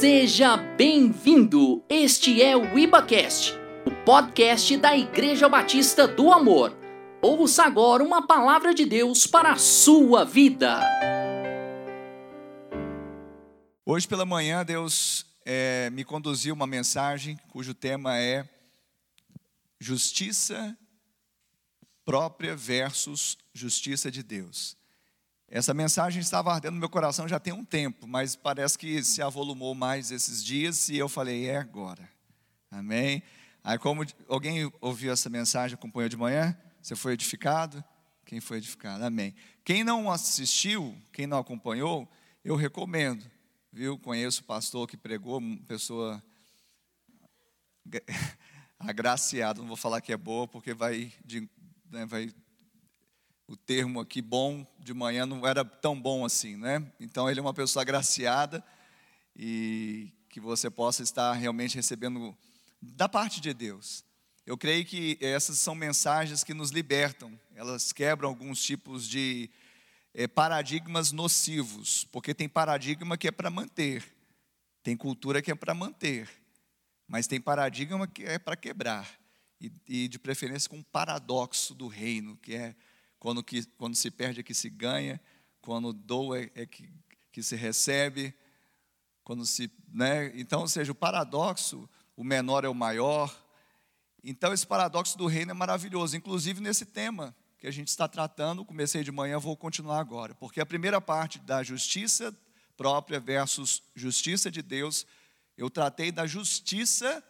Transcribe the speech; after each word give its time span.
Seja 0.00 0.56
bem-vindo! 0.56 1.84
Este 1.86 2.40
é 2.40 2.56
o 2.56 2.78
IbaCast, 2.78 3.52
o 3.84 3.90
podcast 4.02 4.74
da 4.78 4.96
Igreja 4.96 5.46
Batista 5.46 6.08
do 6.08 6.32
Amor. 6.32 6.74
Ouça 7.20 7.64
agora 7.64 8.02
uma 8.02 8.26
palavra 8.26 8.72
de 8.72 8.86
Deus 8.86 9.26
para 9.26 9.52
a 9.52 9.58
sua 9.58 10.24
vida. 10.24 10.80
Hoje 13.84 14.08
pela 14.08 14.24
manhã, 14.24 14.64
Deus 14.64 15.26
é, 15.44 15.90
me 15.90 16.02
conduziu 16.02 16.54
uma 16.54 16.66
mensagem 16.66 17.38
cujo 17.50 17.74
tema 17.74 18.16
é 18.16 18.48
Justiça 19.78 20.74
própria 22.06 22.56
versus 22.56 23.36
justiça 23.52 24.10
de 24.10 24.22
Deus. 24.22 24.79
Essa 25.52 25.74
mensagem 25.74 26.20
estava 26.20 26.52
ardendo 26.52 26.74
no 26.74 26.78
meu 26.78 26.88
coração 26.88 27.26
já 27.26 27.40
tem 27.40 27.52
um 27.52 27.64
tempo, 27.64 28.06
mas 28.06 28.36
parece 28.36 28.78
que 28.78 29.02
se 29.02 29.20
avolumou 29.20 29.74
mais 29.74 30.12
esses 30.12 30.44
dias 30.44 30.88
e 30.88 30.96
eu 30.96 31.08
falei, 31.08 31.48
é 31.48 31.56
agora. 31.56 32.08
Amém? 32.70 33.20
Aí, 33.64 33.76
como 33.76 34.06
alguém 34.28 34.72
ouviu 34.80 35.12
essa 35.12 35.28
mensagem, 35.28 35.74
acompanhou 35.74 36.08
de 36.08 36.16
manhã? 36.16 36.56
Você 36.80 36.94
foi 36.94 37.14
edificado? 37.14 37.82
Quem 38.24 38.40
foi 38.40 38.58
edificado? 38.58 39.04
Amém. 39.04 39.34
Quem 39.64 39.82
não 39.82 40.08
assistiu, 40.08 40.96
quem 41.12 41.26
não 41.26 41.38
acompanhou, 41.38 42.08
eu 42.44 42.54
recomendo, 42.54 43.28
viu? 43.72 43.98
Conheço 43.98 44.42
o 44.42 44.44
pastor 44.44 44.86
que 44.86 44.96
pregou, 44.96 45.38
uma 45.38 45.56
pessoa 45.64 46.22
agraciada, 48.78 49.60
não 49.60 49.66
vou 49.66 49.76
falar 49.76 50.00
que 50.00 50.12
é 50.12 50.16
boa, 50.16 50.46
porque 50.46 50.72
vai, 50.72 51.12
de, 51.24 51.50
né, 51.90 52.06
vai 52.06 52.32
o 53.50 53.56
termo 53.56 53.98
aqui 53.98 54.22
bom 54.22 54.64
de 54.78 54.94
manhã 54.94 55.26
não 55.26 55.44
era 55.44 55.64
tão 55.64 56.00
bom 56.00 56.24
assim, 56.24 56.56
né? 56.56 56.86
Então 57.00 57.28
ele 57.28 57.40
é 57.40 57.42
uma 57.42 57.52
pessoa 57.52 57.82
agraciada 57.82 58.64
e 59.34 60.12
que 60.28 60.38
você 60.38 60.70
possa 60.70 61.02
estar 61.02 61.32
realmente 61.32 61.74
recebendo 61.74 62.32
da 62.80 63.08
parte 63.08 63.40
de 63.40 63.52
Deus. 63.52 64.04
Eu 64.46 64.56
creio 64.56 64.86
que 64.86 65.18
essas 65.20 65.58
são 65.58 65.74
mensagens 65.74 66.44
que 66.44 66.54
nos 66.54 66.70
libertam, 66.70 67.36
elas 67.56 67.92
quebram 67.92 68.28
alguns 68.28 68.62
tipos 68.62 69.08
de 69.08 69.50
é, 70.14 70.28
paradigmas 70.28 71.10
nocivos, 71.10 72.04
porque 72.12 72.32
tem 72.32 72.48
paradigma 72.48 73.18
que 73.18 73.26
é 73.26 73.32
para 73.32 73.50
manter, 73.50 74.04
tem 74.80 74.96
cultura 74.96 75.42
que 75.42 75.50
é 75.50 75.56
para 75.56 75.74
manter, 75.74 76.30
mas 77.08 77.26
tem 77.26 77.40
paradigma 77.40 78.06
que 78.06 78.22
é 78.22 78.38
para 78.38 78.54
quebrar, 78.54 79.10
e, 79.60 79.72
e 79.88 80.08
de 80.08 80.20
preferência 80.20 80.70
com 80.70 80.76
um 80.76 80.84
paradoxo 80.84 81.74
do 81.74 81.88
reino, 81.88 82.36
que 82.36 82.54
é 82.54 82.76
quando, 83.20 83.44
que, 83.44 83.64
quando 83.76 83.94
se 83.94 84.10
perde 84.10 84.40
é 84.40 84.42
que 84.42 84.54
se 84.54 84.70
ganha, 84.70 85.20
quando 85.60 85.92
doa 85.92 86.40
é, 86.40 86.50
é 86.54 86.66
que, 86.66 86.90
que 87.30 87.42
se 87.42 87.54
recebe, 87.54 88.34
quando 89.22 89.44
se, 89.44 89.70
né? 89.92 90.32
Então, 90.34 90.62
ou 90.62 90.68
seja, 90.68 90.90
o 90.90 90.94
paradoxo, 90.94 91.88
o 92.16 92.24
menor 92.24 92.64
é 92.64 92.68
o 92.68 92.74
maior. 92.74 93.32
Então, 94.24 94.52
esse 94.52 94.66
paradoxo 94.66 95.16
do 95.16 95.26
reino 95.26 95.50
é 95.50 95.54
maravilhoso, 95.54 96.16
inclusive 96.16 96.60
nesse 96.60 96.86
tema 96.86 97.36
que 97.58 97.66
a 97.66 97.70
gente 97.70 97.88
está 97.88 98.08
tratando, 98.08 98.64
comecei 98.64 99.04
de 99.04 99.12
manhã, 99.12 99.38
vou 99.38 99.54
continuar 99.54 100.00
agora, 100.00 100.34
porque 100.34 100.62
a 100.62 100.66
primeira 100.66 100.98
parte 100.98 101.38
da 101.38 101.62
justiça 101.62 102.34
própria 102.74 103.20
versus 103.20 103.82
justiça 103.94 104.50
de 104.50 104.62
Deus, 104.62 105.06
eu 105.58 105.68
tratei 105.68 106.10
da 106.10 106.26
justiça 106.26 107.22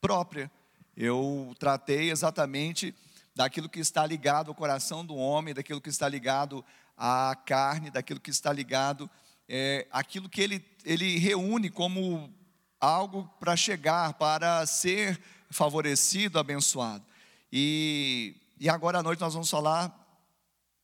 própria. 0.00 0.48
Eu 0.96 1.52
tratei 1.58 2.10
exatamente 2.10 2.94
daquilo 3.34 3.68
que 3.68 3.80
está 3.80 4.06
ligado 4.06 4.48
ao 4.48 4.54
coração 4.54 5.04
do 5.04 5.16
homem, 5.16 5.54
daquilo 5.54 5.80
que 5.80 5.88
está 5.88 6.08
ligado 6.08 6.64
à 6.96 7.34
carne, 7.46 7.90
daquilo 7.90 8.20
que 8.20 8.30
está 8.30 8.52
ligado 8.52 9.10
é, 9.48 9.86
aquilo 9.90 10.28
que 10.28 10.40
ele, 10.40 10.64
ele 10.84 11.18
reúne 11.18 11.68
como 11.68 12.32
algo 12.80 13.28
para 13.38 13.56
chegar, 13.56 14.14
para 14.14 14.64
ser 14.66 15.20
favorecido, 15.50 16.38
abençoado. 16.38 17.04
E, 17.52 18.34
e 18.58 18.68
agora 18.68 19.00
à 19.00 19.02
noite 19.02 19.20
nós 19.20 19.34
vamos 19.34 19.50
falar 19.50 19.94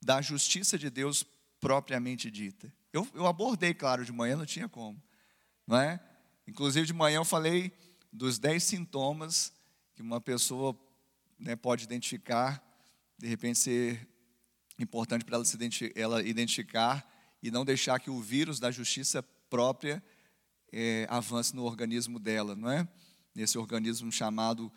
da 0.02 0.20
justiça 0.20 0.78
de 0.78 0.90
Deus 0.90 1.24
propriamente 1.60 2.30
dita. 2.30 2.72
Eu, 2.92 3.08
eu 3.14 3.26
abordei, 3.26 3.74
claro, 3.74 4.04
de 4.04 4.12
manhã 4.12 4.36
não 4.36 4.46
tinha 4.46 4.68
como, 4.68 5.02
não 5.66 5.78
é? 5.78 5.98
Inclusive 6.46 6.86
de 6.86 6.92
manhã 6.92 7.16
eu 7.16 7.24
falei 7.24 7.72
dos 8.12 8.38
dez 8.38 8.64
sintomas 8.64 9.52
que 9.94 10.02
uma 10.02 10.20
pessoa 10.20 10.78
né, 11.38 11.54
pode 11.56 11.84
identificar, 11.84 12.62
de 13.16 13.26
repente 13.26 13.58
ser 13.58 14.08
importante 14.78 15.24
para 15.24 15.36
ela, 15.36 15.44
se 15.44 15.56
identificar, 15.56 16.00
ela 16.00 16.22
identificar 16.22 17.08
e 17.42 17.50
não 17.50 17.64
deixar 17.64 18.00
que 18.00 18.10
o 18.10 18.20
vírus 18.20 18.58
da 18.58 18.70
justiça 18.70 19.22
própria 19.22 20.02
é, 20.72 21.06
avance 21.08 21.54
no 21.54 21.64
organismo 21.64 22.18
dela, 22.18 22.54
não 22.54 22.70
é? 22.70 22.86
Nesse 23.34 23.56
organismo 23.56 24.10
chamado 24.10 24.72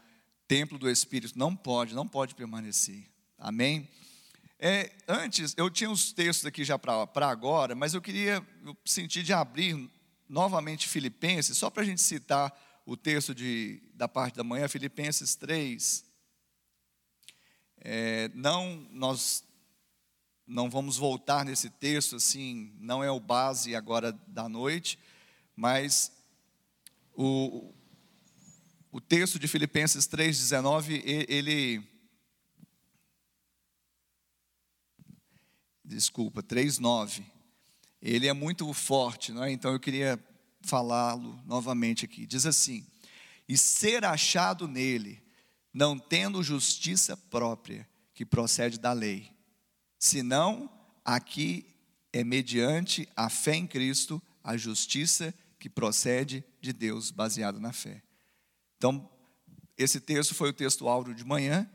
templo 0.47 0.77
do 0.77 0.89
Espírito, 0.89 1.37
não 1.37 1.55
pode, 1.55 1.93
não 1.93 2.07
pode 2.07 2.35
permanecer. 2.35 3.07
Amém? 3.37 3.89
É, 4.59 4.91
antes, 5.07 5.55
eu 5.57 5.69
tinha 5.69 5.89
uns 5.89 6.13
textos 6.13 6.45
aqui 6.45 6.63
já 6.63 6.77
para 6.77 7.27
agora, 7.27 7.73
mas 7.73 7.93
eu 7.93 8.01
queria 8.01 8.45
eu 8.63 8.77
senti 8.85 9.23
de 9.23 9.33
abrir 9.33 9.89
novamente 10.29 10.87
Filipenses, 10.87 11.57
só 11.57 11.69
para 11.69 11.81
a 11.81 11.85
gente 11.85 12.01
citar 12.01 12.53
o 12.85 12.95
texto 12.95 13.33
de, 13.33 13.81
da 13.93 14.07
parte 14.07 14.35
da 14.35 14.43
manhã, 14.43 14.67
Filipenses 14.67 15.35
3, 15.35 16.05
é, 17.83 18.29
não, 18.33 18.87
nós 18.91 19.43
não 20.45 20.69
vamos 20.69 20.97
voltar 20.97 21.45
nesse 21.45 21.69
texto, 21.69 22.17
assim, 22.17 22.73
não 22.79 23.03
é 23.03 23.09
o 23.09 23.19
base 23.19 23.75
agora 23.75 24.11
da 24.27 24.47
noite, 24.47 24.99
mas 25.55 26.11
o, 27.13 27.73
o 28.91 28.99
texto 28.99 29.39
de 29.39 29.47
Filipenses 29.47 30.05
3,19, 30.07 31.01
ele. 31.05 31.81
Desculpa, 35.83 36.43
3,9. 36.43 37.23
Ele 38.01 38.27
é 38.27 38.33
muito 38.33 38.71
forte, 38.73 39.31
não 39.31 39.43
é? 39.43 39.51
então 39.51 39.71
eu 39.71 39.79
queria 39.79 40.19
falá-lo 40.61 41.39
novamente 41.45 42.05
aqui. 42.05 42.25
Diz 42.25 42.45
assim: 42.45 42.85
E 43.47 43.57
ser 43.57 44.03
achado 44.05 44.67
nele, 44.67 45.21
não 45.73 45.97
tendo 45.97 46.43
justiça 46.43 47.15
própria 47.15 47.87
que 48.13 48.25
procede 48.25 48.79
da 48.79 48.93
lei, 48.93 49.31
senão 49.97 50.69
aqui 51.03 51.65
é 52.11 52.23
mediante 52.23 53.07
a 53.15 53.29
fé 53.29 53.55
em 53.55 53.65
Cristo 53.65 54.21
a 54.43 54.57
justiça 54.57 55.33
que 55.59 55.69
procede 55.69 56.43
de 56.59 56.73
Deus, 56.73 57.11
baseada 57.11 57.59
na 57.59 57.71
fé. 57.71 58.01
Então, 58.77 59.09
esse 59.77 59.99
texto 59.99 60.33
foi 60.33 60.49
o 60.49 60.53
texto 60.53 60.87
áureo 60.87 61.13
de 61.13 61.23
manhã, 61.23 61.69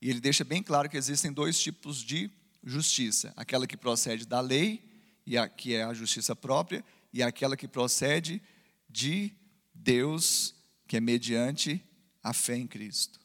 e 0.00 0.10
ele 0.10 0.20
deixa 0.20 0.44
bem 0.44 0.62
claro 0.62 0.88
que 0.88 0.96
existem 0.96 1.32
dois 1.32 1.58
tipos 1.58 1.98
de 1.98 2.30
justiça: 2.64 3.32
aquela 3.36 3.66
que 3.66 3.76
procede 3.76 4.26
da 4.26 4.40
lei, 4.40 4.82
e 5.26 5.36
a, 5.36 5.48
que 5.48 5.74
é 5.74 5.84
a 5.84 5.94
justiça 5.94 6.34
própria, 6.34 6.84
e 7.12 7.22
aquela 7.22 7.56
que 7.56 7.68
procede 7.68 8.42
de 8.88 9.32
Deus, 9.74 10.54
que 10.86 10.96
é 10.96 11.00
mediante 11.00 11.82
a 12.22 12.32
fé 12.32 12.56
em 12.56 12.66
Cristo. 12.66 13.20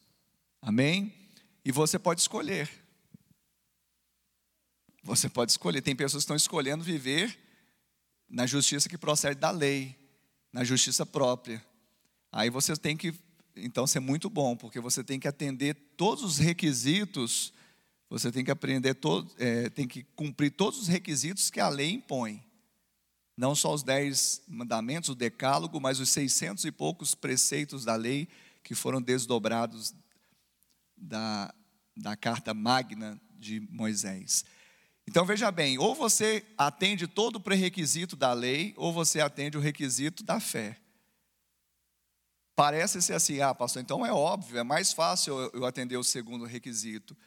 Amém? 0.62 1.14
E 1.66 1.72
você 1.72 1.98
pode 1.98 2.22
escolher. 2.22 2.70
Você 5.04 5.28
pode 5.28 5.52
escolher. 5.52 5.82
Tem 5.82 5.96
pessoas 5.96 6.22
que 6.22 6.26
estão 6.26 6.36
escolhendo 6.36 6.84
viver 6.84 7.38
na 8.30 8.46
justiça 8.46 8.88
que 8.88 8.98
procede 8.98 9.40
da 9.40 9.50
lei, 9.50 9.96
na 10.54 10.64
justiça 10.64 11.06
própria. 11.06 11.64
Aí 12.32 12.50
você 12.50 12.76
tem 12.78 12.96
que, 12.96 13.14
então, 13.56 13.86
ser 13.88 14.00
muito 14.00 14.30
bom, 14.30 14.56
porque 14.56 14.80
você 14.80 15.04
tem 15.04 15.20
que 15.20 15.28
atender 15.28 15.76
todos 15.98 16.24
os 16.24 16.38
requisitos, 16.38 17.52
você 18.10 18.32
tem 18.32 18.44
que 18.44 18.52
aprender, 18.52 18.94
todo, 18.94 19.30
é, 19.38 19.70
tem 19.70 19.88
que 19.88 20.04
cumprir 20.16 20.52
todos 20.52 20.80
os 20.80 20.88
requisitos 20.88 21.50
que 21.50 21.60
a 21.60 21.68
lei 21.68 21.92
impõe. 21.92 22.44
Não 23.36 23.56
só 23.56 23.74
os 23.74 23.84
dez 23.84 24.42
mandamentos, 24.48 25.10
o 25.10 25.16
decálogo, 25.16 25.80
mas 25.80 26.00
os 26.00 26.10
seiscentos 26.10 26.64
e 26.64 26.72
poucos 26.72 27.16
preceitos 27.16 27.84
da 27.84 27.96
lei 27.96 28.28
que 28.64 28.76
foram 28.76 29.02
desdobrados 29.02 29.94
da, 31.02 31.54
da 31.98 32.16
carta 32.16 32.54
magna 32.54 33.20
de 33.40 33.60
Moisés. 33.60 34.46
Então 35.08 35.26
veja 35.26 35.52
bem, 35.52 35.78
ou 35.78 35.96
você 35.96 36.46
atende 36.58 37.08
todo 37.08 37.38
o 37.38 37.40
pré-requisito 37.40 38.16
da 38.16 38.32
lei, 38.32 38.74
ou 38.78 38.94
você 38.94 39.20
atende 39.20 39.58
o 39.58 39.62
requisito 39.62 40.24
da 40.24 40.40
fé. 40.40 40.78
Parece 42.56 43.02
ser 43.02 43.14
assim, 43.14 43.42
ah, 43.42 43.56
pastor, 43.56 43.82
então 43.82 44.06
é 44.06 44.14
óbvio, 44.14 44.60
é 44.60 44.64
mais 44.64 44.94
fácil 44.94 45.34
eu 45.54 45.66
atender 45.66 45.98
o 45.98 46.04
segundo 46.04 46.46
requisito. 46.46 47.18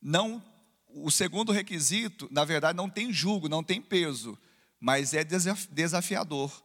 Não, 0.00 0.42
o 0.88 1.10
segundo 1.10 1.52
requisito, 1.52 2.26
na 2.30 2.44
verdade, 2.44 2.76
não 2.76 2.88
tem 2.88 3.12
julgo, 3.12 3.48
não 3.48 3.62
tem 3.62 3.82
peso, 3.82 4.38
mas 4.80 5.12
é 5.12 5.22
desafiador. 5.70 6.64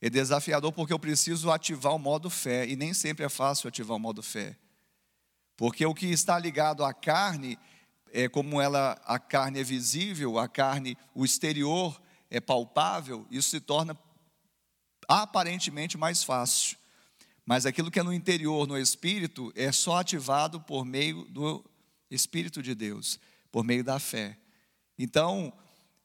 É 0.00 0.08
desafiador 0.08 0.72
porque 0.72 0.92
eu 0.92 0.98
preciso 0.98 1.50
ativar 1.50 1.94
o 1.94 1.98
modo 1.98 2.30
fé, 2.30 2.66
e 2.66 2.74
nem 2.76 2.94
sempre 2.94 3.24
é 3.24 3.28
fácil 3.28 3.68
ativar 3.68 3.96
o 3.96 4.00
modo 4.00 4.22
fé. 4.22 4.56
Porque 5.56 5.84
o 5.86 5.94
que 5.94 6.06
está 6.06 6.38
ligado 6.38 6.84
à 6.84 6.92
carne, 6.92 7.58
é 8.12 8.28
como 8.28 8.60
ela, 8.60 8.92
a 9.04 9.18
carne 9.18 9.60
é 9.60 9.64
visível, 9.64 10.38
a 10.38 10.48
carne, 10.48 10.96
o 11.14 11.24
exterior 11.24 12.00
é 12.30 12.40
palpável, 12.40 13.26
isso 13.30 13.50
se 13.50 13.60
torna 13.60 13.96
aparentemente 15.08 15.96
mais 15.96 16.22
fácil. 16.22 16.76
Mas 17.44 17.64
aquilo 17.64 17.90
que 17.90 18.00
é 18.00 18.02
no 18.02 18.12
interior, 18.12 18.66
no 18.66 18.76
espírito, 18.76 19.52
é 19.54 19.70
só 19.70 19.98
ativado 19.98 20.60
por 20.60 20.84
meio 20.84 21.24
do 21.26 21.64
Espírito 22.10 22.62
de 22.62 22.74
Deus, 22.74 23.20
por 23.52 23.64
meio 23.64 23.84
da 23.84 23.98
fé. 23.98 24.36
Então, 24.98 25.52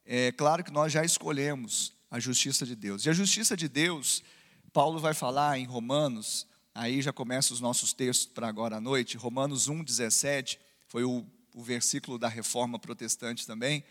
é 0.05 0.31
claro 0.31 0.63
que 0.63 0.71
nós 0.71 0.91
já 0.91 1.03
escolhemos 1.03 1.93
a 2.09 2.19
justiça 2.19 2.65
de 2.65 2.75
Deus. 2.75 3.05
E 3.05 3.09
a 3.09 3.13
justiça 3.13 3.57
de 3.57 3.67
Deus, 3.67 4.23
Paulo 4.71 4.99
vai 4.99 5.13
falar 5.13 5.57
em 5.57 5.65
Romanos, 5.65 6.47
aí 6.73 7.01
já 7.01 7.11
começa 7.11 7.53
os 7.53 7.59
nossos 7.59 7.93
textos 7.93 8.27
para 8.27 8.47
agora 8.47 8.77
à 8.77 8.81
noite. 8.81 9.17
Romanos 9.17 9.69
1,17 9.69 10.57
foi 10.87 11.03
o, 11.03 11.25
o 11.53 11.63
versículo 11.63 12.17
da 12.17 12.27
reforma 12.27 12.79
protestante 12.79 13.45
também. 13.45 13.83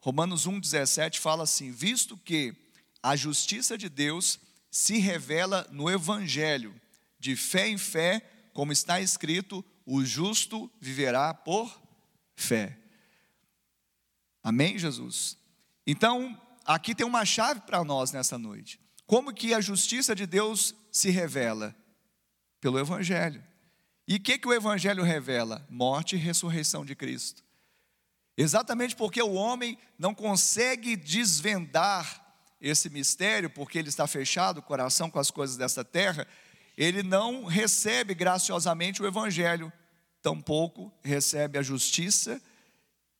Romanos 0.00 0.46
1,17 0.46 1.18
fala 1.18 1.44
assim: 1.44 1.70
Visto 1.70 2.16
que 2.16 2.54
a 3.02 3.16
justiça 3.16 3.76
de 3.76 3.88
Deus 3.88 4.38
se 4.70 4.98
revela 4.98 5.66
no 5.70 5.90
Evangelho, 5.90 6.74
de 7.18 7.34
fé 7.34 7.68
em 7.68 7.78
fé, 7.78 8.20
como 8.52 8.72
está 8.72 9.00
escrito: 9.00 9.64
o 9.84 10.04
justo 10.04 10.70
viverá 10.80 11.32
por 11.32 11.80
fé. 12.34 12.78
Amém, 14.42 14.78
Jesus? 14.78 15.36
Então, 15.86 16.40
aqui 16.64 16.94
tem 16.94 17.06
uma 17.06 17.24
chave 17.24 17.60
para 17.60 17.82
nós 17.82 18.12
nessa 18.12 18.38
noite. 18.38 18.78
Como 19.06 19.32
que 19.32 19.54
a 19.54 19.60
justiça 19.60 20.14
de 20.14 20.26
Deus 20.26 20.74
se 20.90 21.10
revela? 21.10 21.74
Pelo 22.66 22.80
Evangelho. 22.80 23.40
E 24.08 24.16
o 24.16 24.20
que, 24.20 24.40
que 24.40 24.48
o 24.48 24.52
Evangelho 24.52 25.04
revela? 25.04 25.64
Morte 25.70 26.16
e 26.16 26.18
ressurreição 26.18 26.84
de 26.84 26.96
Cristo. 26.96 27.44
Exatamente 28.36 28.96
porque 28.96 29.22
o 29.22 29.34
homem 29.34 29.78
não 29.96 30.12
consegue 30.12 30.96
desvendar 30.96 32.26
esse 32.60 32.90
mistério, 32.90 33.48
porque 33.48 33.78
ele 33.78 33.88
está 33.88 34.04
fechado 34.08 34.58
o 34.58 34.62
coração 34.62 35.08
com 35.08 35.20
as 35.20 35.30
coisas 35.30 35.56
dessa 35.56 35.84
terra, 35.84 36.26
ele 36.76 37.04
não 37.04 37.44
recebe 37.44 38.16
graciosamente 38.16 39.00
o 39.00 39.06
Evangelho, 39.06 39.72
tampouco 40.20 40.92
recebe 41.04 41.60
a 41.60 41.62
justiça 41.62 42.42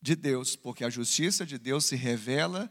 de 0.03 0.17
Deus, 0.17 0.57
porque 0.57 0.83
a 0.83 0.91
justiça 0.91 1.47
de 1.47 1.57
Deus 1.57 1.85
se 1.85 1.95
revela 1.95 2.69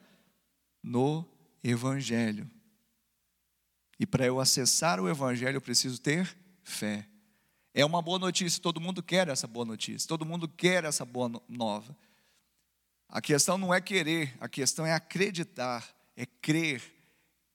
no 0.84 1.26
Evangelho. 1.64 2.52
E 3.98 4.06
para 4.06 4.26
eu 4.26 4.42
acessar 4.42 5.00
o 5.00 5.08
Evangelho, 5.08 5.56
eu 5.56 5.62
preciso 5.62 6.02
ter 6.02 6.44
fé. 6.66 7.08
É 7.74 7.86
uma 7.86 8.02
boa 8.02 8.20
notícia, 8.20 8.62
todo 8.62 8.82
mundo 8.82 9.02
quer 9.02 9.30
essa 9.30 9.48
boa 9.48 9.66
notícia, 9.66 10.08
todo 10.08 10.26
mundo 10.26 10.48
quer 10.48 10.84
essa 10.84 11.06
boa 11.06 11.32
nova. 11.48 11.96
A 13.08 13.22
questão 13.22 13.58
não 13.58 13.74
é 13.74 13.80
querer, 13.80 14.36
a 14.42 14.50
questão 14.50 14.86
é 14.86 14.92
acreditar, 14.94 15.88
é 16.18 16.26
crer. 16.26 16.82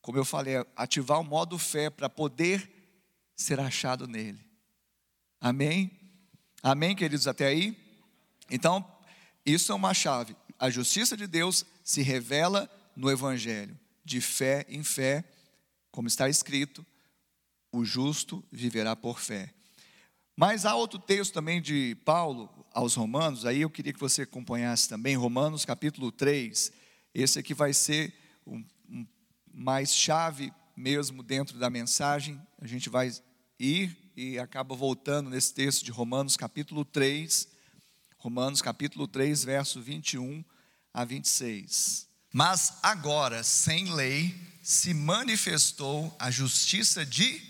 Como 0.01 0.17
eu 0.17 0.25
falei, 0.25 0.57
é 0.57 0.67
ativar 0.77 1.21
o 1.21 1.25
modo 1.25 1.59
fé 1.59 1.91
para 1.91 2.09
poder 2.09 2.71
ser 3.35 3.59
achado 3.61 4.07
nele. 4.07 4.43
Amém? 5.41 5.91
Amém, 6.63 6.95
queridos, 6.95 7.27
até 7.27 7.47
aí? 7.47 7.77
Então, 8.51 8.87
isso 9.45 9.73
é 9.73 9.75
uma 9.75 9.95
chave. 9.95 10.37
A 10.59 10.71
justiça 10.71 11.17
de 11.17 11.27
Deus 11.27 11.65
se 11.83 12.03
revela 12.03 12.71
no 12.95 13.11
Evangelho, 13.11 13.79
de 14.05 14.21
fé 14.21 14.67
em 14.69 14.83
fé, 14.83 15.25
como 15.91 16.07
está 16.07 16.29
escrito: 16.29 16.85
o 17.73 17.85
justo 17.85 18.45
viverá 18.51 18.97
por 18.97 19.21
fé. 19.21 19.53
Mas 20.37 20.65
há 20.65 20.75
outro 20.75 20.99
texto 20.99 21.35
também 21.35 21.61
de 21.61 21.97
Paulo 22.05 22.49
aos 22.73 22.95
Romanos, 22.95 23.45
aí 23.45 23.61
eu 23.61 23.71
queria 23.71 23.93
que 23.93 24.01
você 24.01 24.23
acompanhasse 24.23 24.89
também, 24.89 25.17
Romanos 25.17 25.65
capítulo 25.65 26.11
3. 26.11 26.73
Esse 27.13 27.39
aqui 27.39 27.53
vai 27.53 27.73
ser 27.75 28.15
um, 28.47 28.65
um 28.89 29.07
mais 29.53 29.95
chave 29.95 30.53
mesmo 30.77 31.23
dentro 31.23 31.59
da 31.59 31.69
mensagem. 31.69 32.41
A 32.59 32.67
gente 32.67 32.89
vai 32.89 33.13
ir 33.59 33.97
e 34.17 34.39
acaba 34.39 34.75
voltando 34.75 35.29
nesse 35.29 35.53
texto 35.53 35.85
de 35.85 35.91
Romanos 35.91 36.37
capítulo 36.37 36.85
3, 36.85 37.49
Romanos 38.17 38.63
capítulo 38.63 39.07
3, 39.07 39.45
verso 39.45 39.81
21 39.81 40.45
a 40.95 41.05
26. 41.05 42.09
Mas 42.33 42.79
agora, 42.83 43.43
sem 43.43 43.93
lei, 43.93 44.35
se 44.63 44.95
manifestou 44.95 46.15
a 46.19 46.31
justiça 46.31 47.05
de 47.05 47.50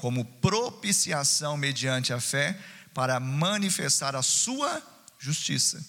como 0.00 0.24
propiciação 0.24 1.56
mediante 1.56 2.12
a 2.12 2.20
fé, 2.20 2.58
para 2.92 3.20
manifestar 3.20 4.16
a 4.16 4.22
Sua 4.22 4.82
justiça, 5.18 5.84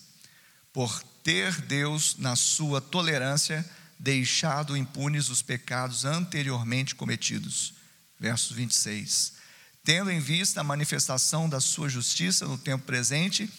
por 0.72 1.02
ter 1.24 1.60
Deus, 1.62 2.18
na 2.18 2.36
Sua 2.36 2.80
tolerância, 2.80 3.68
deixado 3.98 4.78
impunes 4.78 5.30
os 5.30 5.42
pecados 5.42 6.06
anteriormente 6.06 6.94
cometidos. 6.94 7.74
Verso 8.20 8.54
26 8.54 9.42
tendo 9.84 10.12
em 10.12 10.20
vista 10.20 10.62
a 10.62 10.64
manifestação 10.64 11.50
da 11.50 11.60
sua 11.60 11.90
justiça 11.90 12.46
no 12.46 12.58
tempo 12.58 12.86
presente, 12.86 13.50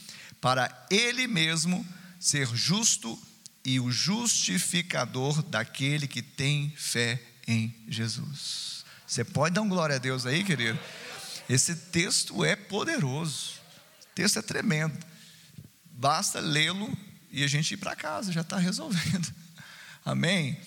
para 0.40 0.86
ele 0.90 1.26
mesmo 1.26 1.86
ser 2.18 2.46
justo 2.54 3.20
e 3.64 3.80
o 3.80 3.90
justificador 3.90 5.42
daquele 5.42 6.06
que 6.06 6.22
tem 6.22 6.72
fé 6.76 7.20
em 7.46 7.74
Jesus. 7.88 8.71
Você 9.12 9.24
pode 9.24 9.54
dar 9.54 9.60
um 9.60 9.68
glória 9.68 9.96
a 9.96 9.98
Deus 9.98 10.24
aí, 10.24 10.42
querido? 10.42 10.78
Esse 11.46 11.76
texto 11.76 12.42
é 12.42 12.56
poderoso, 12.56 13.56
o 14.04 14.14
texto 14.14 14.38
é 14.38 14.42
tremendo. 14.42 14.98
Basta 15.84 16.40
lê-lo 16.40 16.90
e 17.30 17.44
a 17.44 17.46
gente 17.46 17.74
ir 17.74 17.76
para 17.76 17.94
casa, 17.94 18.32
já 18.32 18.40
está 18.40 18.56
resolvendo. 18.56 19.30
Amém? 20.02 20.58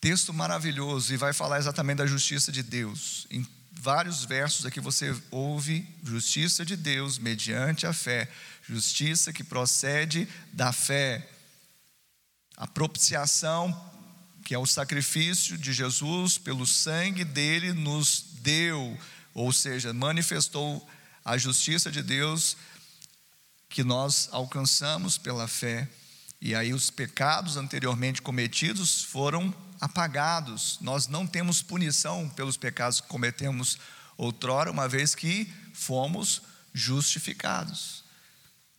Texto 0.00 0.32
maravilhoso 0.32 1.12
e 1.12 1.18
vai 1.18 1.34
falar 1.34 1.58
exatamente 1.58 1.98
da 1.98 2.06
justiça 2.06 2.50
de 2.50 2.62
Deus 2.62 3.26
em 3.30 3.46
vários 3.72 4.24
versos 4.24 4.64
aqui 4.64 4.80
você 4.80 5.14
ouve 5.30 5.86
justiça 6.02 6.64
de 6.64 6.76
Deus 6.76 7.18
mediante 7.18 7.86
a 7.86 7.92
fé, 7.92 8.26
justiça 8.66 9.34
que 9.34 9.44
procede 9.44 10.26
da 10.50 10.72
fé. 10.72 11.28
A 12.56 12.66
propiciação, 12.66 13.68
que 14.48 14.54
é 14.54 14.58
o 14.58 14.64
sacrifício 14.64 15.58
de 15.58 15.74
Jesus 15.74 16.38
pelo 16.38 16.66
sangue 16.66 17.22
dele, 17.22 17.74
nos 17.74 18.24
deu, 18.40 18.98
ou 19.34 19.52
seja, 19.52 19.92
manifestou 19.92 20.88
a 21.22 21.36
justiça 21.36 21.90
de 21.90 22.02
Deus 22.02 22.56
que 23.68 23.84
nós 23.84 24.26
alcançamos 24.32 25.18
pela 25.18 25.46
fé. 25.46 25.86
E 26.40 26.54
aí 26.54 26.72
os 26.72 26.88
pecados 26.88 27.58
anteriormente 27.58 28.22
cometidos 28.22 29.02
foram 29.02 29.54
apagados. 29.82 30.78
Nós 30.80 31.08
não 31.08 31.26
temos 31.26 31.60
punição 31.60 32.26
pelos 32.30 32.56
pecados 32.56 33.02
que 33.02 33.08
cometemos 33.08 33.78
outrora, 34.16 34.70
uma 34.70 34.88
vez 34.88 35.14
que 35.14 35.46
fomos 35.74 36.40
justificados 36.72 38.02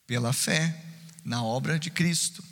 pela 0.07 0.33
fé 0.33 0.83
na 1.23 1.43
obra 1.43 1.77
de 1.77 1.91
Cristo. 1.91 2.48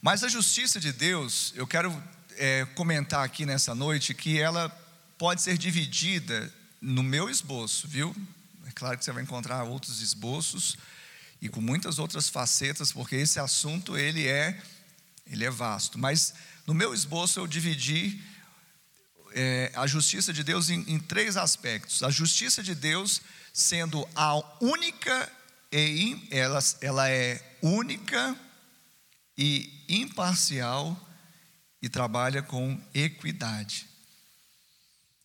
Mas 0.00 0.22
a 0.22 0.28
justiça 0.28 0.78
de 0.78 0.92
Deus, 0.92 1.52
eu 1.56 1.66
quero 1.66 1.90
é, 2.36 2.64
comentar 2.76 3.24
aqui 3.24 3.44
nessa 3.44 3.74
noite 3.74 4.14
que 4.14 4.38
ela 4.38 4.68
pode 5.18 5.42
ser 5.42 5.58
dividida 5.58 6.52
no 6.80 7.02
meu 7.02 7.28
esboço, 7.28 7.88
viu? 7.88 8.14
É 8.66 8.70
claro 8.70 8.96
que 8.96 9.04
você 9.04 9.10
vai 9.10 9.24
encontrar 9.24 9.64
outros 9.64 10.00
esboços 10.00 10.76
e 11.42 11.48
com 11.48 11.60
muitas 11.60 11.98
outras 11.98 12.28
facetas, 12.28 12.92
porque 12.92 13.16
esse 13.16 13.40
assunto 13.40 13.98
ele 13.98 14.28
é 14.28 14.62
ele 15.26 15.44
é 15.44 15.50
vasto. 15.50 15.98
Mas 15.98 16.32
no 16.64 16.72
meu 16.72 16.94
esboço, 16.94 17.40
eu 17.40 17.46
dividi 17.46 18.22
é, 19.32 19.72
a 19.74 19.86
justiça 19.86 20.32
de 20.32 20.44
Deus 20.44 20.70
em, 20.70 20.80
em, 20.86 20.98
três 20.98 21.36
aspectos. 21.36 22.04
A 22.04 22.10
justiça 22.10 22.62
de 22.62 22.74
Deus 22.74 23.20
sendo 23.52 24.08
a 24.14 24.36
única, 24.60 25.30
e 25.72 26.28
ela, 26.30 26.60
ela 26.80 27.10
é 27.10 27.58
única 27.60 28.36
e 29.38 29.84
imparcial 29.88 30.98
e 31.80 31.88
trabalha 31.88 32.42
com 32.42 32.78
equidade. 32.92 33.86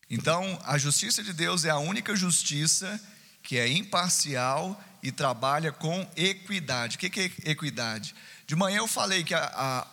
Então, 0.08 0.58
a 0.64 0.78
justiça 0.78 1.22
de 1.22 1.32
Deus 1.32 1.64
é 1.64 1.70
a 1.70 1.78
única 1.78 2.14
justiça 2.14 3.00
que 3.42 3.58
é 3.58 3.68
imparcial 3.68 4.82
e 5.02 5.10
trabalha 5.10 5.72
com 5.72 6.08
equidade. 6.16 6.96
O 6.96 6.98
que 6.98 7.20
é 7.20 7.50
equidade? 7.50 8.14
De 8.46 8.54
manhã 8.54 8.78
eu 8.78 8.88
falei 8.88 9.24
que 9.24 9.34
a, 9.34 9.44
a, 9.44 9.86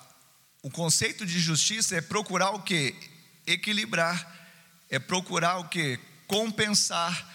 o 0.61 0.69
conceito 0.69 1.25
de 1.25 1.39
justiça 1.39 1.95
é 1.95 2.01
procurar 2.01 2.51
o 2.51 2.61
que? 2.61 2.95
equilibrar, 3.45 4.49
é 4.89 4.99
procurar 4.99 5.57
o 5.57 5.67
que? 5.67 5.99
Compensar. 6.27 7.29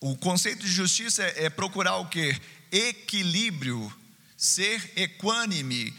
O 0.00 0.16
conceito 0.16 0.60
de 0.60 0.72
justiça 0.72 1.22
é, 1.22 1.44
é 1.44 1.50
procurar 1.50 1.96
o 1.96 2.08
que? 2.08 2.40
Equilíbrio, 2.70 3.92
ser 4.40 4.90
equânime, 4.96 5.94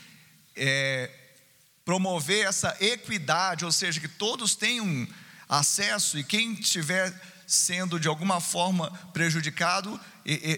é, 0.55 1.12
promover 1.86 2.48
essa 2.48 2.75
equidade, 2.79 3.63
ou 3.63 3.71
seja, 3.71 4.01
que 4.01 4.07
todos 4.07 4.55
tenham 4.55 5.07
acesso 5.48 6.17
e 6.17 6.24
quem 6.24 6.53
estiver 6.53 7.13
sendo 7.45 8.00
de 8.00 8.07
alguma 8.07 8.41
forma 8.41 8.89
prejudicado, 9.13 10.01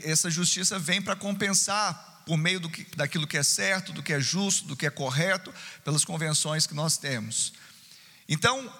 essa 0.05 0.31
justiça 0.31 0.79
vem 0.79 1.01
para 1.01 1.13
compensar 1.17 2.23
por 2.25 2.37
meio 2.37 2.61
do 2.61 2.69
que, 2.69 2.85
daquilo 2.95 3.27
que 3.27 3.37
é 3.37 3.43
certo, 3.43 3.91
do 3.91 4.01
que 4.01 4.13
é 4.13 4.19
justo, 4.21 4.65
do 4.65 4.77
que 4.77 4.85
é 4.85 4.89
correto, 4.89 5.53
pelas 5.83 6.05
convenções 6.05 6.65
que 6.65 6.73
nós 6.73 6.95
temos. 6.95 7.51
Então, 8.29 8.73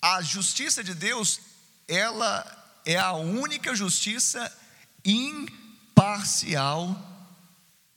a 0.00 0.22
justiça 0.22 0.84
de 0.84 0.94
Deus, 0.94 1.40
ela 1.88 2.80
é 2.84 2.96
a 2.96 3.14
única 3.14 3.74
justiça 3.74 4.56
imparcial 5.04 5.64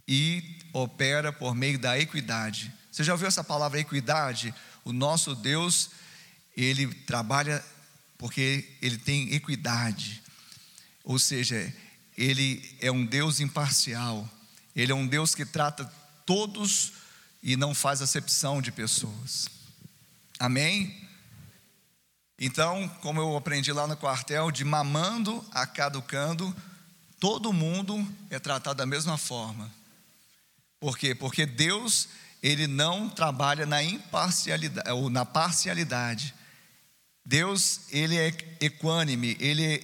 e 0.09 0.57
opera 0.73 1.31
por 1.31 1.53
meio 1.53 1.77
da 1.77 1.99
equidade. 1.99 2.73
Você 2.91 3.03
já 3.03 3.13
ouviu 3.13 3.27
essa 3.27 3.43
palavra 3.43 3.79
equidade? 3.79 4.51
O 4.83 4.91
nosso 4.91 5.35
Deus, 5.35 5.91
ele 6.57 6.91
trabalha 7.05 7.63
porque 8.17 8.67
ele 8.81 8.97
tem 8.97 9.31
equidade. 9.35 10.23
Ou 11.03 11.19
seja, 11.19 11.71
ele 12.17 12.75
é 12.81 12.91
um 12.91 13.05
Deus 13.05 13.39
imparcial. 13.39 14.27
Ele 14.75 14.91
é 14.91 14.95
um 14.95 15.05
Deus 15.05 15.35
que 15.35 15.45
trata 15.45 15.85
todos 16.25 16.93
e 17.43 17.55
não 17.55 17.75
faz 17.75 18.01
acepção 18.01 18.63
de 18.63 18.71
pessoas. 18.71 19.47
Amém? 20.39 21.07
Então, 22.39 22.87
como 23.01 23.21
eu 23.21 23.37
aprendi 23.37 23.71
lá 23.71 23.85
no 23.85 23.95
quartel, 23.95 24.49
de 24.49 24.65
mamando 24.65 25.45
a 25.51 25.67
caducando, 25.67 26.55
todo 27.19 27.53
mundo 27.53 28.07
é 28.31 28.39
tratado 28.39 28.77
da 28.77 28.87
mesma 28.87 29.15
forma. 29.15 29.78
Por 30.79 30.97
quê? 30.97 31.13
Porque 31.13 31.45
Deus, 31.45 32.07
ele 32.41 32.65
não 32.67 33.09
trabalha 33.09 33.65
na 33.65 33.83
imparcialidade 33.83 34.89
ou 34.91 35.09
na 35.09 35.25
parcialidade. 35.25 36.33
Deus, 37.25 37.81
ele 37.89 38.17
é 38.17 38.27
equânime, 38.61 39.35
ele, 39.39 39.83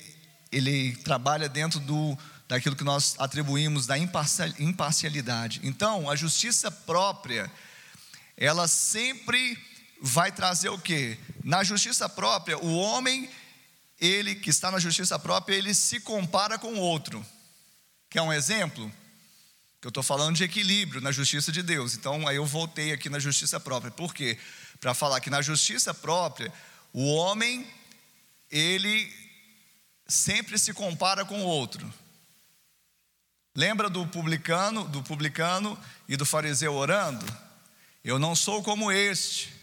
ele 0.51 0.95
trabalha 0.97 1.49
dentro 1.49 1.79
do, 1.79 2.17
daquilo 2.47 2.75
que 2.75 2.83
nós 2.83 3.15
atribuímos 3.19 3.85
da 3.85 3.97
imparcialidade. 3.97 5.59
Então, 5.63 6.09
a 6.09 6.15
justiça 6.15 6.71
própria, 6.71 7.51
ela 8.37 8.67
sempre 8.67 9.57
vai 10.01 10.31
trazer 10.31 10.69
o 10.69 10.79
que? 10.79 11.17
Na 11.43 11.63
justiça 11.63 12.07
própria, 12.07 12.57
o 12.57 12.77
homem, 12.77 13.29
ele 13.99 14.35
que 14.35 14.49
está 14.49 14.71
na 14.71 14.79
justiça 14.79 15.19
própria, 15.19 15.55
ele 15.55 15.73
se 15.73 15.99
compara 15.99 16.57
com 16.57 16.73
o 16.73 16.79
outro. 16.79 17.25
Quer 18.09 18.21
um 18.21 18.31
exemplo? 18.31 18.91
Que 19.85 19.87
eu 19.87 19.91
estou 19.91 20.01
falando 20.01 20.35
de 20.35 20.43
equilíbrio 20.43 20.99
na 20.99 21.11
justiça 21.11 21.51
de 21.51 21.61
Deus. 21.61 21.93
Então, 21.93 22.27
aí 22.27 22.37
eu 22.37 22.45
voltei 22.47 22.91
aqui 22.91 23.07
na 23.07 23.19
justiça 23.19 23.59
própria. 23.59 23.91
Por 23.91 24.15
quê? 24.15 24.35
Para 24.79 24.95
falar 24.95 25.19
que 25.19 25.29
na 25.29 25.43
justiça 25.43 25.93
própria, 25.93 26.51
o 26.91 27.13
homem, 27.13 27.67
ele 28.49 29.13
sempre 30.07 30.57
se 30.57 30.73
compara 30.73 31.23
com 31.23 31.39
o 31.39 31.45
outro. 31.45 31.93
Lembra 33.55 33.87
do 33.87 34.07
publicano, 34.07 34.85
do 34.85 35.03
publicano 35.03 35.79
e 36.09 36.17
do 36.17 36.25
fariseu 36.25 36.73
orando? 36.73 37.23
Eu 38.03 38.17
não 38.17 38.35
sou 38.35 38.63
como 38.63 38.91
este. 38.91 39.53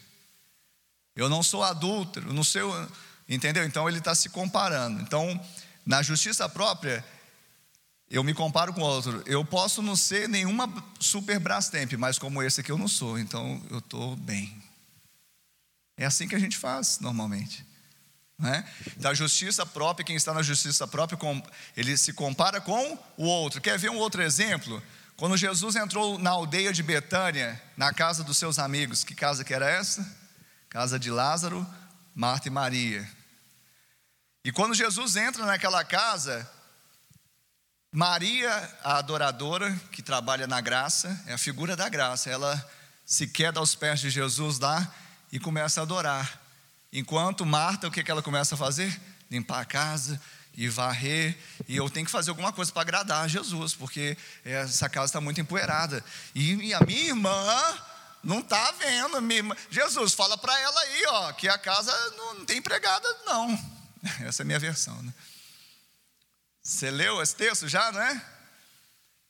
Eu 1.17 1.29
não 1.29 1.43
sou 1.43 1.65
adúltero, 1.65 2.33
não 2.33 2.45
sei, 2.45 2.63
entendeu? 3.29 3.65
Então 3.65 3.89
ele 3.89 3.99
está 3.99 4.15
se 4.15 4.29
comparando. 4.29 5.03
Então, 5.03 5.45
na 5.85 6.01
justiça 6.01 6.49
própria, 6.49 7.05
eu 8.13 8.23
me 8.23 8.35
comparo 8.35 8.75
com 8.75 8.83
outro. 8.83 9.23
Eu 9.25 9.43
posso 9.43 9.81
não 9.81 9.97
ser 9.97 10.29
nenhuma 10.29 10.71
super 11.01 11.41
Brastemp, 11.41 11.95
mas 11.95 12.19
como 12.19 12.43
esse 12.43 12.61
aqui 12.61 12.71
eu 12.71 12.77
não 12.77 12.87
sou, 12.87 13.19
então 13.19 13.61
eu 13.71 13.79
estou 13.79 14.15
bem. 14.17 14.63
É 15.97 16.05
assim 16.05 16.29
que 16.29 16.35
a 16.35 16.39
gente 16.39 16.59
faz 16.59 16.99
normalmente. 17.01 17.65
Né? 18.39 18.69
Da 18.99 19.15
justiça 19.15 19.65
própria, 19.65 20.05
quem 20.05 20.15
está 20.15 20.35
na 20.35 20.43
justiça 20.43 20.87
própria, 20.87 21.19
ele 21.75 21.97
se 21.97 22.13
compara 22.13 22.61
com 22.61 22.99
o 23.17 23.25
outro. 23.25 23.63
Quer 23.63 23.79
ver 23.79 23.91
um 23.91 23.97
outro 23.97 24.23
exemplo? 24.23 24.83
Quando 25.17 25.35
Jesus 25.35 25.75
entrou 25.75 26.19
na 26.19 26.31
aldeia 26.31 26.71
de 26.71 26.83
Betânia, 26.83 27.61
na 27.79 27.95
casa 27.95 28.23
dos 28.23 28.37
seus 28.37 28.59
amigos, 28.59 29.05
que 29.05 29.15
casa 29.15 29.43
que 29.43 29.55
era 29.55 29.71
essa? 29.71 30.07
Casa 30.69 30.99
de 30.99 31.11
Lázaro, 31.11 31.67
Marta 32.15 32.49
e 32.49 32.51
Maria. 32.51 33.09
E 34.45 34.53
quando 34.53 34.75
Jesus 34.75 35.17
entra 35.17 35.47
naquela 35.47 35.83
casa, 35.83 36.47
Maria, 37.95 38.51
a 38.83 38.97
adoradora, 38.97 39.71
que 39.93 40.01
trabalha 40.01 40.47
na 40.47 40.63
graça, 40.63 41.23
é 41.27 41.35
a 41.35 41.39
figura 41.39 41.77
da 41.77 41.91
graça, 41.91 42.31
ela 42.31 42.71
se 43.05 43.27
queda 43.27 43.61
aos 43.61 43.75
pés 43.75 44.01
de 44.01 44.09
Jesus 44.09 44.59
lá 44.59 44.91
e 45.31 45.39
começa 45.39 45.81
a 45.81 45.83
adorar. 45.83 46.41
Enquanto 46.91 47.45
Marta, 47.45 47.89
o 47.89 47.91
que, 47.91 48.11
ela 48.11 48.23
começa 48.23 48.55
a 48.55 48.59
fazer? 48.59 48.99
Limpar 49.31 49.61
a 49.61 49.65
casa 49.67 50.19
e 50.55 50.71
varrer. 50.71 51.37
E 51.69 51.77
eu 51.77 51.91
tenho 51.91 52.07
que 52.07 52.13
fazer 52.13 52.31
alguma 52.31 52.51
coisa 52.51 52.73
para 52.73 52.81
agradar 52.81 53.27
a 53.27 53.29
Jesus, 53.29 53.75
porque 53.75 54.17
essa 54.43 54.89
casa 54.89 55.07
está 55.07 55.21
muito 55.21 55.43
empoeirada. 55.43 56.03
E, 56.35 56.73
a 56.73 56.81
minha 56.81 57.09
irmã 57.09 57.79
não 58.25 58.41
está 58.41 58.73
vendo. 58.73 59.21
Minha 59.21 59.55
Jesus, 59.71 60.15
fala 60.15 60.39
para 60.39 60.59
ela 60.59 60.81
aí, 60.81 61.05
ó, 61.09 61.33
que 61.33 61.47
a 61.47 61.59
casa 61.59 61.93
não, 62.17 62.35
não 62.37 62.45
tem 62.47 62.57
empregada, 62.57 63.07
não. 63.27 63.53
Essa 64.27 64.41
é 64.41 64.45
a 64.45 64.47
minha 64.47 64.59
versão. 64.59 64.95
Né? 65.03 65.13
Você 66.63 66.91
leu 66.91 67.21
esse 67.21 67.35
texto 67.35 67.69
já, 67.69 67.91
não 67.91 68.01
é? 68.01 68.27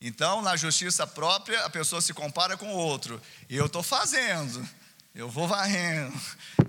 Então, 0.00 0.42
na 0.42 0.56
justiça 0.56 1.06
própria, 1.06 1.64
a 1.64 1.70
pessoa 1.70 2.00
se 2.00 2.12
compara 2.12 2.56
com 2.56 2.74
o 2.74 2.76
outro. 2.76 3.20
E 3.48 3.56
eu 3.56 3.66
estou 3.66 3.82
fazendo 3.82 4.68
eu 5.14 5.28
vou 5.28 5.46
varrendo, 5.46 6.18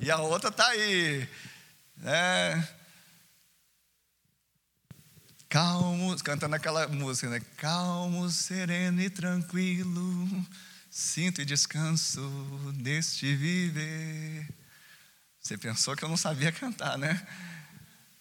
e 0.01 0.12
a 0.12 0.17
outra 0.17 0.50
está 0.50 0.67
aí, 0.67 1.27
né? 1.96 2.67
Calmo, 5.48 6.15
cantando 6.24 6.55
aquela 6.55 6.88
música, 6.88 7.29
né? 7.29 7.39
Calmo, 7.55 8.29
sereno 8.29 9.00
e 9.01 9.10
tranquilo, 9.10 10.46
sinto 10.89 11.41
e 11.41 11.46
descanso 11.46 12.22
neste 12.75 13.34
viver. 13.34 14.50
Você 15.39 15.58
pensou 15.58 15.96
que 15.96 16.03
eu 16.03 16.10
não 16.10 16.17
sabia 16.17 16.51
cantar, 16.51 16.98
né? 16.98 17.25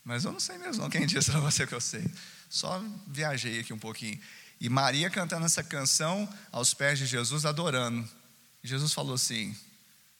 Mas 0.05 0.25
eu 0.25 0.33
não 0.33 0.41
sei 0.41 0.59
mesmo, 0.59 0.89
quem 0.91 1.07
disse 1.07 1.31
para 1.31 1.41
você 1.41 1.67
que 1.67 1.75
eu 1.75 1.81
sei. 1.81 2.05
Só 2.49 2.83
viajei 3.07 3.61
aqui 3.61 3.73
um 3.73 3.79
pouquinho. 3.79 4.21
E 4.61 4.69
Maria 4.69 5.11
cantando 5.11 5.47
essa 5.47 5.63
canção 5.63 6.29
aos 6.51 6.75
pés 6.75 6.99
de 6.99 7.07
Jesus, 7.07 7.45
adorando. 7.45 8.09
Jesus 8.63 8.93
falou 8.93 9.15
assim: 9.15 9.57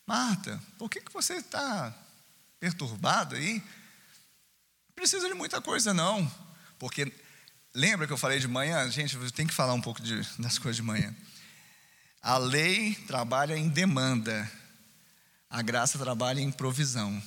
Marta, 0.07 0.61
por 0.79 0.89
que, 0.89 1.01
que 1.01 1.13
você 1.13 1.35
está 1.35 1.95
perturbada 2.59 3.37
aí? 3.37 3.55
Não 3.55 4.95
precisa 4.95 5.29
de 5.29 5.35
muita 5.35 5.61
coisa, 5.61 5.95
não. 5.95 6.31
Porque 6.79 7.13
lembra 7.75 8.07
que 8.07 8.13
eu 8.13 8.19
falei 8.19 8.39
de 8.39 8.49
manhã? 8.49 8.91
Gente, 8.91 9.17
tem 9.33 9.47
que 9.47 9.55
falar 9.55 9.75
um 9.75 9.81
pouco 9.81 10.03
de, 10.03 10.21
das 10.39 10.59
coisas 10.59 10.77
de 10.77 10.83
manhã. 10.83 11.15
A 12.21 12.39
lei 12.39 12.95
trabalha 13.07 13.57
em 13.57 13.69
demanda, 13.69 14.51
a 15.51 15.63
graça 15.63 15.99
trabalha 15.99 16.41
em 16.41 16.51
provisão. 16.51 17.23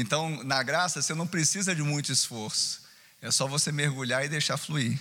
Então, 0.00 0.44
na 0.44 0.62
graça, 0.62 1.02
você 1.02 1.12
não 1.12 1.26
precisa 1.26 1.74
de 1.74 1.82
muito 1.82 2.12
esforço, 2.12 2.82
é 3.20 3.32
só 3.32 3.48
você 3.48 3.72
mergulhar 3.72 4.24
e 4.24 4.28
deixar 4.28 4.56
fluir. 4.56 4.96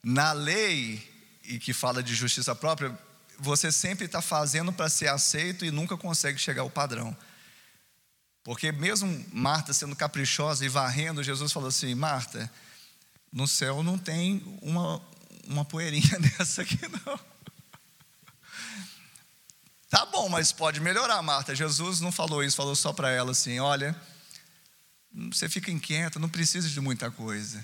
Na 0.00 0.30
lei, 0.30 1.04
e 1.42 1.58
que 1.58 1.72
fala 1.72 2.00
de 2.00 2.14
justiça 2.14 2.54
própria, 2.54 2.96
você 3.36 3.72
sempre 3.72 4.06
está 4.06 4.22
fazendo 4.22 4.72
para 4.72 4.88
ser 4.88 5.08
aceito 5.08 5.64
e 5.64 5.72
nunca 5.72 5.96
consegue 5.96 6.38
chegar 6.38 6.62
ao 6.62 6.70
padrão. 6.70 7.16
Porque 8.44 8.70
mesmo 8.70 9.26
Marta 9.32 9.72
sendo 9.72 9.96
caprichosa 9.96 10.64
e 10.64 10.68
varrendo, 10.68 11.20
Jesus 11.20 11.50
falou 11.50 11.68
assim: 11.68 11.92
Marta, 11.92 12.48
no 13.32 13.48
céu 13.48 13.82
não 13.82 13.98
tem 13.98 14.40
uma, 14.62 15.02
uma 15.48 15.64
poeirinha 15.64 16.16
dessa 16.38 16.62
aqui, 16.62 16.78
não. 17.04 17.29
Tá 19.90 20.06
bom, 20.06 20.28
mas 20.28 20.52
pode 20.52 20.80
melhorar, 20.80 21.20
Marta. 21.20 21.52
Jesus 21.52 22.00
não 22.00 22.12
falou 22.12 22.44
isso, 22.44 22.56
falou 22.56 22.76
só 22.76 22.92
para 22.92 23.10
ela 23.10 23.32
assim: 23.32 23.58
olha, 23.58 23.94
você 25.32 25.48
fica 25.48 25.68
inquieta, 25.68 26.20
não 26.20 26.28
precisa 26.28 26.68
de 26.68 26.80
muita 26.80 27.10
coisa. 27.10 27.62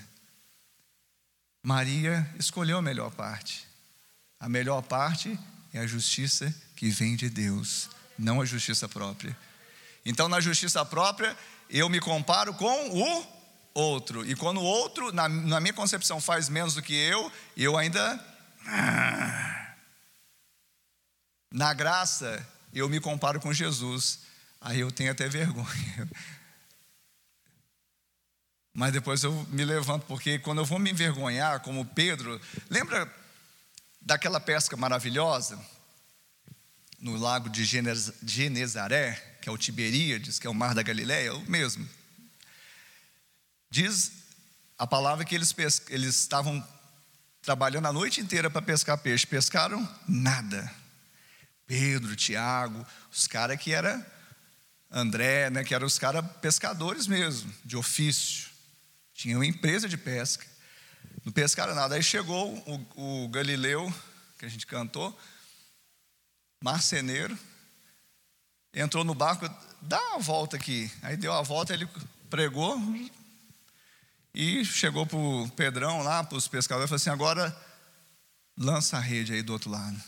Maria 1.63 2.29
escolheu 2.37 2.77
a 2.77 2.81
melhor 2.81 3.11
parte. 3.11 3.65
A 4.37 4.49
melhor 4.49 4.81
parte 4.81 5.39
é 5.73 5.79
a 5.79 5.87
justiça 5.87 6.53
que 6.75 6.89
vem 6.89 7.15
de 7.15 7.29
Deus, 7.29 7.89
não 8.19 8.41
a 8.41 8.45
justiça 8.45 8.89
própria. 8.89 9.35
Então, 10.05 10.27
na 10.27 10.41
justiça 10.41 10.83
própria, 10.83 11.35
eu 11.69 11.87
me 11.87 12.01
comparo 12.01 12.53
com 12.53 12.89
o 12.89 13.27
outro. 13.73 14.29
E 14.29 14.35
quando 14.35 14.57
o 14.57 14.63
outro, 14.63 15.13
na, 15.13 15.29
na 15.29 15.61
minha 15.61 15.73
concepção, 15.73 16.19
faz 16.19 16.49
menos 16.49 16.75
do 16.75 16.81
que 16.81 16.93
eu, 16.93 17.31
eu 17.55 17.77
ainda. 17.77 18.19
Na 21.51 21.73
graça, 21.73 22.45
eu 22.73 22.89
me 22.89 22.99
comparo 22.99 23.39
com 23.39 23.53
Jesus. 23.53 24.19
Aí 24.59 24.79
eu 24.79 24.91
tenho 24.91 25.11
até 25.11 25.27
vergonha. 25.29 26.09
Mas 28.73 28.93
depois 28.93 29.23
eu 29.23 29.33
me 29.49 29.65
levanto, 29.65 30.05
porque 30.05 30.37
quando 30.37 30.59
eu 30.59 30.65
vou 30.65 30.77
me 30.77 30.91
envergonhar, 30.91 31.61
como 31.61 31.85
Pedro, 31.85 32.39
lembra 32.69 33.11
daquela 33.99 34.39
pesca 34.39 34.77
maravilhosa 34.77 35.59
no 36.99 37.15
lago 37.15 37.49
de 37.49 37.65
Genezaré, 37.65 39.13
que 39.41 39.49
é 39.49 39.51
o 39.51 39.57
Tiberíades, 39.57 40.37
que 40.37 40.45
é 40.45 40.49
o 40.49 40.53
mar 40.53 40.75
da 40.75 40.83
Galileia, 40.83 41.33
o 41.33 41.49
mesmo. 41.49 41.87
Diz 43.69 44.11
a 44.77 44.85
palavra 44.85 45.25
que 45.25 45.33
eles, 45.33 45.55
eles 45.89 46.15
estavam 46.15 46.65
trabalhando 47.41 47.87
a 47.87 47.93
noite 47.93 48.21
inteira 48.21 48.49
para 48.49 48.61
pescar 48.61 48.97
peixe, 48.97 49.25
pescaram 49.25 49.87
nada. 50.07 50.71
Pedro, 51.67 52.15
Tiago, 52.15 52.87
os 53.11 53.27
caras 53.27 53.59
que 53.59 53.73
era 53.73 54.03
André, 54.89 55.49
né, 55.49 55.63
que 55.63 55.75
eram 55.75 55.85
os 55.85 55.99
caras 55.99 56.25
pescadores 56.41 57.05
mesmo, 57.05 57.53
de 57.63 57.75
ofício. 57.75 58.49
Tinha 59.13 59.37
uma 59.37 59.45
empresa 59.45 59.87
de 59.89 59.97
pesca. 59.97 60.47
Não 61.25 61.31
pescaram 61.31 61.75
nada. 61.75 61.95
Aí 61.95 62.01
chegou 62.01 62.57
o, 62.95 63.23
o 63.25 63.27
Galileu, 63.27 63.93
que 64.39 64.45
a 64.45 64.49
gente 64.49 64.65
cantou, 64.65 65.17
marceneiro, 66.63 67.37
entrou 68.73 69.03
no 69.03 69.13
barco, 69.13 69.49
dá 69.81 69.99
uma 70.11 70.19
volta 70.19 70.55
aqui. 70.55 70.89
Aí 71.01 71.17
deu 71.17 71.33
a 71.33 71.41
volta, 71.41 71.73
ele 71.73 71.87
pregou 72.29 72.79
e 74.33 74.63
chegou 74.63 75.05
para 75.05 75.17
o 75.17 75.49
Pedrão 75.49 76.01
lá, 76.01 76.23
para 76.23 76.37
os 76.37 76.47
pescadores, 76.47 76.85
e 76.85 76.89
falou 76.89 76.97
assim: 76.97 77.09
agora 77.09 77.55
lança 78.57 78.97
a 78.97 79.01
rede 79.01 79.33
aí 79.33 79.41
do 79.41 79.51
outro 79.51 79.69
lado. 79.69 80.01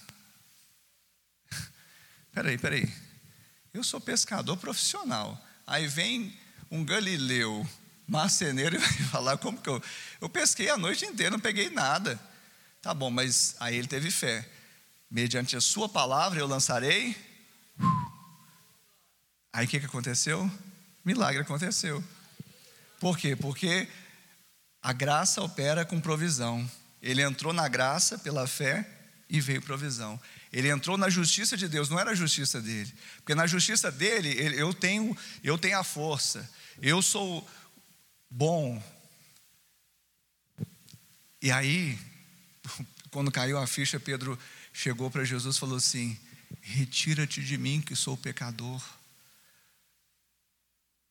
Peraí, 2.34 2.58
peraí. 2.58 2.92
Eu 3.74 3.84
sou 3.84 4.00
pescador 4.00 4.58
profissional. 4.58 5.40
Aí 5.66 5.88
vem 5.88 6.36
um 6.72 6.84
Galileu 6.84 7.68
marceneiro 8.08 8.76
e 8.76 8.80
vai 8.80 8.92
falar 9.08 9.38
como 9.38 9.62
que 9.62 9.70
eu. 9.70 9.82
Eu 10.20 10.30
pesquei 10.30 10.70
a 10.70 10.78
noite 10.78 11.06
inteira, 11.06 11.32
não 11.32 11.40
peguei 11.40 11.70
nada. 11.70 12.20
Tá 12.82 12.94
bom, 12.94 13.10
mas 13.10 13.56
aí 13.60 13.76
ele 13.76 13.88
teve 13.88 14.10
fé. 14.10 14.48
Mediante 15.10 15.56
a 15.56 15.62
sua 15.62 15.90
palavra 15.90 16.40
eu 16.40 16.48
lançarei. 16.48 17.16
Aí 19.52 19.66
o 19.66 19.70
que, 19.70 19.80
que 19.80 19.86
aconteceu? 19.86 20.50
Milagre 21.04 21.42
aconteceu. 21.42 22.04
Por 23.00 23.18
quê? 23.18 23.36
Porque 23.36 23.88
a 24.82 24.94
graça 24.94 25.42
opera 25.42 25.86
com 25.86 26.00
provisão. 26.00 26.70
Ele 27.02 27.22
entrou 27.22 27.54
na 27.54 27.68
graça 27.68 28.18
pela 28.18 28.48
fé 28.48 28.88
e 29.30 29.40
veio 29.42 29.62
provisão. 29.62 30.20
Ele 30.52 30.70
entrou 30.70 30.98
na 30.98 31.10
justiça 31.10 31.56
de 31.56 31.68
Deus, 31.68 31.90
não 31.90 32.00
era 32.00 32.12
a 32.12 32.16
justiça 32.16 32.60
dele. 32.60 32.92
Porque 33.18 33.36
na 33.36 33.46
justiça 33.46 33.92
dele, 33.92 34.30
eu 34.58 34.74
tenho, 34.74 35.16
eu 35.44 35.58
tenho 35.58 35.78
a 35.78 35.84
força. 35.84 36.50
Eu 36.82 37.02
sou 37.02 37.48
bom. 38.30 38.82
E 41.42 41.52
aí, 41.52 42.00
quando 43.12 43.32
caiu 43.32 43.60
a 43.60 43.68
ficha, 43.68 44.00
Pedro 44.00 44.38
chegou 44.74 45.12
para 45.12 45.24
Jesus 45.24 45.56
e 45.56 45.60
falou 45.60 45.78
assim: 45.78 46.18
Retira-te 46.62 47.44
de 47.44 47.58
mim, 47.58 47.80
que 47.80 47.96
sou 47.96 48.18
pecador. 48.18 48.82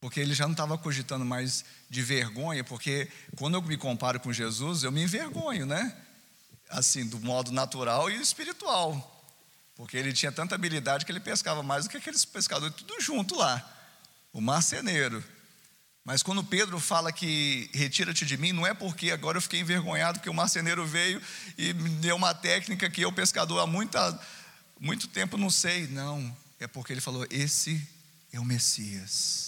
Porque 0.00 0.21
ele 0.21 0.35
já 0.35 0.45
não 0.45 0.52
estava 0.52 0.78
cogitando 0.78 1.25
mais 1.25 1.64
de 1.90 2.02
vergonha, 2.02 2.62
porque 2.62 3.09
quando 3.37 3.54
eu 3.54 3.62
me 3.62 3.76
comparo 3.76 4.21
com 4.21 4.33
Jesus, 4.33 4.83
eu 4.83 4.92
me 4.92 5.02
envergonho, 5.02 5.66
né? 5.66 5.97
Assim, 6.68 7.07
do 7.07 7.18
modo 7.18 7.50
natural 7.50 8.11
e 8.11 8.21
espiritual. 8.21 9.18
Porque 9.79 9.97
ele 9.97 10.13
tinha 10.13 10.33
tanta 10.33 10.57
habilidade 10.57 11.07
que 11.07 11.13
ele 11.13 11.21
pescava 11.21 11.63
mais 11.63 11.85
do 11.85 11.91
que 11.91 11.97
aqueles 11.97 12.25
pescadores, 12.25 12.75
tudo 12.75 13.01
junto 13.01 13.37
lá. 13.37 13.65
O 14.33 14.41
marceneiro. 14.41 15.23
Mas 16.05 16.21
quando 16.21 16.43
Pedro 16.43 16.81
fala 16.81 17.13
que 17.13 17.71
retira-te 17.73 18.27
de 18.27 18.37
mim, 18.37 18.51
não 18.53 18.67
é 18.67 18.75
porque 18.75 19.12
agora 19.12 19.38
eu 19.38 19.43
fiquei 19.43 19.61
envergonhado 19.61 20.19
porque 20.19 20.29
o 20.29 20.35
marceneiro 20.35 20.85
veio 20.85 21.23
e 21.57 21.73
me 21.75 21.91
deu 21.91 22.17
uma 22.17 22.35
técnica 22.35 22.91
que 22.91 23.03
eu, 23.03 23.12
pescador, 23.12 23.61
há 23.61 23.69
muita, 23.69 24.21
muito 24.81 25.07
tempo 25.07 25.38
não 25.38 25.49
sei. 25.49 25.87
Não, 25.87 26.37
é 26.59 26.67
porque 26.67 26.93
ele 26.93 27.01
falou: 27.01 27.25
esse 27.31 27.81
é 28.33 28.41
o 28.41 28.45
Messias. 28.45 29.48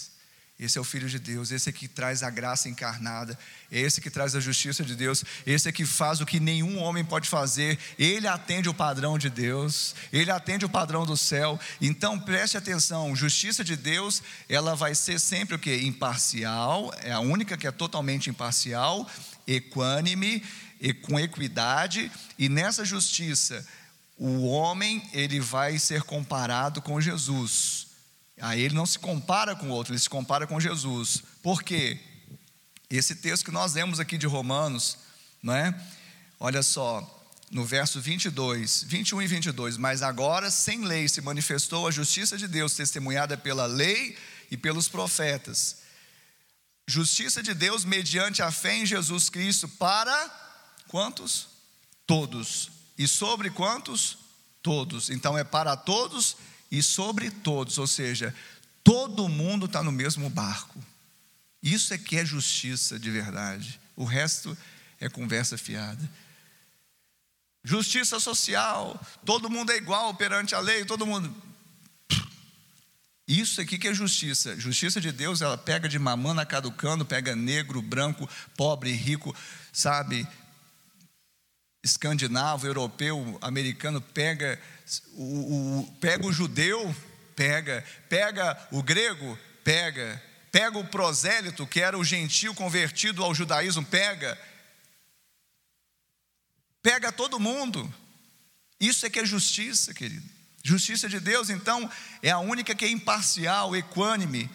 Esse 0.61 0.77
é 0.77 0.81
o 0.81 0.83
Filho 0.83 1.09
de 1.09 1.17
Deus, 1.17 1.49
esse 1.49 1.67
é 1.67 1.71
que 1.73 1.87
traz 1.87 2.21
a 2.21 2.29
graça 2.29 2.69
encarnada, 2.69 3.35
esse 3.71 3.99
que 3.99 4.11
traz 4.11 4.35
a 4.35 4.39
justiça 4.39 4.83
de 4.83 4.95
Deus, 4.95 5.25
esse 5.43 5.67
é 5.67 5.71
que 5.71 5.87
faz 5.87 6.21
o 6.21 6.25
que 6.25 6.39
nenhum 6.39 6.77
homem 6.77 7.03
pode 7.03 7.27
fazer, 7.27 7.79
ele 7.97 8.27
atende 8.27 8.69
o 8.69 8.73
padrão 8.73 9.17
de 9.17 9.27
Deus, 9.27 9.95
ele 10.13 10.29
atende 10.29 10.63
o 10.63 10.69
padrão 10.69 11.03
do 11.03 11.17
céu. 11.17 11.59
Então 11.81 12.19
preste 12.19 12.57
atenção: 12.57 13.15
justiça 13.15 13.63
de 13.63 13.75
Deus, 13.75 14.21
ela 14.47 14.75
vai 14.75 14.93
ser 14.93 15.19
sempre 15.19 15.55
o 15.55 15.59
que? 15.59 15.75
Imparcial, 15.77 16.93
é 17.01 17.11
a 17.11 17.19
única 17.19 17.57
que 17.57 17.65
é 17.65 17.71
totalmente 17.71 18.29
imparcial, 18.29 19.09
equânime, 19.47 20.43
e 20.79 20.93
com 20.93 21.19
equidade, 21.19 22.11
e 22.37 22.47
nessa 22.47 22.85
justiça, 22.85 23.65
o 24.15 24.45
homem 24.45 25.07
ele 25.11 25.39
vai 25.39 25.79
ser 25.79 26.03
comparado 26.03 26.83
com 26.83 27.01
Jesus. 27.01 27.90
Aí 28.41 28.59
ele 28.59 28.73
não 28.73 28.87
se 28.87 28.97
compara 28.97 29.55
com 29.55 29.67
o 29.67 29.69
outro, 29.69 29.93
ele 29.93 29.99
se 29.99 30.09
compara 30.09 30.47
com 30.47 30.59
Jesus. 30.59 31.23
Por 31.43 31.61
quê? 31.61 31.99
Esse 32.89 33.15
texto 33.15 33.45
que 33.45 33.51
nós 33.51 33.73
lemos 33.73 33.99
aqui 33.99 34.17
de 34.17 34.25
Romanos, 34.25 34.97
não 35.43 35.53
é? 35.53 35.79
Olha 36.39 36.63
só, 36.63 37.23
no 37.51 37.63
verso 37.63 38.01
22, 38.01 38.83
21 38.87 39.21
e 39.21 39.27
22, 39.27 39.77
mas 39.77 40.01
agora 40.01 40.49
sem 40.49 40.83
lei 40.83 41.07
se 41.07 41.21
manifestou 41.21 41.87
a 41.87 41.91
justiça 41.91 42.35
de 42.35 42.47
Deus, 42.47 42.73
testemunhada 42.73 43.37
pela 43.37 43.67
lei 43.67 44.17
e 44.49 44.57
pelos 44.57 44.87
profetas. 44.87 45.77
Justiça 46.87 47.43
de 47.43 47.53
Deus 47.53 47.85
mediante 47.85 48.41
a 48.41 48.51
fé 48.51 48.75
em 48.75 48.87
Jesus 48.87 49.29
Cristo 49.29 49.69
para 49.69 50.81
quantos? 50.87 51.47
Todos. 52.07 52.71
E 52.97 53.07
sobre 53.07 53.51
quantos? 53.51 54.17
Todos. 54.63 55.11
Então 55.11 55.37
é 55.37 55.43
para 55.43 55.77
todos 55.77 56.35
e 56.71 56.81
sobre 56.81 57.29
todos, 57.29 57.77
ou 57.77 57.85
seja, 57.85 58.33
todo 58.83 59.27
mundo 59.27 59.65
está 59.65 59.83
no 59.83 59.91
mesmo 59.91 60.29
barco. 60.29 60.81
Isso 61.61 61.93
é 61.93 61.97
que 61.97 62.17
é 62.17 62.25
justiça 62.25 62.97
de 62.97 63.11
verdade. 63.11 63.79
O 63.95 64.05
resto 64.05 64.57
é 64.99 65.09
conversa 65.09 65.57
fiada. 65.57 66.09
Justiça 67.63 68.19
social, 68.19 68.99
todo 69.23 69.49
mundo 69.49 69.71
é 69.71 69.77
igual 69.77 70.15
perante 70.15 70.55
a 70.55 70.59
lei, 70.59 70.85
todo 70.85 71.05
mundo. 71.05 71.31
Isso 73.27 73.61
aqui 73.61 73.77
que 73.77 73.87
é 73.87 73.93
justiça. 73.93 74.59
Justiça 74.59 74.99
de 74.99 75.11
Deus, 75.11 75.41
ela 75.41 75.57
pega 75.57 75.87
de 75.87 75.99
mamana 75.99 76.45
caducando, 76.45 77.05
pega 77.05 77.35
negro, 77.35 77.81
branco, 77.81 78.27
pobre, 78.57 78.91
rico, 78.91 79.35
sabe? 79.71 80.27
Escandinavo, 81.83 82.67
europeu, 82.67 83.39
americano, 83.41 83.99
pega 83.99 84.59
o, 85.13 85.79
o, 85.79 85.91
pega 85.99 86.25
o 86.25 86.33
judeu, 86.33 86.95
pega, 87.35 87.83
pega 88.07 88.67
o 88.71 88.83
grego, 88.83 89.37
pega, 89.63 90.21
pega 90.51 90.77
o 90.77 90.87
prosélito, 90.87 91.65
que 91.65 91.81
era 91.81 91.97
o 91.97 92.03
gentil 92.03 92.53
convertido 92.53 93.23
ao 93.23 93.33
judaísmo, 93.33 93.83
pega, 93.83 94.39
pega 96.83 97.11
todo 97.11 97.39
mundo. 97.39 97.91
Isso 98.79 99.05
é 99.05 99.09
que 99.09 99.19
é 99.19 99.25
justiça, 99.25 99.93
querido. 99.93 100.27
Justiça 100.63 101.09
de 101.09 101.19
Deus, 101.19 101.49
então, 101.49 101.89
é 102.21 102.29
a 102.29 102.37
única 102.37 102.75
que 102.75 102.85
é 102.85 102.89
imparcial, 102.89 103.75
equânime, 103.75 104.49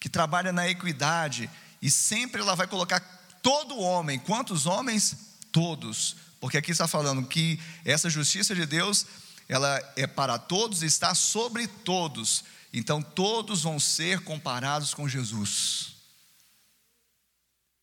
que 0.00 0.08
trabalha 0.08 0.52
na 0.52 0.68
equidade, 0.68 1.48
e 1.80 1.90
sempre 1.90 2.40
ela 2.40 2.56
vai 2.56 2.66
colocar 2.66 3.00
todo 3.42 3.78
homem, 3.78 4.18
quantos 4.18 4.66
homens? 4.66 5.16
Todos, 5.52 6.16
porque 6.44 6.58
aqui 6.58 6.72
está 6.72 6.86
falando 6.86 7.26
que 7.26 7.58
essa 7.86 8.10
justiça 8.10 8.54
de 8.54 8.66
Deus 8.66 9.06
ela 9.48 9.80
é 9.96 10.06
para 10.06 10.38
todos 10.38 10.82
e 10.82 10.86
está 10.86 11.14
sobre 11.14 11.66
todos. 11.66 12.44
Então 12.70 13.00
todos 13.00 13.62
vão 13.62 13.80
ser 13.80 14.20
comparados 14.20 14.92
com 14.92 15.08
Jesus. 15.08 15.94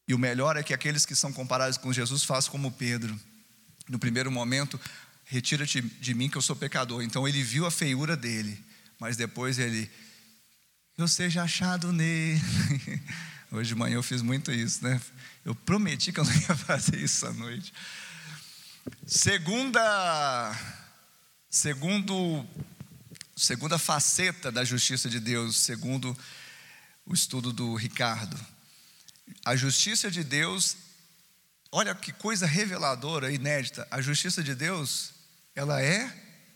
E 0.07 0.13
o 0.13 0.19
melhor 0.19 0.57
é 0.57 0.61
que 0.61 0.75
aqueles 0.75 1.07
que 1.07 1.15
são 1.15 1.33
comparados 1.33 1.75
com 1.75 1.91
Jesus 1.91 2.23
façam 2.23 2.51
como 2.51 2.71
Pedro. 2.71 3.19
No 3.89 3.97
primeiro 3.97 4.31
momento, 4.31 4.79
retira-te 5.25 5.81
de 5.81 6.13
mim 6.13 6.29
que 6.29 6.37
eu 6.37 6.41
sou 6.43 6.55
pecador. 6.55 7.01
Então 7.01 7.27
ele 7.27 7.41
viu 7.41 7.65
a 7.65 7.71
feiura 7.71 8.15
dele, 8.15 8.63
mas 8.99 9.17
depois 9.17 9.57
ele, 9.57 9.89
eu 10.95 11.07
seja 11.07 11.41
achado 11.41 11.91
nele. 11.91 12.39
Hoje 13.51 13.69
de 13.69 13.75
manhã 13.75 13.95
eu 13.95 14.03
fiz 14.03 14.21
muito 14.21 14.51
isso, 14.51 14.83
né? 14.83 15.01
Eu 15.43 15.55
prometi 15.55 16.11
que 16.11 16.19
eu 16.19 16.25
não 16.25 16.31
ia 16.31 16.53
fazer 16.55 16.97
isso 16.97 17.25
à 17.25 17.33
noite. 17.33 17.73
Segunda 19.05 20.55
Segundo, 21.53 22.47
segunda 23.35 23.77
faceta 23.77 24.49
da 24.49 24.63
justiça 24.63 25.09
de 25.09 25.19
Deus, 25.19 25.57
segundo 25.57 26.17
o 27.05 27.13
estudo 27.13 27.51
do 27.51 27.75
Ricardo, 27.75 28.39
a 29.43 29.53
justiça 29.57 30.09
de 30.09 30.23
Deus, 30.23 30.77
olha 31.69 31.93
que 31.93 32.13
coisa 32.13 32.45
reveladora, 32.45 33.33
inédita, 33.33 33.85
a 33.91 33.99
justiça 33.99 34.41
de 34.41 34.55
Deus, 34.55 35.11
ela 35.53 35.81
é 35.81 36.09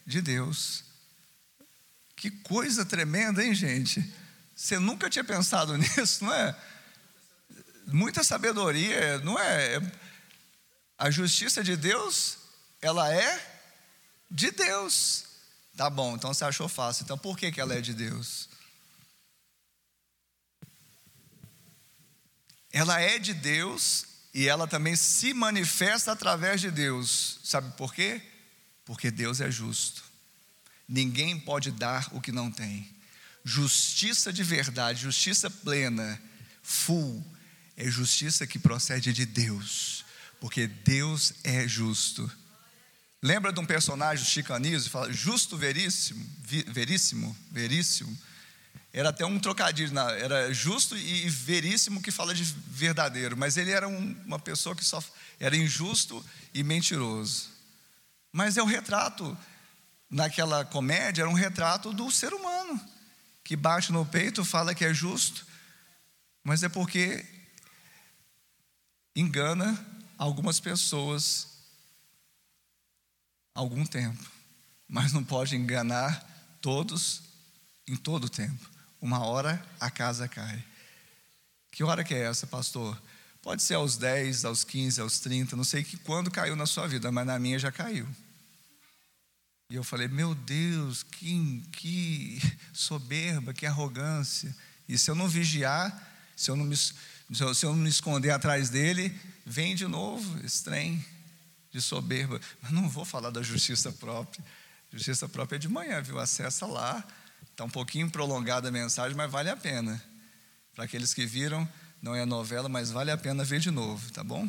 de 0.08 0.22
Deus. 0.22 0.86
Que 2.16 2.32
coisa 2.32 2.86
tremenda, 2.86 3.44
hein, 3.44 3.54
gente? 3.54 4.02
Você 4.56 4.80
nunca 4.80 5.10
tinha 5.10 5.26
pensado 5.26 5.76
nisso, 5.78 6.24
não 6.24 6.34
é? 6.34 6.56
Muita 7.88 8.24
sabedoria, 8.24 9.18
não 9.20 9.38
é? 9.38 9.82
A 10.98 11.12
justiça 11.12 11.64
de 11.64 11.76
Deus, 11.76 12.38
ela 12.82 13.14
é 13.14 13.56
de 14.30 14.52
Deus. 14.52 15.26
Tá 15.76 15.90
bom, 15.90 16.16
então 16.16 16.34
você 16.34 16.46
achou 16.46 16.70
fácil. 16.70 17.04
Então 17.04 17.18
por 17.18 17.38
que, 17.38 17.52
que 17.52 17.60
ela 17.60 17.74
é 17.74 17.82
de 17.82 17.94
Deus? 17.94 18.50
Ela 22.72 23.00
é 23.00 23.20
de 23.20 23.34
Deus 23.34 24.06
e 24.34 24.48
ela 24.48 24.68
também 24.68 24.96
se 24.96 25.34
manifesta 25.34 26.12
através 26.12 26.62
de 26.62 26.70
Deus. 26.70 27.40
Sabe 27.44 27.76
por 27.78 27.94
quê? 27.94 28.22
Porque 28.84 29.10
Deus 29.10 29.42
é 29.42 29.50
justo. 29.50 30.04
Ninguém 30.88 31.40
pode 31.40 31.72
dar 31.72 32.08
o 32.14 32.22
que 32.22 32.32
não 32.32 32.52
tem. 32.52 32.94
Justiça 33.44 34.32
de 34.32 34.44
verdade, 34.44 35.02
justiça 35.02 35.50
plena, 35.50 36.22
full, 36.62 37.26
é 37.78 37.90
justiça 37.90 38.48
que 38.48 38.58
procede 38.58 39.14
de 39.14 39.26
Deus, 39.26 40.05
porque 40.46 40.68
Deus 40.68 41.34
é 41.44 41.68
justo. 41.68 42.32
Lembra 43.20 43.52
de 43.52 43.60
um 43.60 43.66
personagem 43.66 44.24
chicanizo, 44.24 44.92
fala 44.92 45.12
justo 45.12 45.58
veríssimo, 45.58 46.24
veríssimo, 46.68 47.36
veríssimo. 47.50 48.16
Era 48.94 49.10
até 49.10 49.26
um 49.26 49.40
trocadilho, 49.40 49.98
era 49.98 50.54
justo 50.54 50.96
e 50.96 51.28
veríssimo 51.32 52.00
que 52.00 52.12
fala 52.12 52.32
de 52.32 52.44
verdadeiro, 52.68 53.36
mas 53.36 53.58
ele 53.58 53.72
era 53.72 53.88
um, 53.88 54.16
uma 54.24 54.38
pessoa 54.38 54.76
que 54.76 54.86
só 54.86 55.04
era 55.40 55.58
injusto 55.58 56.24
e 56.54 56.62
mentiroso. 56.62 57.50
Mas 58.32 58.56
é 58.56 58.62
o 58.62 58.68
retrato, 58.68 59.36
naquela 60.08 60.64
comédia, 60.64 61.24
era 61.24 61.30
um 61.30 61.34
retrato 61.34 61.92
do 61.92 62.12
ser 62.12 62.32
humano, 62.36 62.80
que 63.44 63.56
bate 63.56 63.92
no 63.92 64.06
peito, 64.06 64.46
fala 64.46 64.76
que 64.76 64.86
é 64.86 64.94
justo, 64.94 65.44
mas 66.44 66.62
é 66.62 66.70
porque 66.70 67.26
engana 69.16 69.95
algumas 70.18 70.60
pessoas 70.60 71.56
algum 73.54 73.86
tempo, 73.86 74.24
mas 74.88 75.14
não 75.14 75.24
pode 75.24 75.56
enganar 75.56 76.58
todos 76.62 77.22
em 77.88 77.96
todo 77.96 78.30
tempo. 78.30 78.70
Uma 79.02 79.24
hora 79.26 79.66
a 79.80 79.90
casa 79.90 80.28
cai. 80.28 80.64
Que 81.72 81.84
hora 81.84 82.04
que 82.04 82.14
é 82.14 82.24
essa, 82.24 82.48
pastor? 82.48 83.02
Pode 83.42 83.62
ser 83.62 83.76
aos 83.76 83.98
10, 83.98 84.46
aos 84.46 84.64
15, 84.64 85.02
aos 85.02 85.20
30, 85.20 85.56
não 85.56 85.64
sei 85.64 85.84
que 85.84 85.98
quando 85.98 86.32
caiu 86.32 86.56
na 86.56 86.66
sua 86.66 86.88
vida, 86.88 87.12
mas 87.12 87.28
na 87.28 87.38
minha 87.38 87.60
já 87.60 87.72
caiu. 87.72 88.08
E 89.70 89.76
eu 89.76 89.84
falei, 89.84 90.08
meu 90.08 90.34
Deus, 90.36 91.04
que, 91.04 91.64
que 91.72 92.40
soberba, 92.74 93.54
que 93.54 93.66
arrogância. 93.66 94.56
E 94.88 94.98
se 94.98 95.10
eu 95.10 95.16
não 95.16 95.28
vigiar, 95.28 96.14
se 96.36 96.52
eu 96.52 96.56
não 96.56 96.66
me, 96.66 96.76
se 97.34 97.66
eu, 97.66 97.74
me 97.74 97.90
esconder 97.90 98.32
atrás 98.32 98.70
dele, 98.70 99.14
vem 99.46 99.76
de 99.76 99.88
novo 99.88 100.46
esse 100.46 100.64
trem 100.64 101.04
de 101.72 101.82
soberba. 101.82 102.40
Mas 102.62 102.72
não 102.72 102.90
vou 102.90 103.06
falar 103.06 103.30
da 103.30 103.42
justiça 103.42 103.92
própria. 103.92 104.44
Justiça 104.92 105.28
própria 105.28 105.58
é 105.58 105.60
de 105.60 105.68
manhã, 105.68 106.02
viu? 106.02 106.20
Acessa 106.20 106.66
lá, 106.66 107.06
Está 107.56 107.64
um 107.64 107.70
pouquinho 107.70 108.12
prolongada 108.12 108.68
a 108.68 108.72
mensagem, 108.72 109.16
mas 109.16 109.32
vale 109.32 109.50
a 109.50 109.56
pena. 109.56 110.04
Para 110.74 110.84
aqueles 110.84 111.14
que 111.14 111.26
viram, 111.26 111.66
não 112.02 112.14
é 112.14 112.26
novela, 112.26 112.68
mas 112.68 112.92
vale 112.92 113.12
a 113.12 113.18
pena 113.18 113.46
ver 113.46 113.62
de 113.62 113.72
novo, 113.72 114.12
tá 114.12 114.22
bom? 114.26 114.46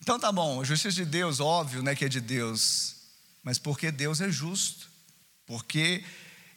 Então 0.00 0.18
tá 0.18 0.32
bom, 0.32 0.60
a 0.60 0.64
justiça 0.64 0.96
de 0.96 1.04
Deus, 1.04 1.38
óbvio 1.38 1.80
né, 1.80 1.94
que 1.94 2.04
é 2.04 2.08
de 2.08 2.20
Deus, 2.20 2.96
mas 3.44 3.56
porque 3.56 3.92
Deus 3.92 4.20
é 4.20 4.28
justo, 4.28 4.90
porque 5.46 6.04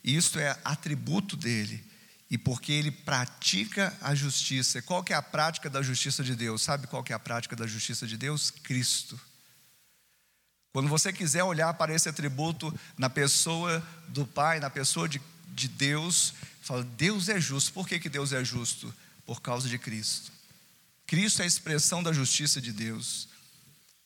isso 0.03 0.39
é 0.39 0.59
atributo 0.65 1.37
dele 1.37 1.83
e 2.29 2.37
porque 2.37 2.71
ele 2.71 2.91
pratica 2.91 3.95
a 4.01 4.13
justiça. 4.13 4.81
Qual 4.81 5.03
que 5.03 5.13
é 5.13 5.15
a 5.15 5.21
prática 5.21 5.69
da 5.69 5.81
justiça 5.81 6.23
de 6.23 6.35
Deus? 6.35 6.61
Sabe 6.61 6.85
qual 6.85 7.03
que 7.03 7.11
é 7.11 7.15
a 7.15 7.19
prática 7.19 7.55
da 7.55 7.65
justiça 7.65 8.05
de 8.05 8.17
Deus? 8.17 8.51
Cristo. 8.51 9.19
Quando 10.71 10.87
você 10.87 11.11
quiser 11.11 11.43
olhar 11.43 11.73
para 11.73 11.93
esse 11.93 12.07
atributo 12.07 12.73
na 12.95 13.09
pessoa 13.09 13.83
do 14.09 14.27
Pai, 14.27 14.59
na 14.59 14.69
pessoa 14.69 15.09
de, 15.09 15.19
de 15.47 15.67
Deus, 15.67 16.35
fala: 16.61 16.83
Deus 16.83 17.29
é 17.29 17.41
justo. 17.41 17.73
Por 17.73 17.87
que, 17.87 17.99
que 17.99 18.09
Deus 18.09 18.31
é 18.31 18.43
justo? 18.43 18.93
Por 19.25 19.41
causa 19.41 19.67
de 19.67 19.79
Cristo. 19.79 20.31
Cristo 21.07 21.41
é 21.41 21.45
a 21.45 21.47
expressão 21.47 22.03
da 22.03 22.13
justiça 22.13 22.61
de 22.61 22.71
Deus. 22.71 23.27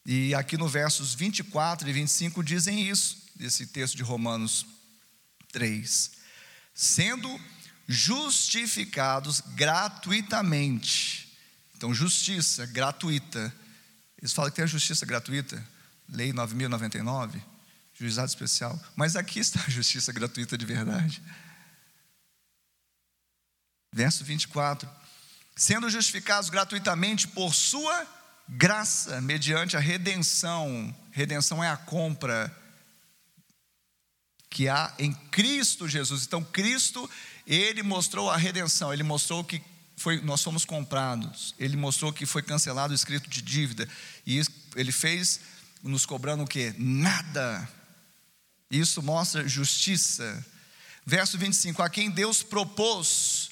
E 0.06 0.34
aqui 0.34 0.58
no 0.58 0.68
versos 0.68 1.14
24 1.14 1.90
e 1.90 1.94
25 1.94 2.42
dizem 2.42 2.90
isso, 2.90 3.18
desse 3.36 3.68
texto 3.68 3.98
de 3.98 4.04
Romanos 4.04 4.66
3. 5.52 6.12
Sendo 6.74 7.40
justificados 7.88 9.42
gratuitamente. 9.56 11.30
Então, 11.76 11.94
justiça 11.94 12.66
gratuita. 12.66 13.54
Eles 14.18 14.34
falam 14.34 14.50
que 14.50 14.56
tem 14.56 14.64
a 14.64 14.68
justiça 14.68 15.06
gratuita. 15.06 15.62
Lei 16.10 16.32
9099, 16.32 17.42
juizado 17.94 18.28
especial. 18.28 18.80
Mas 18.96 19.16
aqui 19.16 19.40
está 19.40 19.62
a 19.66 19.70
justiça 19.70 20.12
gratuita 20.14 20.58
de 20.58 20.66
verdade. 20.66 21.22
Verso 23.92 24.24
24: 24.24 24.90
Sendo 25.56 25.90
justificados 25.90 26.50
gratuitamente 26.50 27.28
por 27.28 27.54
sua 27.54 28.08
graça, 28.48 29.22
mediante 29.22 29.78
a 29.78 29.80
redenção. 29.80 30.96
Redenção 31.12 31.64
é 31.64 31.70
a 31.70 31.78
compra 31.78 32.56
que 34.50 34.70
há 34.70 34.94
em 35.00 35.14
Cristo 35.14 35.88
Jesus. 35.88 36.26
Então, 36.26 36.44
Cristo, 36.44 37.10
ele 37.46 37.84
mostrou 37.84 38.30
a 38.30 38.38
redenção, 38.38 38.94
ele 38.94 39.04
mostrou 39.04 39.44
que 39.44 39.62
foi, 39.96 40.22
nós 40.22 40.42
fomos 40.42 40.66
comprados, 40.66 41.54
ele 41.60 41.78
mostrou 41.78 42.12
que 42.12 42.26
foi 42.26 42.42
cancelado 42.42 42.94
o 42.94 42.96
escrito 42.96 43.30
de 43.30 43.42
dívida, 43.42 43.88
e 44.26 44.42
ele 44.76 44.92
fez 44.92 45.40
nos 45.84 46.06
cobrando 46.06 46.44
o 46.44 46.48
que? 46.48 46.74
Nada. 46.78 47.70
Isso 48.72 49.04
mostra 49.04 49.48
justiça. 49.48 50.46
Verso 51.06 51.38
25: 51.38 51.82
A 51.82 51.90
quem 51.90 52.10
Deus 52.10 52.42
propôs 52.42 53.52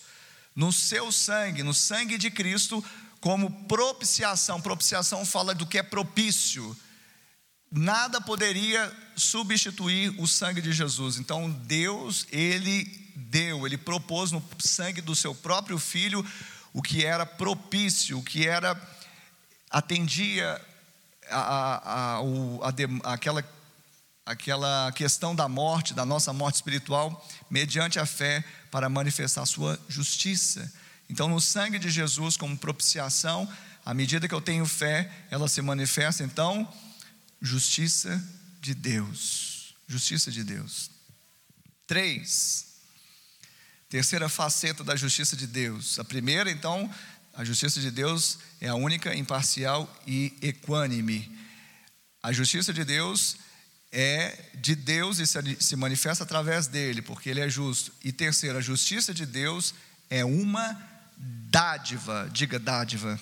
no 0.56 0.72
seu 0.72 1.12
sangue, 1.12 1.64
no 1.64 1.74
sangue 1.74 2.18
de 2.18 2.32
Cristo, 2.32 2.84
como 3.20 3.52
propiciação. 3.66 4.62
Propiciação 4.62 5.26
fala 5.26 5.54
do 5.54 5.66
que 5.66 5.78
é 5.78 5.84
propício. 5.84 6.76
Nada 7.70 8.20
poderia 8.20 8.92
substituir 9.16 10.14
o 10.20 10.28
sangue 10.28 10.62
de 10.62 10.74
Jesus. 10.74 11.18
Então 11.18 11.50
Deus, 11.50 12.26
ele 12.32 13.11
deu, 13.22 13.66
ele 13.66 13.78
propôs 13.78 14.32
no 14.32 14.44
sangue 14.60 15.02
do 15.02 15.16
seu 15.16 15.34
próprio 15.34 15.78
filho 15.80 16.26
o 16.74 16.82
que 16.82 17.06
era 17.06 17.26
propício, 17.26 18.18
o 18.18 18.24
que 18.24 18.48
era 18.48 18.80
atendia 19.70 20.62
a, 21.30 21.40
a, 21.40 22.20
a, 22.20 23.14
aquela, 23.14 23.44
aquela 24.26 24.92
questão 24.94 25.36
da 25.36 25.48
morte, 25.48 25.94
da 25.94 26.06
nossa 26.06 26.34
morte 26.34 26.56
espiritual, 26.56 27.26
mediante 27.50 28.00
a 28.00 28.06
fé, 28.06 28.44
para 28.70 28.90
manifestar 28.90 29.46
sua 29.46 29.80
justiça. 29.88 30.72
Então, 31.10 31.28
no 31.28 31.42
sangue 31.42 31.78
de 31.78 31.90
Jesus, 31.90 32.38
como 32.38 32.58
propiciação, 32.58 33.50
à 33.86 33.94
medida 33.94 34.28
que 34.28 34.34
eu 34.34 34.42
tenho 34.42 34.66
fé, 34.66 35.12
ela 35.30 35.48
se 35.48 35.62
manifesta, 35.62 36.24
então, 36.24 36.72
justiça 37.42 38.22
de 38.62 38.74
Deus. 38.74 39.76
Justiça 39.88 40.32
de 40.32 40.44
Deus. 40.44 40.90
Três. 41.86 42.71
Terceira 43.92 44.30
faceta 44.30 44.86
da 44.86 44.96
justiça 44.96 45.36
de 45.36 45.46
Deus. 45.46 46.00
A 46.00 46.06
primeira, 46.06 46.50
então, 46.50 46.90
a 47.34 47.44
justiça 47.44 47.82
de 47.82 47.92
Deus 47.92 48.40
é 48.62 48.70
a 48.70 48.76
única, 48.76 49.14
imparcial 49.14 50.02
e 50.08 50.34
equânime. 50.42 51.30
A 52.24 52.32
justiça 52.32 52.72
de 52.72 52.86
Deus 52.86 53.36
é 53.92 54.46
de 54.54 54.76
Deus 54.76 55.20
e 55.20 55.26
se 55.62 55.76
manifesta 55.76 56.24
através 56.24 56.68
dele, 56.68 57.02
porque 57.02 57.30
ele 57.30 57.42
é 57.42 57.50
justo. 57.50 57.92
E 58.02 58.14
terceiro, 58.14 58.58
a 58.58 58.62
justiça 58.62 59.14
de 59.14 59.26
Deus 59.26 59.74
é 60.10 60.24
uma 60.24 60.82
dádiva. 61.18 62.30
Diga 62.32 62.58
dádiva. 62.58 63.20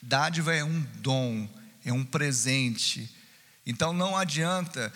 Dádiva 0.00 0.54
é 0.54 0.62
um 0.62 0.82
dom, 0.98 1.48
é 1.84 1.92
um 1.92 2.04
presente. 2.04 3.12
Então 3.66 3.92
não 3.92 4.16
adianta, 4.16 4.92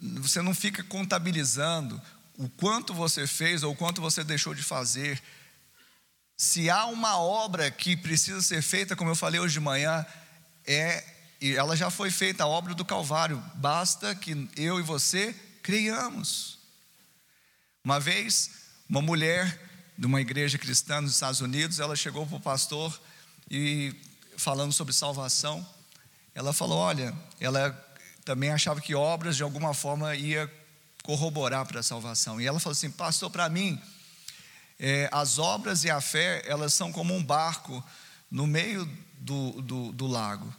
você 0.00 0.42
não 0.42 0.52
fica 0.52 0.82
contabilizando 0.82 2.02
o 2.38 2.48
quanto 2.48 2.94
você 2.94 3.26
fez 3.26 3.62
ou 3.62 3.72
o 3.72 3.76
quanto 3.76 4.00
você 4.00 4.22
deixou 4.22 4.54
de 4.54 4.62
fazer 4.62 5.22
se 6.36 6.68
há 6.68 6.84
uma 6.86 7.18
obra 7.18 7.70
que 7.70 7.96
precisa 7.96 8.42
ser 8.42 8.60
feita, 8.60 8.94
como 8.94 9.10
eu 9.10 9.16
falei 9.16 9.40
hoje 9.40 9.54
de 9.54 9.60
manhã, 9.60 10.04
é 10.66 11.02
e 11.40 11.54
ela 11.54 11.76
já 11.76 11.90
foi 11.90 12.10
feita 12.10 12.44
a 12.44 12.46
obra 12.46 12.74
do 12.74 12.84
Calvário. 12.84 13.42
Basta 13.54 14.14
que 14.14 14.48
eu 14.56 14.80
e 14.80 14.82
você 14.82 15.34
creiamos. 15.62 16.58
Uma 17.84 18.00
vez, 18.00 18.50
uma 18.88 19.02
mulher 19.02 19.60
de 19.98 20.06
uma 20.06 20.20
igreja 20.20 20.58
cristã 20.58 21.00
nos 21.00 21.12
Estados 21.12 21.40
Unidos, 21.40 21.78
ela 21.78 21.94
chegou 21.94 22.26
para 22.26 22.36
o 22.36 22.40
pastor 22.40 22.98
e 23.50 23.94
falando 24.36 24.72
sobre 24.72 24.92
salvação, 24.92 25.66
ela 26.34 26.52
falou: 26.52 26.78
olha, 26.78 27.14
ela 27.38 27.70
também 28.24 28.50
achava 28.50 28.80
que 28.80 28.94
obras 28.94 29.36
de 29.36 29.42
alguma 29.42 29.72
forma 29.72 30.14
ia 30.14 30.46
corroborar 31.06 31.64
para 31.64 31.80
a 31.80 31.84
salvação. 31.84 32.40
E 32.40 32.46
ela 32.46 32.58
falou 32.58 32.72
assim: 32.72 32.90
Pastor, 32.90 33.30
para 33.30 33.48
mim, 33.48 33.80
é, 34.78 35.08
as 35.12 35.38
obras 35.38 35.84
e 35.84 35.90
a 35.90 36.00
fé, 36.00 36.42
elas 36.44 36.74
são 36.74 36.92
como 36.92 37.14
um 37.14 37.22
barco 37.22 37.82
no 38.30 38.46
meio 38.46 38.84
do, 39.20 39.62
do, 39.62 39.92
do 39.92 40.06
lago. 40.06 40.52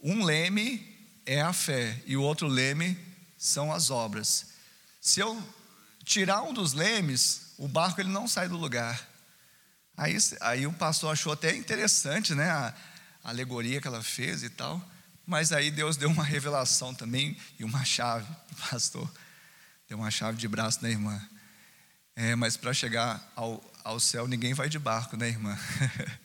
Um 0.00 0.24
leme 0.24 0.96
é 1.26 1.42
a 1.42 1.52
fé 1.52 2.00
e 2.06 2.16
o 2.16 2.22
outro 2.22 2.46
leme 2.46 2.96
são 3.36 3.72
as 3.72 3.90
obras. 3.90 4.46
Se 5.00 5.20
eu 5.20 5.42
tirar 6.04 6.42
um 6.42 6.54
dos 6.54 6.72
lemes, 6.72 7.52
o 7.58 7.66
barco 7.66 8.00
ele 8.00 8.10
não 8.10 8.28
sai 8.28 8.48
do 8.48 8.56
lugar. 8.56 9.08
Aí, 9.96 10.16
aí 10.40 10.66
o 10.66 10.72
pastor 10.72 11.12
achou 11.12 11.32
até 11.32 11.54
interessante, 11.54 12.34
né, 12.34 12.48
a, 12.48 12.74
a 13.24 13.28
alegoria 13.28 13.80
que 13.80 13.88
ela 13.88 14.02
fez 14.02 14.42
e 14.42 14.48
tal. 14.48 14.80
Mas 15.26 15.52
aí 15.52 15.70
Deus 15.70 15.96
deu 15.96 16.08
uma 16.08 16.24
revelação 16.24 16.94
também 16.94 17.36
e 17.58 17.64
uma 17.64 17.84
chave 17.84 18.26
para 18.26 18.54
o 18.66 18.70
pastor. 18.70 19.10
Deu 19.90 19.98
uma 19.98 20.10
chave 20.10 20.38
de 20.38 20.46
braço 20.46 20.80
da 20.80 20.88
irmã. 20.88 21.20
É, 22.14 22.36
mas 22.36 22.56
para 22.56 22.72
chegar 22.72 23.28
ao, 23.34 23.60
ao 23.82 23.98
céu, 23.98 24.28
ninguém 24.28 24.54
vai 24.54 24.68
de 24.68 24.78
barco, 24.78 25.16
né, 25.16 25.26
irmã? 25.28 25.58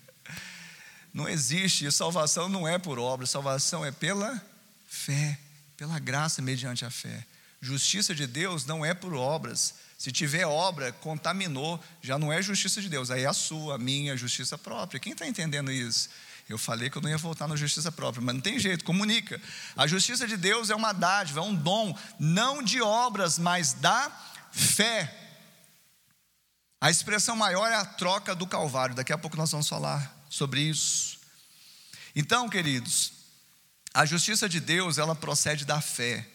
Não 1.12 1.28
existe, 1.28 1.89
salvação 1.91 2.49
não 2.49 2.67
é 2.67 2.78
por 2.78 2.99
obra, 2.99 3.25
salvação 3.25 3.86
é 3.86 3.89
pela 3.89 4.39
fé, 4.86 5.39
pela 5.78 5.97
graça 5.97 6.41
mediante 6.41 6.84
a 6.84 6.91
fé. 6.91 7.25
Justiça 7.62 8.13
de 8.13 8.28
Deus 8.28 8.65
não 8.65 8.86
é 8.86 8.93
por 8.93 9.13
obras. 9.13 9.75
Se 9.97 10.12
tiver 10.12 10.45
obra, 10.45 10.91
contaminou, 10.91 11.82
já 12.01 12.19
não 12.19 12.34
é 12.34 12.41
justiça 12.41 12.82
de 12.82 12.89
Deus, 12.89 13.10
aí 13.10 13.23
é 13.23 13.28
a 13.28 13.34
sua, 13.34 13.75
a 13.75 13.78
minha 13.78 14.17
justiça 14.17 14.58
própria. 14.58 14.99
Quem 14.99 15.13
está 15.13 15.25
entendendo 15.25 15.71
isso? 15.71 16.10
Eu 16.48 16.58
falei 16.58 16.90
que 16.90 16.98
eu 16.98 17.02
não 17.02 17.10
ia 17.10 17.18
voltar 17.18 17.48
na 17.48 17.56
justiça 17.56 17.92
própria, 17.92 18.22
mas 18.24 18.36
não 18.36 18.42
tem 18.42 18.60
jeito, 18.60 18.86
comunica. 18.86 19.42
A 19.76 19.88
justiça 19.88 20.28
de 20.28 20.38
Deus 20.38 20.70
é 20.70 20.76
uma 20.76 20.94
dádiva, 20.94 21.40
é 21.40 21.44
um 21.44 21.56
dom, 21.56 21.98
não 22.20 22.62
de 22.62 22.82
obras, 22.82 23.40
mas 23.40 23.74
da 23.74 24.12
fé. 24.52 25.14
A 26.80 26.92
expressão 26.92 27.36
maior 27.36 27.72
é 27.72 27.76
a 27.76 27.86
troca 27.86 28.36
do 28.36 28.46
Calvário, 28.46 28.94
daqui 28.94 29.12
a 29.12 29.18
pouco 29.18 29.36
nós 29.36 29.52
vamos 29.52 29.68
falar 29.68 30.16
sobre 30.30 30.62
isso. 30.62 31.18
Então, 32.16 32.48
queridos, 32.48 33.12
a 33.92 34.06
justiça 34.06 34.48
de 34.48 34.60
Deus, 34.60 35.00
ela 35.00 35.16
procede 35.16 35.66
da 35.66 35.82
fé. 35.82 36.28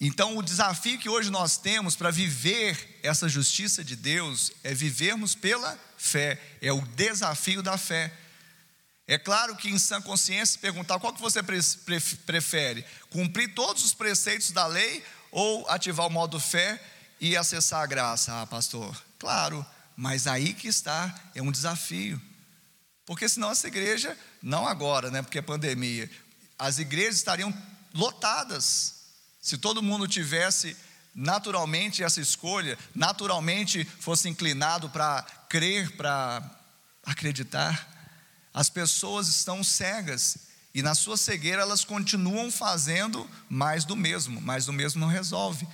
Então, 0.00 0.36
o 0.36 0.42
desafio 0.42 0.98
que 0.98 1.08
hoje 1.08 1.30
nós 1.30 1.56
temos 1.56 1.96
para 1.96 2.10
viver 2.10 3.00
essa 3.02 3.28
justiça 3.28 3.82
de 3.82 3.96
Deus 3.96 4.52
é 4.62 4.74
vivermos 4.74 5.34
pela 5.34 5.76
fé, 5.96 6.40
é 6.60 6.70
o 6.70 6.82
desafio 6.82 7.62
da 7.62 7.78
fé. 7.78 8.12
É 9.08 9.16
claro 9.16 9.56
que 9.56 9.70
em 9.70 9.78
sã 9.78 10.02
consciência 10.02 10.60
perguntar 10.60 11.00
qual 11.00 11.14
que 11.14 11.20
você 11.20 11.42
prefere, 11.42 12.84
cumprir 13.08 13.54
todos 13.54 13.82
os 13.82 13.94
preceitos 13.94 14.50
da 14.50 14.66
lei 14.66 15.02
ou 15.30 15.66
ativar 15.70 16.06
o 16.06 16.10
modo 16.10 16.38
fé 16.38 16.78
e 17.18 17.34
acessar 17.34 17.80
a 17.80 17.86
graça. 17.86 18.42
Ah, 18.42 18.46
pastor, 18.46 18.94
claro, 19.18 19.64
mas 19.96 20.26
aí 20.26 20.52
que 20.52 20.68
está, 20.68 21.12
é 21.34 21.40
um 21.40 21.50
desafio. 21.50 22.20
Porque 23.06 23.26
senão 23.30 23.50
essa 23.50 23.66
igreja, 23.66 24.14
não 24.42 24.68
agora, 24.68 25.10
né, 25.10 25.22
porque 25.22 25.38
é 25.38 25.42
pandemia, 25.42 26.10
as 26.58 26.78
igrejas 26.78 27.16
estariam 27.16 27.50
lotadas. 27.94 29.06
Se 29.40 29.56
todo 29.56 29.82
mundo 29.82 30.06
tivesse 30.06 30.76
naturalmente 31.14 32.04
essa 32.04 32.20
escolha, 32.20 32.78
naturalmente 32.94 33.86
fosse 33.86 34.28
inclinado 34.28 34.90
para 34.90 35.22
crer, 35.48 35.96
para 35.96 36.42
acreditar. 37.04 37.97
As 38.58 38.68
pessoas 38.68 39.28
estão 39.28 39.62
cegas 39.62 40.36
e 40.74 40.82
na 40.82 40.92
sua 40.92 41.16
cegueira 41.16 41.62
elas 41.62 41.84
continuam 41.84 42.50
fazendo 42.50 43.24
mais 43.48 43.84
do 43.84 43.94
mesmo, 43.94 44.40
mais 44.40 44.66
do 44.66 44.72
mesmo 44.72 45.00
não 45.00 45.06
resolve. 45.06 45.64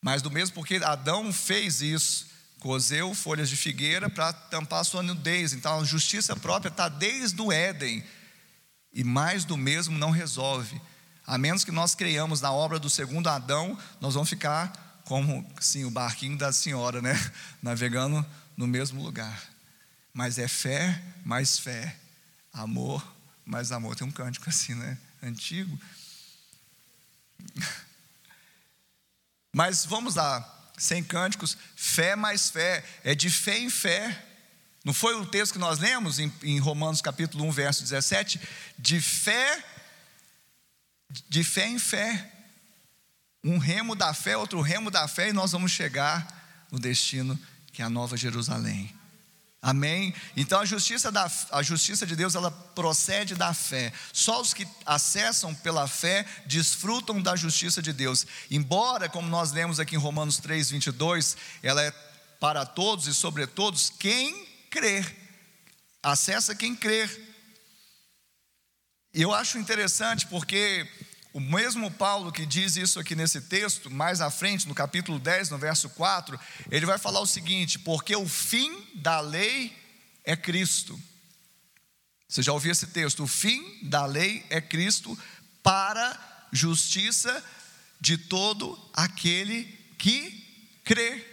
Mais 0.00 0.22
do 0.22 0.30
mesmo 0.30 0.54
porque 0.54 0.76
Adão 0.76 1.32
fez 1.32 1.82
isso, 1.82 2.28
cozeu 2.60 3.12
folhas 3.12 3.48
de 3.48 3.56
figueira 3.56 4.08
para 4.08 4.32
tampar 4.32 4.84
sua 4.84 5.02
nudez. 5.02 5.52
Então 5.52 5.80
a 5.80 5.84
justiça 5.84 6.36
própria 6.36 6.68
está 6.68 6.88
desde 6.88 7.42
o 7.42 7.50
Éden 7.50 8.04
e 8.92 9.02
mais 9.02 9.44
do 9.44 9.56
mesmo 9.56 9.98
não 9.98 10.12
resolve. 10.12 10.80
A 11.26 11.36
menos 11.36 11.64
que 11.64 11.72
nós 11.72 11.96
creiamos 11.96 12.40
na 12.40 12.52
obra 12.52 12.78
do 12.78 12.88
segundo 12.88 13.26
Adão, 13.26 13.76
nós 14.00 14.14
vamos 14.14 14.28
ficar 14.28 15.02
como 15.04 15.44
sim, 15.58 15.84
o 15.84 15.90
barquinho 15.90 16.38
da 16.38 16.52
senhora, 16.52 17.02
né? 17.02 17.14
Navegando 17.60 18.24
no 18.56 18.68
mesmo 18.68 19.02
lugar. 19.02 19.53
Mas 20.14 20.38
é 20.38 20.48
fé 20.48 21.02
mais 21.24 21.58
fé, 21.58 21.98
amor 22.52 23.14
mais 23.44 23.72
amor. 23.72 23.94
Tem 23.94 24.06
um 24.06 24.10
cântico 24.10 24.48
assim, 24.48 24.74
né? 24.74 24.96
Antigo. 25.22 25.78
Mas 29.52 29.84
vamos 29.84 30.16
lá, 30.16 30.72
sem 30.76 31.04
cânticos, 31.04 31.56
fé 31.76 32.16
mais 32.16 32.50
fé, 32.50 32.84
é 33.04 33.14
de 33.14 33.30
fé 33.30 33.56
em 33.58 33.70
fé. 33.70 34.26
Não 34.84 34.92
foi 34.92 35.14
o 35.14 35.24
texto 35.24 35.52
que 35.52 35.58
nós 35.58 35.78
lemos 35.78 36.18
em, 36.18 36.32
em 36.42 36.58
Romanos 36.58 37.00
capítulo 37.00 37.44
1, 37.44 37.52
verso 37.52 37.82
17? 37.82 38.40
De 38.76 39.00
fé, 39.00 39.64
de 41.28 41.44
fé 41.44 41.68
em 41.68 41.78
fé. 41.78 42.32
Um 43.44 43.58
remo 43.58 43.94
da 43.94 44.12
fé, 44.12 44.36
outro 44.36 44.60
remo 44.60 44.90
da 44.90 45.06
fé, 45.06 45.28
e 45.28 45.32
nós 45.32 45.52
vamos 45.52 45.70
chegar 45.70 46.66
no 46.70 46.78
destino 46.78 47.38
que 47.72 47.82
é 47.82 47.84
a 47.84 47.90
Nova 47.90 48.16
Jerusalém. 48.16 48.92
Amém? 49.64 50.14
Então 50.36 50.60
a 50.60 50.66
justiça, 50.66 51.10
da, 51.10 51.26
a 51.50 51.62
justiça 51.62 52.04
de 52.04 52.14
Deus 52.14 52.34
ela 52.34 52.50
procede 52.50 53.34
da 53.34 53.54
fé. 53.54 53.94
Só 54.12 54.42
os 54.42 54.52
que 54.52 54.68
acessam 54.84 55.54
pela 55.54 55.88
fé 55.88 56.26
desfrutam 56.44 57.18
da 57.18 57.34
justiça 57.34 57.80
de 57.80 57.90
Deus. 57.90 58.26
Embora, 58.50 59.08
como 59.08 59.26
nós 59.26 59.52
lemos 59.52 59.80
aqui 59.80 59.94
em 59.94 59.98
Romanos 59.98 60.36
3, 60.36 60.68
22, 60.68 61.38
ela 61.62 61.82
é 61.82 61.90
para 62.38 62.66
todos 62.66 63.06
e 63.06 63.14
sobre 63.14 63.46
todos 63.46 63.88
quem 63.88 64.46
crer. 64.68 65.16
Acessa 66.02 66.54
quem 66.54 66.76
crer. 66.76 67.08
E 69.14 69.22
eu 69.22 69.32
acho 69.32 69.56
interessante 69.56 70.26
porque 70.26 70.86
o 71.34 71.40
mesmo 71.40 71.90
Paulo 71.90 72.30
que 72.30 72.46
diz 72.46 72.76
isso 72.76 73.00
aqui 73.00 73.16
nesse 73.16 73.40
texto, 73.40 73.90
mais 73.90 74.20
à 74.20 74.30
frente, 74.30 74.68
no 74.68 74.74
capítulo 74.74 75.18
10, 75.18 75.50
no 75.50 75.58
verso 75.58 75.90
4, 75.90 76.38
ele 76.70 76.86
vai 76.86 76.96
falar 76.96 77.18
o 77.18 77.26
seguinte: 77.26 77.76
porque 77.80 78.14
o 78.14 78.26
fim 78.26 78.86
da 78.94 79.18
lei 79.18 79.76
é 80.22 80.36
Cristo. 80.36 80.98
Você 82.28 82.40
já 82.40 82.52
ouviu 82.52 82.70
esse 82.70 82.86
texto? 82.86 83.24
O 83.24 83.26
fim 83.26 83.80
da 83.82 84.06
lei 84.06 84.46
é 84.48 84.60
Cristo 84.60 85.18
para 85.60 86.46
justiça 86.52 87.44
de 88.00 88.16
todo 88.16 88.78
aquele 88.92 89.64
que 89.98 90.80
crê. 90.84 91.26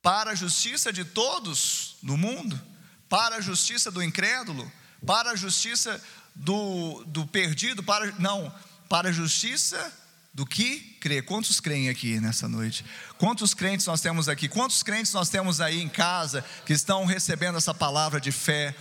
Para 0.00 0.30
a 0.30 0.34
justiça 0.36 0.92
de 0.92 1.04
todos 1.04 1.96
no 2.00 2.16
mundo, 2.16 2.60
para 3.08 3.36
a 3.36 3.40
justiça 3.40 3.90
do 3.90 4.00
incrédulo, 4.00 4.70
para 5.04 5.32
a 5.32 5.36
justiça 5.36 6.00
do, 6.34 7.04
do 7.06 7.26
perdido 7.26 7.82
para. 7.82 8.12
Não, 8.18 8.52
para 8.88 9.08
a 9.08 9.12
justiça 9.12 9.92
do 10.34 10.46
que 10.46 10.80
crê. 11.00 11.20
Quantos 11.22 11.60
creem 11.60 11.88
aqui 11.88 12.20
nessa 12.20 12.48
noite? 12.48 12.84
Quantos 13.18 13.54
crentes 13.54 13.86
nós 13.86 14.00
temos 14.00 14.28
aqui? 14.28 14.48
Quantos 14.48 14.82
crentes 14.82 15.12
nós 15.12 15.28
temos 15.28 15.60
aí 15.60 15.80
em 15.80 15.88
casa 15.88 16.44
que 16.64 16.72
estão 16.72 17.04
recebendo 17.04 17.58
essa 17.58 17.74
palavra 17.74 18.20
de 18.20 18.32
fé? 18.32 18.74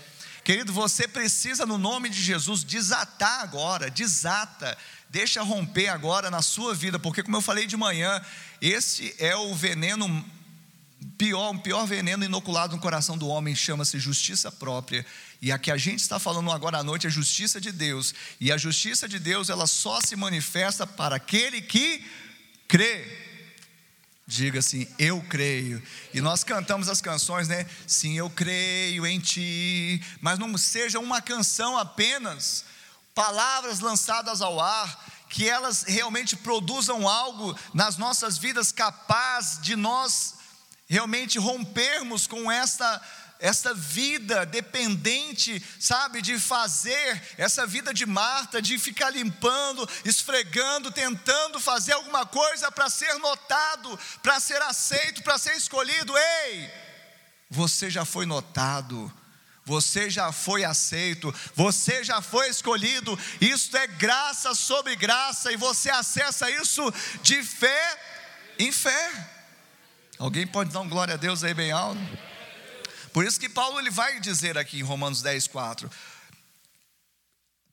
Querido, 0.43 0.73
você 0.73 1.07
precisa, 1.07 1.65
no 1.65 1.77
nome 1.77 2.09
de 2.09 2.21
Jesus, 2.21 2.63
desatar 2.63 3.41
agora, 3.41 3.91
desata, 3.91 4.77
deixa 5.09 5.43
romper 5.43 5.87
agora 5.89 6.31
na 6.31 6.41
sua 6.41 6.73
vida, 6.73 6.97
porque, 6.97 7.21
como 7.21 7.37
eu 7.37 7.41
falei 7.41 7.67
de 7.67 7.77
manhã, 7.77 8.21
esse 8.59 9.13
é 9.19 9.35
o 9.35 9.53
veneno 9.53 10.25
pior, 11.21 11.51
um 11.51 11.57
pior 11.59 11.85
veneno 11.85 12.25
inoculado 12.25 12.75
no 12.75 12.81
coração 12.81 13.15
do 13.15 13.27
homem 13.27 13.53
chama-se 13.53 13.99
justiça 13.99 14.51
própria. 14.51 15.05
E 15.39 15.51
a 15.51 15.59
que 15.59 15.69
a 15.69 15.77
gente 15.77 15.99
está 15.99 16.17
falando 16.17 16.49
agora 16.49 16.79
à 16.79 16.83
noite 16.83 17.05
é 17.05 17.11
justiça 17.11 17.61
de 17.61 17.71
Deus. 17.71 18.15
E 18.39 18.51
a 18.51 18.57
justiça 18.57 19.07
de 19.07 19.19
Deus, 19.19 19.47
ela 19.47 19.67
só 19.67 20.01
se 20.01 20.15
manifesta 20.15 20.87
para 20.87 21.17
aquele 21.17 21.61
que 21.61 22.03
crê. 22.67 23.05
Diga 24.25 24.57
assim, 24.57 24.87
eu 24.97 25.21
creio. 25.29 25.79
E 26.11 26.19
nós 26.21 26.43
cantamos 26.43 26.89
as 26.89 27.01
canções, 27.01 27.47
né? 27.47 27.67
Sim, 27.85 28.17
eu 28.17 28.27
creio 28.27 29.05
em 29.05 29.19
ti. 29.19 30.03
Mas 30.21 30.39
não 30.39 30.57
seja 30.57 30.97
uma 30.97 31.21
canção 31.21 31.77
apenas, 31.77 32.65
palavras 33.13 33.79
lançadas 33.79 34.41
ao 34.41 34.59
ar, 34.59 35.05
que 35.29 35.47
elas 35.47 35.83
realmente 35.83 36.35
produzam 36.35 37.07
algo 37.07 37.55
nas 37.75 37.95
nossas 37.95 38.39
vidas 38.39 38.71
capaz 38.71 39.59
de 39.61 39.75
nós 39.75 40.40
realmente 40.91 41.39
rompermos 41.39 42.27
com 42.27 42.51
esta 42.51 43.01
essa 43.39 43.73
vida 43.73 44.45
dependente, 44.45 45.65
sabe, 45.79 46.21
de 46.21 46.37
fazer, 46.37 47.19
essa 47.39 47.65
vida 47.65 47.91
de 47.91 48.05
Marta, 48.05 48.61
de 48.61 48.77
ficar 48.77 49.09
limpando, 49.09 49.89
esfregando, 50.05 50.91
tentando 50.91 51.59
fazer 51.59 51.93
alguma 51.93 52.23
coisa 52.23 52.71
para 52.71 52.87
ser 52.87 53.11
notado, 53.15 53.99
para 54.21 54.39
ser 54.39 54.61
aceito, 54.61 55.23
para 55.23 55.39
ser 55.39 55.55
escolhido. 55.55 56.15
Ei, 56.15 56.71
você 57.49 57.89
já 57.89 58.05
foi 58.05 58.27
notado, 58.27 59.11
você 59.65 60.07
já 60.07 60.31
foi 60.31 60.63
aceito, 60.63 61.33
você 61.55 62.03
já 62.03 62.21
foi 62.21 62.47
escolhido, 62.47 63.17
isso 63.39 63.75
é 63.75 63.87
graça 63.87 64.53
sobre 64.53 64.95
graça 64.95 65.51
e 65.51 65.57
você 65.57 65.89
acessa 65.89 66.47
isso 66.51 66.93
de 67.23 67.41
fé 67.41 67.99
em 68.59 68.71
fé. 68.71 69.30
Alguém 70.21 70.45
pode 70.45 70.71
dar 70.71 70.81
um 70.81 70.87
glória 70.87 71.15
a 71.15 71.17
Deus 71.17 71.43
aí 71.43 71.51
bem 71.51 71.71
alto? 71.71 71.99
Por 73.11 73.25
isso 73.25 73.39
que 73.39 73.49
Paulo 73.49 73.79
ele 73.79 73.89
vai 73.89 74.19
dizer 74.19 74.55
aqui 74.55 74.77
em 74.77 74.83
Romanos 74.83 75.23
10, 75.23 75.47
4: 75.47 75.89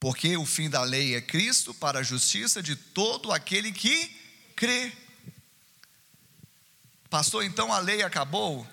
Porque 0.00 0.34
o 0.34 0.46
fim 0.46 0.70
da 0.70 0.82
lei 0.82 1.14
é 1.14 1.20
Cristo 1.20 1.74
para 1.74 1.98
a 1.98 2.02
justiça 2.02 2.62
de 2.62 2.74
todo 2.74 3.32
aquele 3.32 3.70
que 3.70 4.10
crê. 4.56 4.90
Pastor, 7.10 7.44
então 7.44 7.70
a 7.70 7.80
lei 7.80 8.02
acabou? 8.02 8.66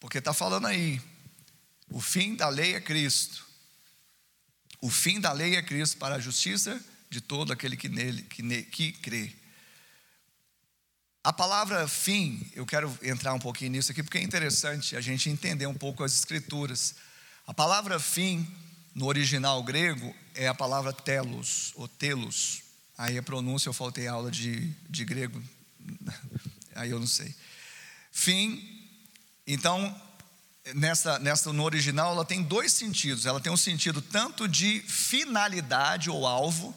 Porque 0.00 0.16
está 0.16 0.32
falando 0.32 0.66
aí, 0.66 0.98
o 1.90 2.00
fim 2.00 2.34
da 2.34 2.48
lei 2.48 2.74
é 2.74 2.80
Cristo. 2.80 3.44
O 4.80 4.88
fim 4.88 5.20
da 5.20 5.30
lei 5.30 5.56
é 5.56 5.62
Cristo 5.62 5.98
para 5.98 6.14
a 6.14 6.20
justiça 6.20 6.82
de 7.10 7.20
todo 7.20 7.52
aquele 7.52 7.76
que 7.76 7.90
nele 7.90 8.22
que, 8.22 8.42
ne, 8.42 8.62
que 8.62 8.92
crê. 8.92 9.43
A 11.24 11.32
palavra 11.32 11.88
fim, 11.88 12.46
eu 12.54 12.66
quero 12.66 12.94
entrar 13.02 13.32
um 13.32 13.38
pouquinho 13.38 13.70
nisso 13.70 13.90
aqui, 13.90 14.02
porque 14.02 14.18
é 14.18 14.22
interessante 14.22 14.94
a 14.94 15.00
gente 15.00 15.30
entender 15.30 15.66
um 15.66 15.72
pouco 15.72 16.04
as 16.04 16.14
escrituras. 16.14 16.96
A 17.46 17.54
palavra 17.54 17.98
fim, 17.98 18.46
no 18.94 19.06
original 19.06 19.62
grego, 19.62 20.14
é 20.34 20.46
a 20.46 20.54
palavra 20.54 20.92
telos, 20.92 21.72
ou 21.76 21.88
telos. 21.88 22.60
Aí 22.98 23.16
a 23.16 23.22
pronúncia, 23.22 23.70
eu 23.70 23.72
faltei 23.72 24.06
aula 24.06 24.30
de, 24.30 24.70
de 24.90 25.02
grego, 25.06 25.42
aí 26.76 26.90
eu 26.90 27.00
não 27.00 27.06
sei. 27.06 27.34
Fim, 28.12 28.62
então, 29.46 29.98
nessa, 30.74 31.18
nessa, 31.20 31.50
no 31.54 31.62
original, 31.62 32.12
ela 32.12 32.24
tem 32.26 32.42
dois 32.42 32.70
sentidos. 32.70 33.24
Ela 33.24 33.40
tem 33.40 33.50
um 33.50 33.56
sentido 33.56 34.02
tanto 34.02 34.46
de 34.46 34.80
finalidade 34.80 36.10
ou 36.10 36.26
alvo, 36.26 36.76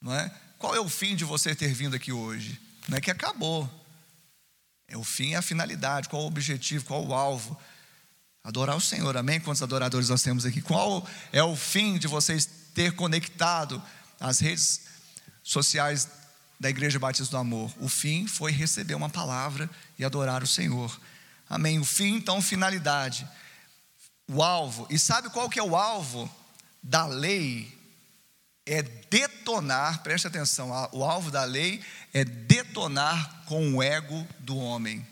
não 0.00 0.14
é? 0.14 0.32
Qual 0.58 0.76
é 0.76 0.80
o 0.80 0.88
fim 0.88 1.16
de 1.16 1.24
você 1.24 1.56
ter 1.56 1.74
vindo 1.74 1.96
aqui 1.96 2.12
hoje? 2.12 2.70
Não 2.88 2.98
é 2.98 3.00
que 3.00 3.10
acabou. 3.10 3.68
É 4.88 4.96
o 4.96 5.04
fim, 5.04 5.32
é 5.32 5.36
a 5.36 5.42
finalidade, 5.42 6.08
qual 6.08 6.22
o 6.22 6.26
objetivo, 6.26 6.84
qual 6.84 7.06
o 7.06 7.14
alvo. 7.14 7.58
Adorar 8.44 8.76
o 8.76 8.80
Senhor, 8.80 9.16
amém? 9.16 9.40
Quantos 9.40 9.62
adoradores 9.62 10.08
nós 10.08 10.22
temos 10.22 10.44
aqui? 10.44 10.60
Qual 10.60 11.06
é 11.32 11.42
o 11.42 11.56
fim 11.56 11.96
de 11.96 12.08
vocês 12.08 12.48
ter 12.74 12.92
conectado 12.92 13.82
as 14.18 14.40
redes 14.40 14.82
sociais 15.42 16.08
da 16.58 16.68
Igreja 16.68 16.98
Batista 16.98 17.30
do 17.30 17.36
Amor? 17.38 17.72
O 17.78 17.88
fim 17.88 18.26
foi 18.26 18.50
receber 18.50 18.94
uma 18.94 19.08
palavra 19.08 19.70
e 19.98 20.04
adorar 20.04 20.42
o 20.42 20.46
Senhor. 20.46 21.00
Amém? 21.48 21.78
O 21.78 21.84
fim, 21.84 22.16
então, 22.16 22.42
finalidade. 22.42 23.26
O 24.28 24.42
alvo. 24.42 24.86
E 24.90 24.98
sabe 24.98 25.30
qual 25.30 25.48
que 25.48 25.60
é 25.60 25.62
o 25.62 25.76
alvo 25.76 26.30
da 26.82 27.06
lei? 27.06 27.81
É 28.64 28.82
detonar, 28.82 30.02
preste 30.02 30.26
atenção, 30.26 30.70
o 30.92 31.04
alvo 31.04 31.30
da 31.30 31.44
lei 31.44 31.82
é 32.14 32.24
detonar 32.24 33.42
com 33.46 33.74
o 33.74 33.82
ego 33.82 34.26
do 34.38 34.56
homem. 34.56 35.06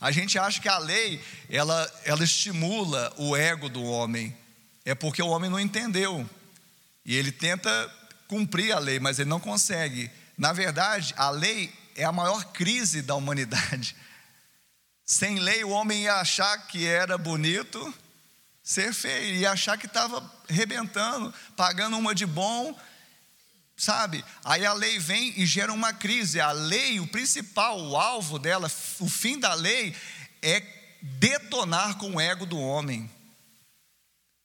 A 0.00 0.10
gente 0.10 0.38
acha 0.38 0.60
que 0.60 0.68
a 0.68 0.78
lei, 0.78 1.22
ela, 1.50 2.00
ela 2.04 2.24
estimula 2.24 3.12
o 3.18 3.36
ego 3.36 3.68
do 3.68 3.84
homem. 3.84 4.34
É 4.82 4.94
porque 4.94 5.22
o 5.22 5.28
homem 5.28 5.50
não 5.50 5.60
entendeu. 5.60 6.28
E 7.04 7.14
ele 7.14 7.30
tenta 7.30 7.70
cumprir 8.26 8.72
a 8.72 8.78
lei, 8.78 8.98
mas 8.98 9.18
ele 9.18 9.28
não 9.28 9.38
consegue. 9.38 10.10
Na 10.38 10.54
verdade, 10.54 11.12
a 11.18 11.28
lei 11.28 11.70
é 11.94 12.04
a 12.04 12.12
maior 12.12 12.46
crise 12.46 13.02
da 13.02 13.14
humanidade. 13.14 13.94
Sem 15.04 15.38
lei, 15.38 15.64
o 15.64 15.70
homem 15.70 16.04
ia 16.04 16.14
achar 16.14 16.56
que 16.66 16.86
era 16.86 17.18
bonito 17.18 17.92
ser 18.70 18.94
feio, 18.94 19.34
ia 19.34 19.50
achar 19.50 19.76
que 19.76 19.86
estava 19.86 20.32
rebentando, 20.48 21.34
pagando 21.56 21.98
uma 21.98 22.14
de 22.14 22.24
bom 22.24 22.78
sabe? 23.76 24.22
Aí 24.44 24.66
a 24.66 24.74
lei 24.74 24.98
vem 24.98 25.32
e 25.40 25.46
gera 25.46 25.72
uma 25.72 25.90
crise. 25.90 26.38
A 26.38 26.52
lei, 26.52 27.00
o 27.00 27.06
principal, 27.06 27.80
o 27.80 27.96
alvo 27.96 28.38
dela, 28.38 28.70
o 28.98 29.08
fim 29.08 29.38
da 29.38 29.54
lei 29.54 29.96
é 30.42 30.60
detonar 31.00 31.96
com 31.96 32.16
o 32.16 32.20
ego 32.20 32.44
do 32.44 32.58
homem. 32.58 33.10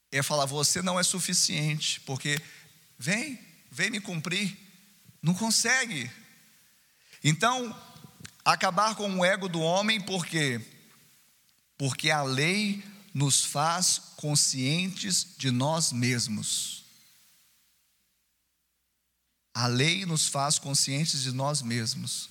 É 0.09 0.23
falar, 0.23 0.45
você 0.45 0.81
não 0.81 0.97
é 0.97 1.03
suficiente, 1.03 1.99
porque 1.99 2.41
vem, 2.97 3.38
vem 3.69 3.89
me 3.89 3.99
cumprir. 3.99 4.57
Não 5.21 5.33
consegue. 5.33 6.09
Então, 7.21 7.77
acabar 8.45 8.95
com 8.95 9.19
o 9.19 9.25
ego 9.25 9.49
do 9.49 9.59
homem, 9.59 9.99
por 9.99 10.25
quê? 10.25 10.61
Porque 11.77 12.09
a 12.09 12.23
lei 12.23 12.81
nos 13.15 13.45
faz 13.45 13.97
conscientes 14.17 15.25
de 15.38 15.49
nós 15.49 15.93
mesmos. 15.93 16.84
A 19.54 19.67
lei 19.67 20.06
nos 20.06 20.28
faz 20.28 20.60
conscientes 20.60 21.23
de 21.23 21.32
nós 21.32 21.62
mesmos. 21.62 22.30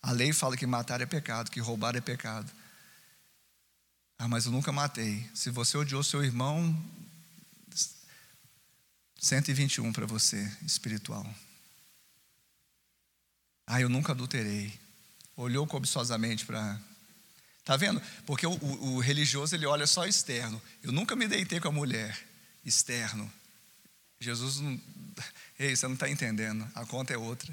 A 0.00 0.12
lei 0.12 0.32
fala 0.32 0.56
que 0.56 0.64
matar 0.64 1.00
é 1.00 1.06
pecado, 1.06 1.50
que 1.50 1.58
roubar 1.58 1.96
é 1.96 2.00
pecado. 2.00 2.48
Ah, 4.16 4.28
mas 4.28 4.46
eu 4.46 4.52
nunca 4.52 4.70
matei. 4.70 5.28
Se 5.34 5.50
você 5.50 5.76
odiou 5.76 6.04
seu 6.04 6.22
irmão, 6.24 6.80
121 9.18 9.92
para 9.92 10.06
você, 10.06 10.40
espiritual. 10.64 11.26
Ah, 13.66 13.80
eu 13.80 13.88
nunca 13.88 14.12
adulterei. 14.12 14.72
Olhou 15.36 15.66
cobiçosamente 15.66 16.46
para. 16.46 16.80
Tá 17.66 17.76
vendo? 17.76 18.00
Porque 18.24 18.46
o, 18.46 18.52
o, 18.52 18.94
o, 18.94 19.00
religioso 19.00 19.56
ele 19.56 19.66
olha 19.66 19.88
só 19.88 20.06
externo. 20.06 20.62
Eu 20.84 20.92
nunca 20.92 21.16
me 21.16 21.26
deitei 21.26 21.58
com 21.58 21.66
a 21.66 21.72
mulher. 21.72 22.16
Externo. 22.64 23.30
Jesus 24.20 24.60
não. 24.60 24.80
Ei, 25.58 25.74
você 25.74 25.84
não 25.88 25.94
está 25.94 26.08
entendendo, 26.08 26.66
a 26.76 26.86
conta 26.86 27.12
é 27.12 27.18
outra. 27.18 27.52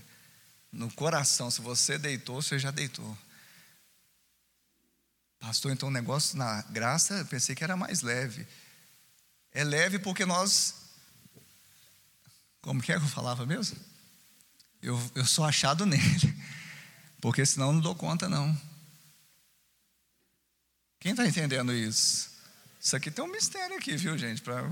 No 0.71 0.91
coração, 0.93 1.49
se 1.49 1.62
você 1.62 1.97
deitou, 1.97 2.43
você 2.43 2.60
já 2.60 2.69
deitou. 2.69 3.17
Pastor, 5.39 5.71
então 5.71 5.89
o 5.89 5.91
negócio 5.91 6.38
na 6.38 6.62
graça, 6.69 7.15
eu 7.15 7.26
pensei 7.26 7.56
que 7.56 7.63
era 7.63 7.76
mais 7.76 8.04
leve. 8.04 8.45
É 9.52 9.63
leve 9.63 9.97
porque 9.97 10.28
nós. 10.28 10.76
Como 12.62 12.84
que 12.84 12.91
é 12.91 12.99
que 12.99 13.04
eu 13.04 13.10
falava 13.10 13.47
mesmo? 13.47 13.76
Eu, 14.80 15.12
eu 15.15 15.26
sou 15.26 15.43
achado 15.43 15.86
nele. 15.88 16.43
Porque 17.19 17.43
senão 17.47 17.67
eu 17.67 17.73
não 17.73 17.82
dou 17.82 17.95
conta, 17.95 18.30
não. 18.30 18.56
Quem 21.04 21.12
está 21.12 21.28
entendendo 21.28 21.74
isso? 21.74 22.30
Isso 22.80 22.96
aqui 22.96 23.12
tem 23.12 23.26
um 23.26 23.28
mistério 23.28 23.76
aqui, 23.76 23.98
viu, 23.98 24.18
gente? 24.18 24.42
Para 24.42 24.72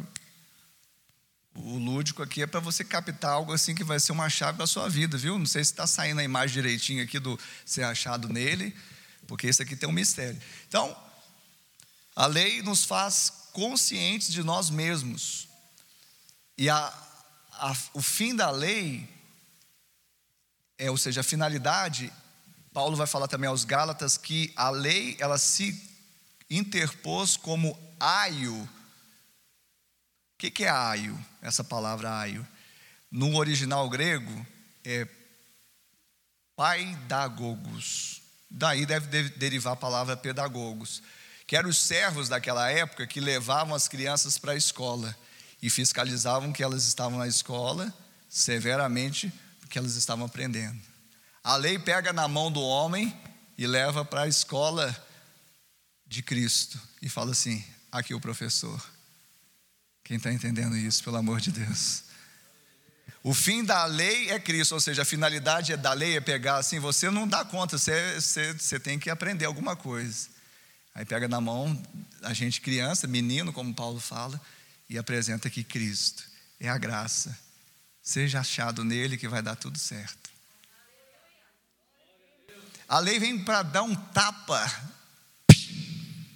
o 1.54 1.78
lúdico 1.78 2.24
aqui 2.24 2.42
é 2.42 2.48
para 2.48 2.62
você 2.62 2.86
captar 2.86 3.32
algo 3.32 3.52
assim 3.52 3.76
que 3.76 3.84
vai 3.84 4.00
ser 4.00 4.14
uma 4.14 4.30
chave 4.30 4.58
da 4.58 4.66
sua 4.66 4.88
vida, 4.88 5.18
viu? 5.18 5.38
Não 5.38 5.46
sei 5.46 5.62
se 5.62 5.72
está 5.72 5.86
saindo 5.86 6.22
a 6.22 6.24
imagem 6.24 6.54
direitinho 6.54 7.04
aqui 7.04 7.20
do 7.20 7.38
ser 7.66 7.84
achado 7.84 8.30
nele, 8.30 8.74
porque 9.28 9.46
isso 9.50 9.62
aqui 9.62 9.76
tem 9.76 9.90
um 9.90 9.92
mistério. 9.92 10.42
Então, 10.70 10.98
a 12.16 12.28
lei 12.28 12.62
nos 12.62 12.86
faz 12.86 13.50
conscientes 13.52 14.32
de 14.32 14.42
nós 14.42 14.70
mesmos. 14.70 15.50
E 16.58 16.70
a, 16.70 16.94
a, 17.56 17.76
o 17.94 18.02
fim 18.02 18.34
da 18.34 18.50
lei, 18.50 19.06
é, 20.78 20.90
ou 20.90 20.98
seja, 20.98 21.20
a 21.20 21.26
finalidade, 21.26 22.10
Paulo 22.72 22.96
vai 22.96 23.06
falar 23.06 23.28
também 23.28 23.50
aos 23.50 23.66
Gálatas 23.66 24.16
que 24.16 24.54
a 24.56 24.70
lei 24.70 25.18
ela 25.20 25.38
se 25.38 25.91
interpôs 26.52 27.38
como 27.38 27.78
aio 28.00 28.70
que, 30.42 30.50
que 30.50 30.64
é 30.64 30.70
aio, 30.70 31.24
essa 31.40 31.64
palavra 31.64 32.18
aio? 32.18 32.48
No 33.12 33.36
original 33.36 33.88
grego 33.88 34.44
é 34.84 35.08
paidagogos. 36.56 38.24
Daí 38.50 38.84
deve 38.84 39.30
derivar 39.30 39.74
a 39.74 39.76
palavra 39.76 40.18
pedagogos, 40.18 41.04
que 41.46 41.56
eram 41.56 41.70
os 41.70 41.78
servos 41.78 42.28
daquela 42.28 42.72
época 42.72 43.06
que 43.06 43.20
levavam 43.20 43.76
as 43.76 43.88
crianças 43.88 44.40
para 44.40 44.54
a 44.54 44.56
escola 44.56 45.16
e 45.62 45.70
fiscalizavam 45.70 46.52
que 46.52 46.64
elas 46.64 46.88
estavam 46.88 47.20
na 47.20 47.28
escola 47.28 47.94
severamente 48.28 49.32
porque 49.60 49.78
elas 49.78 49.96
estavam 49.96 50.26
aprendendo. 50.26 50.82
A 51.44 51.56
lei 51.56 51.78
pega 51.78 52.12
na 52.12 52.28
mão 52.28 52.52
do 52.52 52.62
homem 52.62 53.16
e 53.60 53.68
leva 53.68 54.04
para 54.04 54.24
a 54.24 54.28
escola 54.28 54.92
de 56.12 56.22
Cristo 56.22 56.78
e 57.02 57.08
fala 57.08 57.32
assim: 57.32 57.64
aqui 57.90 58.14
o 58.14 58.20
professor. 58.20 58.84
Quem 60.04 60.18
está 60.18 60.32
entendendo 60.32 60.76
isso, 60.76 61.02
pelo 61.04 61.16
amor 61.16 61.40
de 61.40 61.52
Deus? 61.54 62.04
O 63.24 63.34
fim 63.34 63.64
da 63.64 63.86
lei 63.86 64.30
é 64.30 64.40
Cristo, 64.40 64.74
ou 64.74 64.82
seja, 64.82 65.04
a 65.04 65.06
finalidade 65.06 65.76
da 65.78 65.94
lei 65.94 66.18
é 66.18 66.22
pegar 66.22 66.58
assim, 66.58 66.80
você 66.80 67.10
não 67.10 67.26
dá 67.26 67.46
conta, 67.46 67.78
você, 67.78 68.20
você, 68.20 68.54
você 68.54 68.80
tem 68.80 69.00
que 69.00 69.10
aprender 69.10 69.46
alguma 69.46 69.76
coisa. 69.76 70.28
Aí 70.94 71.06
pega 71.06 71.30
na 71.30 71.40
mão 71.40 71.82
a 72.24 72.34
gente 72.34 72.60
criança, 72.60 73.08
menino, 73.08 73.54
como 73.54 73.74
Paulo 73.74 74.00
fala, 74.00 74.40
e 74.90 74.98
apresenta 74.98 75.50
que 75.50 75.64
Cristo 75.64 76.24
é 76.60 76.68
a 76.68 76.78
graça. 76.78 77.38
Seja 78.04 78.42
achado 78.42 78.84
nele 78.84 79.18
que 79.18 79.30
vai 79.30 79.42
dar 79.42 79.56
tudo 79.56 79.80
certo. 79.80 80.30
A 82.90 83.00
lei 83.00 83.18
vem 83.18 83.42
para 83.42 83.64
dar 83.64 83.84
um 83.84 83.96
tapa 83.96 85.00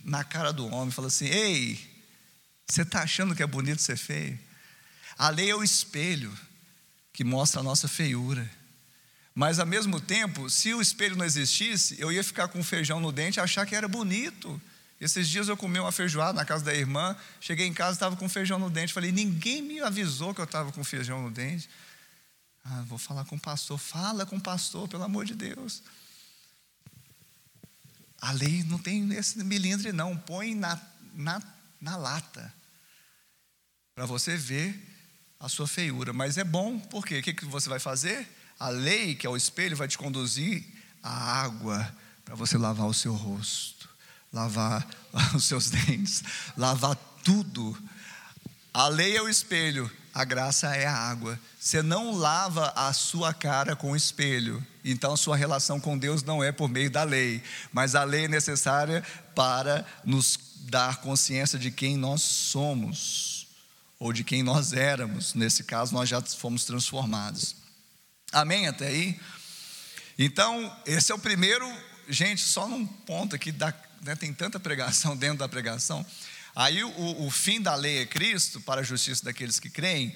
na 0.06 0.24
cara 0.24 0.54
do 0.54 0.68
homem, 0.68 0.92
fala 0.92 1.08
assim: 1.08 1.26
Ei, 1.26 1.80
você 2.68 2.84
está 2.84 3.02
achando 3.02 3.36
que 3.36 3.44
é 3.44 3.48
bonito 3.48 3.82
ser 3.82 3.98
feio? 3.98 4.40
A 5.18 5.30
lei 5.30 5.50
é 5.50 5.56
o 5.56 5.64
espelho 5.64 6.32
que 7.12 7.24
mostra 7.24 7.60
a 7.60 7.64
nossa 7.64 7.88
feiura. 7.88 8.50
Mas 9.34 9.60
ao 9.60 9.66
mesmo 9.66 10.00
tempo, 10.00 10.50
se 10.50 10.74
o 10.74 10.82
espelho 10.82 11.16
não 11.16 11.26
existisse, 11.26 12.00
eu 12.00 12.12
ia 12.12 12.24
ficar 12.24 12.48
com 12.48 12.64
feijão 12.64 13.02
no 13.02 13.12
dente 13.12 13.38
e 13.38 13.42
achar 13.42 13.66
que 13.66 13.76
era 13.76 13.88
bonito. 13.88 14.62
Esses 15.00 15.28
dias 15.28 15.50
eu 15.50 15.58
comi 15.58 15.78
uma 15.78 15.92
feijoada 15.92 16.34
na 16.34 16.46
casa 16.46 16.64
da 16.64 16.74
irmã, 16.74 17.18
cheguei 17.42 17.68
em 17.68 17.74
casa 17.74 17.94
estava 17.94 18.16
com 18.16 18.30
feijão 18.30 18.58
no 18.58 18.70
dente. 18.70 18.94
Falei, 18.94 19.12
ninguém 19.12 19.62
me 19.62 19.82
avisou 19.82 20.34
que 20.34 20.40
eu 20.40 20.46
estava 20.46 20.72
com 20.72 20.84
feijão 20.84 21.22
no 21.22 21.32
dente. 21.32 21.70
Ah, 22.64 22.84
vou 22.88 22.98
falar 22.98 23.26
com 23.26 23.36
o 23.36 23.40
pastor. 23.40 23.78
Fala 23.78 24.26
com 24.26 24.38
o 24.38 24.42
pastor, 24.42 24.88
pelo 24.88 25.04
amor 25.04 25.26
de 25.26 25.36
Deus. 25.36 25.82
A 28.26 28.32
lei 28.32 28.64
não 28.64 28.80
tem 28.80 29.14
esse 29.14 29.44
milindre, 29.44 29.92
não. 29.92 30.18
Põe 30.18 30.56
na, 30.56 30.82
na, 31.14 31.40
na 31.80 31.96
lata. 31.96 32.52
Para 33.94 34.08
você 34.08 34.36
ver 34.36 34.76
a 35.40 35.48
sua 35.48 35.68
feiura. 35.68 36.12
Mas 36.12 36.36
é 36.36 36.44
bom, 36.44 36.80
porque 36.80 37.20
o 37.20 37.22
que, 37.22 37.36
que 37.36 37.46
você 37.46 37.70
vai 37.70 37.78
fazer? 37.78 38.28
A 38.60 38.70
lei, 38.70 39.14
que 39.14 39.28
é 39.28 39.30
o 39.30 39.38
espelho, 39.38 39.78
vai 39.78 39.88
te 39.88 39.96
conduzir 39.96 40.66
à 41.04 41.44
água 41.44 41.96
para 42.24 42.34
você 42.34 42.58
lavar 42.58 42.88
o 42.88 42.96
seu 42.96 43.14
rosto, 43.14 43.88
lavar 44.34 44.88
os 45.36 45.44
seus 45.44 45.70
dentes, 45.70 46.24
lavar 46.58 46.96
tudo. 47.24 47.78
A 48.74 48.88
lei 48.88 49.16
é 49.16 49.22
o 49.22 49.30
espelho, 49.30 49.90
a 50.12 50.24
graça 50.24 50.76
é 50.76 50.88
a 50.88 50.98
água. 50.98 51.40
Você 51.60 51.84
não 51.84 52.12
lava 52.12 52.74
a 52.76 52.92
sua 52.92 53.36
cara 53.36 53.76
com 53.76 53.92
o 53.92 53.96
espelho, 53.96 54.66
então 54.88 55.18
sua 55.18 55.36
relação 55.36 55.80
com 55.80 55.98
Deus 55.98 56.22
não 56.22 56.44
é 56.44 56.52
por 56.52 56.70
meio 56.70 56.92
da 56.92 57.04
lei, 57.04 57.42
mas 57.74 57.96
a 57.96 58.04
lei 58.04 58.26
é 58.26 58.28
necessária 58.28 59.04
para 59.34 59.84
nos 60.06 60.40
dar 60.70 60.98
consciência 60.98 61.58
de 61.58 61.72
quem 61.72 61.98
nós 61.98 62.22
somos, 62.22 63.48
ou 63.98 64.14
de 64.14 64.24
quem 64.24 64.44
nós 64.44 64.74
éramos. 64.74 65.34
Nesse 65.34 65.64
caso, 65.64 65.92
nós 65.94 66.08
já 66.08 66.22
fomos 66.22 66.66
transformados. 66.66 67.56
Amém 68.32 68.68
até 68.68 68.88
aí? 68.88 69.20
Então, 70.20 70.76
esse 70.86 71.12
é 71.12 71.16
o 71.16 71.20
primeiro, 71.20 71.66
gente, 72.08 72.42
só 72.42 72.68
num 72.68 72.86
ponto 72.86 73.36
aqui, 73.36 73.52
da, 73.52 73.74
né, 74.04 74.16
tem 74.16 74.34
tanta 74.34 74.60
pregação 74.60 75.16
dentro 75.18 75.40
da 75.40 75.50
pregação. 75.50 76.06
Aí 76.56 76.84
o, 76.84 77.26
o 77.26 77.32
fim 77.32 77.60
da 77.60 77.76
lei 77.76 78.00
é 78.00 78.06
Cristo, 78.06 78.62
para 78.62 78.82
a 78.82 78.84
justiça 78.84 79.26
daqueles 79.26 79.60
que 79.60 79.70
creem. 79.70 80.16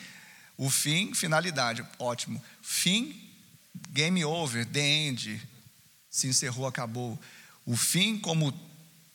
O 0.57 0.69
fim, 0.69 1.13
finalidade, 1.13 1.85
ótimo. 1.97 2.41
Fim, 2.61 3.28
game 3.91 4.23
over, 4.23 4.65
the 4.65 4.79
end. 4.79 5.41
Se 6.09 6.27
encerrou, 6.27 6.65
acabou. 6.67 7.19
O 7.65 7.75
fim 7.75 8.17
como 8.17 8.51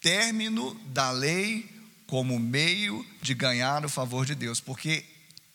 término 0.01 0.75
da 0.87 1.11
lei, 1.11 1.69
como 2.07 2.39
meio 2.39 3.05
de 3.23 3.35
ganhar 3.35 3.85
o 3.85 3.89
favor 3.89 4.27
de 4.27 4.35
Deus. 4.35 4.61
Porque 4.61 5.05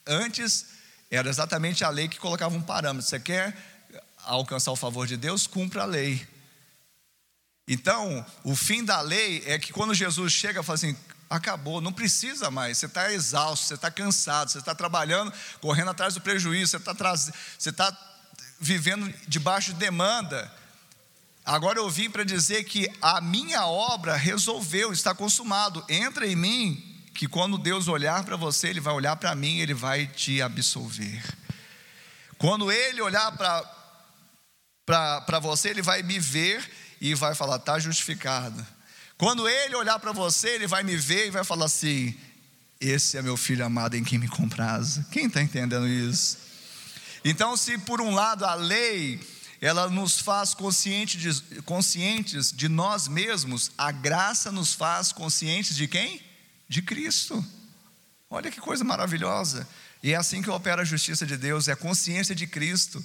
antes 0.05 0.65
era 1.09 1.29
exatamente 1.29 1.83
a 1.83 1.89
lei 1.89 2.07
que 2.07 2.19
colocava 2.19 2.55
um 2.55 2.61
parâmetro. 2.61 3.07
Você 3.07 3.19
quer 3.19 3.55
alcançar 4.25 4.71
o 4.71 4.75
favor 4.75 5.07
de 5.07 5.17
Deus? 5.17 5.47
Cumpra 5.47 5.83
a 5.83 5.85
lei. 5.85 6.27
Então, 7.67 8.25
o 8.43 8.55
fim 8.55 8.83
da 8.83 8.99
lei 9.01 9.43
é 9.45 9.59
que 9.59 9.71
quando 9.71 9.93
Jesus 9.93 10.33
chega 10.33 10.63
fala 10.63 10.75
assim: 10.75 10.95
acabou, 11.29 11.79
não 11.79 11.93
precisa 11.93 12.49
mais. 12.49 12.79
Você 12.79 12.87
está 12.87 13.11
exausto, 13.13 13.67
você 13.67 13.75
está 13.75 13.91
cansado, 13.91 14.49
você 14.49 14.57
está 14.57 14.73
trabalhando, 14.73 15.31
correndo 15.61 15.91
atrás 15.91 16.15
do 16.15 16.21
prejuízo, 16.21 16.71
você 16.71 16.77
está 16.77 16.95
tá 17.73 18.08
vivendo 18.59 19.13
debaixo 19.27 19.73
de 19.73 19.79
demanda. 19.79 20.51
Agora 21.45 21.79
eu 21.79 21.89
vim 21.89 22.09
para 22.09 22.23
dizer 22.23 22.63
que 22.63 22.89
a 23.01 23.21
minha 23.21 23.65
obra 23.65 24.15
resolveu, 24.15 24.91
está 24.91 25.15
consumado. 25.15 25.83
Entra 25.89 26.27
em 26.27 26.35
mim, 26.35 27.01
que 27.13 27.27
quando 27.27 27.57
Deus 27.57 27.87
olhar 27.87 28.23
para 28.23 28.35
você, 28.35 28.67
Ele 28.67 28.79
vai 28.79 28.93
olhar 28.93 29.15
para 29.15 29.33
mim, 29.35 29.59
Ele 29.59 29.73
vai 29.73 30.07
te 30.07 30.41
absolver. 30.41 31.23
Quando 32.37 32.71
Ele 32.71 33.01
olhar 33.01 33.31
para 34.85 35.39
você, 35.39 35.69
Ele 35.69 35.81
vai 35.81 36.03
me 36.03 36.19
ver 36.19 36.69
e 37.01 37.15
vai 37.15 37.33
falar: 37.33 37.55
está 37.55 37.79
justificado 37.79 38.65
quando 39.19 39.49
ele 39.49 39.75
olhar 39.75 39.99
para 39.99 40.13
você, 40.13 40.51
ele 40.51 40.65
vai 40.65 40.81
me 40.81 40.95
ver 40.95 41.27
e 41.27 41.29
vai 41.29 41.43
falar 41.43 41.65
assim: 41.65 42.15
Esse 42.79 43.17
é 43.17 43.21
meu 43.21 43.35
filho 43.35 43.65
amado 43.65 43.97
em 43.97 44.03
quem 44.03 44.17
me 44.17 44.29
compraz. 44.29 45.01
Quem 45.11 45.25
está 45.25 45.41
entendendo 45.41 45.85
isso? 45.85 46.37
Então, 47.29 47.55
se 47.55 47.77
por 47.77 48.01
um 48.01 48.09
lado 48.09 48.43
a 48.43 48.55
lei 48.55 49.21
ela 49.61 49.87
nos 49.87 50.19
faz 50.19 50.55
consciente 50.55 51.15
de, 51.15 51.61
conscientes 51.61 52.51
de 52.51 52.67
nós 52.67 53.07
mesmos, 53.07 53.71
a 53.77 53.91
graça 53.91 54.51
nos 54.51 54.73
faz 54.73 55.11
conscientes 55.11 55.75
de 55.75 55.87
quem? 55.87 56.23
De 56.67 56.81
Cristo. 56.81 57.45
Olha 58.31 58.49
que 58.49 58.59
coisa 58.59 58.83
maravilhosa. 58.83 59.69
E 60.01 60.11
é 60.11 60.15
assim 60.15 60.41
que 60.41 60.49
opera 60.49 60.81
a 60.81 60.85
justiça 60.85 61.23
de 61.23 61.37
Deus, 61.37 61.67
é 61.67 61.73
a 61.73 61.75
consciência 61.75 62.33
de 62.33 62.47
Cristo. 62.47 63.03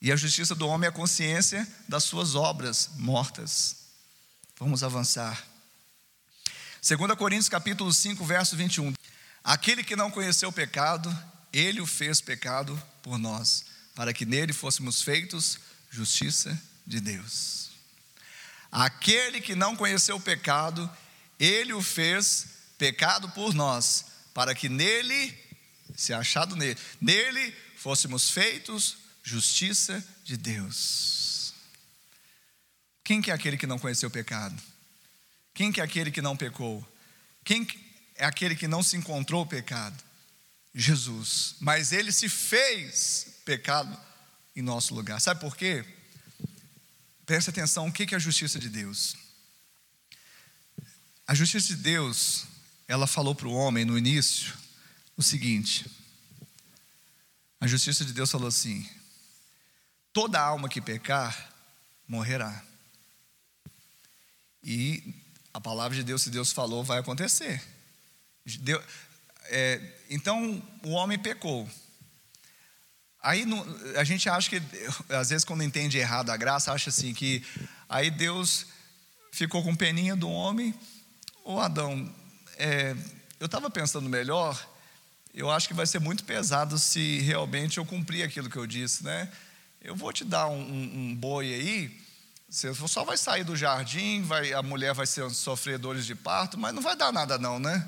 E 0.00 0.10
a 0.10 0.16
justiça 0.16 0.54
do 0.54 0.66
homem 0.66 0.86
é 0.86 0.88
a 0.88 0.92
consciência 0.92 1.68
das 1.86 2.04
suas 2.04 2.34
obras 2.34 2.92
mortas. 2.96 3.76
Vamos 4.58 4.82
avançar. 4.82 5.44
2 6.80 7.14
Coríntios 7.18 7.50
capítulo 7.50 7.92
5, 7.92 8.24
verso 8.24 8.56
21. 8.56 8.94
Aquele 9.42 9.84
que 9.84 9.96
não 9.96 10.10
conheceu 10.10 10.48
o 10.48 10.52
pecado, 10.52 11.14
ele 11.52 11.82
o 11.82 11.86
fez 11.86 12.22
pecado 12.22 12.82
por 13.04 13.18
nós, 13.18 13.66
para 13.94 14.14
que 14.14 14.24
nele 14.24 14.54
fôssemos 14.54 15.02
feitos 15.02 15.58
justiça 15.90 16.60
de 16.86 17.00
Deus. 17.00 17.70
Aquele 18.72 19.42
que 19.42 19.54
não 19.54 19.76
conheceu 19.76 20.16
o 20.16 20.20
pecado, 20.20 20.90
ele 21.38 21.74
o 21.74 21.82
fez 21.82 22.46
pecado 22.78 23.28
por 23.28 23.54
nós, 23.54 24.06
para 24.32 24.54
que 24.54 24.70
nele, 24.70 25.38
se 25.94 26.14
achado 26.14 26.56
nele, 26.56 26.80
nele 26.98 27.54
fôssemos 27.76 28.30
feitos 28.30 28.96
justiça 29.22 30.02
de 30.24 30.36
Deus. 30.38 31.54
Quem 33.04 33.20
que 33.20 33.30
é 33.30 33.34
aquele 33.34 33.58
que 33.58 33.66
não 33.66 33.78
conheceu 33.78 34.08
o 34.08 34.12
pecado? 34.12 34.60
Quem 35.52 35.70
que 35.70 35.80
é 35.80 35.84
aquele 35.84 36.10
que 36.10 36.22
não 36.22 36.36
pecou? 36.36 36.84
Quem 37.44 37.68
é 38.16 38.24
aquele 38.24 38.56
que 38.56 38.66
não 38.66 38.82
se 38.82 38.96
encontrou 38.96 39.42
o 39.42 39.46
pecado? 39.46 40.02
Jesus. 40.74 41.54
Mas 41.60 41.92
ele 41.92 42.10
se 42.10 42.28
fez 42.28 43.40
pecado 43.44 43.98
em 44.56 44.62
nosso 44.62 44.94
lugar. 44.94 45.20
Sabe 45.20 45.40
por 45.40 45.56
quê? 45.56 45.84
Preste 47.24 47.50
atenção, 47.50 47.88
o 47.88 47.92
que 47.92 48.14
é 48.14 48.16
a 48.16 48.20
justiça 48.20 48.58
de 48.58 48.68
Deus? 48.68 49.16
A 51.26 51.34
justiça 51.34 51.68
de 51.68 51.76
Deus, 51.76 52.44
ela 52.86 53.06
falou 53.06 53.34
para 53.34 53.48
o 53.48 53.52
homem 53.52 53.84
no 53.84 53.96
início 53.96 54.52
o 55.16 55.22
seguinte: 55.22 55.86
a 57.60 57.66
justiça 57.66 58.04
de 58.04 58.12
Deus 58.12 58.30
falou 58.30 58.48
assim: 58.48 58.86
toda 60.12 60.40
alma 60.40 60.68
que 60.68 60.80
pecar 60.80 61.50
morrerá. 62.06 62.62
E 64.62 65.14
a 65.52 65.60
palavra 65.60 65.96
de 65.96 66.02
Deus, 66.02 66.22
se 66.22 66.30
Deus 66.30 66.52
falou, 66.52 66.84
vai 66.84 66.98
acontecer. 66.98 67.62
Deus, 68.60 68.84
é, 69.46 69.80
então 70.10 70.62
o 70.84 70.90
homem 70.90 71.18
pecou. 71.18 71.68
Aí 73.22 73.44
a 73.96 74.04
gente 74.04 74.28
acha 74.28 74.50
que, 74.50 74.62
às 75.08 75.30
vezes, 75.30 75.44
quando 75.44 75.62
entende 75.62 75.96
errado 75.96 76.30
a 76.30 76.36
graça, 76.36 76.72
acha 76.72 76.90
assim 76.90 77.14
que 77.14 77.42
aí 77.88 78.10
Deus 78.10 78.66
ficou 79.32 79.62
com 79.62 79.74
peninha 79.74 80.14
do 80.14 80.28
homem. 80.28 80.74
Ô 81.42 81.58
Adão, 81.58 82.12
é, 82.58 82.94
eu 83.40 83.46
estava 83.46 83.70
pensando 83.70 84.08
melhor, 84.08 84.62
eu 85.32 85.50
acho 85.50 85.66
que 85.66 85.74
vai 85.74 85.86
ser 85.86 85.98
muito 86.00 86.22
pesado 86.24 86.78
se 86.78 87.18
realmente 87.20 87.78
eu 87.78 87.84
cumprir 87.84 88.22
aquilo 88.22 88.50
que 88.50 88.56
eu 88.56 88.66
disse, 88.66 89.02
né? 89.04 89.30
Eu 89.80 89.96
vou 89.96 90.12
te 90.12 90.24
dar 90.24 90.48
um, 90.48 90.60
um, 90.60 90.98
um 90.98 91.14
boi 91.14 91.52
aí, 91.52 92.00
você 92.48 92.72
só 92.74 93.04
vai 93.04 93.16
sair 93.16 93.42
do 93.42 93.56
jardim, 93.56 94.22
vai, 94.22 94.52
a 94.52 94.62
mulher 94.62 94.94
vai 94.94 95.06
ser 95.06 95.28
sofrer 95.30 95.78
dores 95.78 96.06
de 96.06 96.14
parto, 96.14 96.56
mas 96.56 96.72
não 96.72 96.80
vai 96.80 96.94
dar 96.94 97.12
nada 97.12 97.36
não, 97.36 97.58
né? 97.58 97.86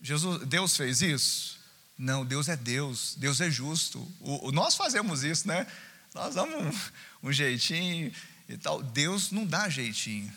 Jesus, 0.00 0.46
Deus 0.46 0.76
fez 0.76 1.02
isso? 1.02 1.58
Não, 1.96 2.24
Deus 2.24 2.48
é 2.48 2.56
Deus, 2.56 3.14
Deus 3.18 3.40
é 3.40 3.50
justo. 3.50 4.00
O, 4.20 4.48
o 4.48 4.52
nós 4.52 4.74
fazemos 4.74 5.22
isso, 5.22 5.46
né? 5.46 5.66
Nós 6.14 6.34
damos 6.34 6.74
um, 7.22 7.28
um 7.28 7.32
jeitinho 7.32 8.12
e 8.48 8.56
tal. 8.56 8.82
Deus 8.82 9.30
não 9.30 9.44
dá 9.44 9.68
jeitinho, 9.68 10.32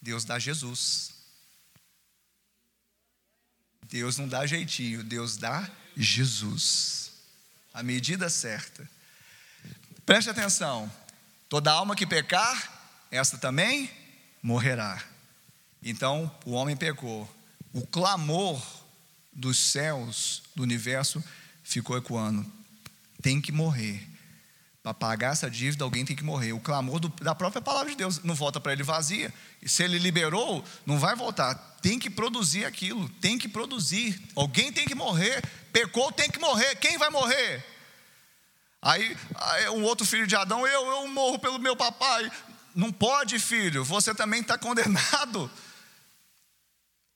Deus 0.00 0.24
dá 0.24 0.38
Jesus. 0.38 1.12
Deus 3.88 4.16
não 4.16 4.28
dá 4.28 4.46
jeitinho, 4.46 5.02
Deus 5.02 5.36
dá 5.36 5.68
Jesus. 5.96 7.10
A 7.74 7.82
medida 7.82 8.28
certa. 8.28 8.88
Preste 10.06 10.30
atenção. 10.30 10.90
Toda 11.48 11.72
alma 11.72 11.96
que 11.96 12.06
pecar, 12.06 13.06
esta 13.10 13.38
também 13.38 13.90
morrerá. 14.42 15.02
Então 15.82 16.34
o 16.44 16.52
homem 16.52 16.76
pecou. 16.76 17.28
O 17.72 17.86
clamor 17.86 18.62
dos 19.38 19.56
céus, 19.56 20.42
do 20.54 20.62
universo, 20.64 21.22
ficou 21.62 21.96
ecoando: 21.96 22.44
tem 23.22 23.40
que 23.40 23.52
morrer. 23.52 24.06
Para 24.82 24.94
pagar 24.94 25.32
essa 25.32 25.50
dívida, 25.50 25.84
alguém 25.84 26.04
tem 26.04 26.16
que 26.16 26.24
morrer. 26.24 26.52
O 26.52 26.60
clamor 26.60 26.98
do, 26.98 27.08
da 27.08 27.34
própria 27.34 27.60
palavra 27.60 27.90
de 27.90 27.96
Deus 27.96 28.22
não 28.22 28.34
volta 28.34 28.60
para 28.60 28.72
ele 28.72 28.82
vazia. 28.82 29.32
E 29.60 29.68
se 29.68 29.82
ele 29.82 29.98
liberou, 29.98 30.64
não 30.86 30.98
vai 30.98 31.14
voltar. 31.14 31.54
Tem 31.82 31.98
que 31.98 32.08
produzir 32.08 32.64
aquilo, 32.64 33.08
tem 33.20 33.38
que 33.38 33.48
produzir. 33.48 34.20
Alguém 34.34 34.72
tem 34.72 34.86
que 34.86 34.94
morrer. 34.94 35.42
Pecou, 35.72 36.10
tem 36.10 36.30
que 36.30 36.38
morrer. 36.38 36.76
Quem 36.76 36.96
vai 36.96 37.10
morrer? 37.10 37.64
Aí, 38.80 39.16
aí 39.34 39.68
um 39.70 39.82
outro 39.82 40.06
filho 40.06 40.26
de 40.26 40.36
Adão, 40.36 40.66
eu, 40.66 40.86
eu 40.86 41.08
morro 41.08 41.38
pelo 41.38 41.58
meu 41.58 41.76
papai. 41.76 42.30
Não 42.74 42.92
pode, 42.92 43.38
filho, 43.38 43.84
você 43.84 44.14
também 44.14 44.40
está 44.40 44.56
condenado. 44.56 45.50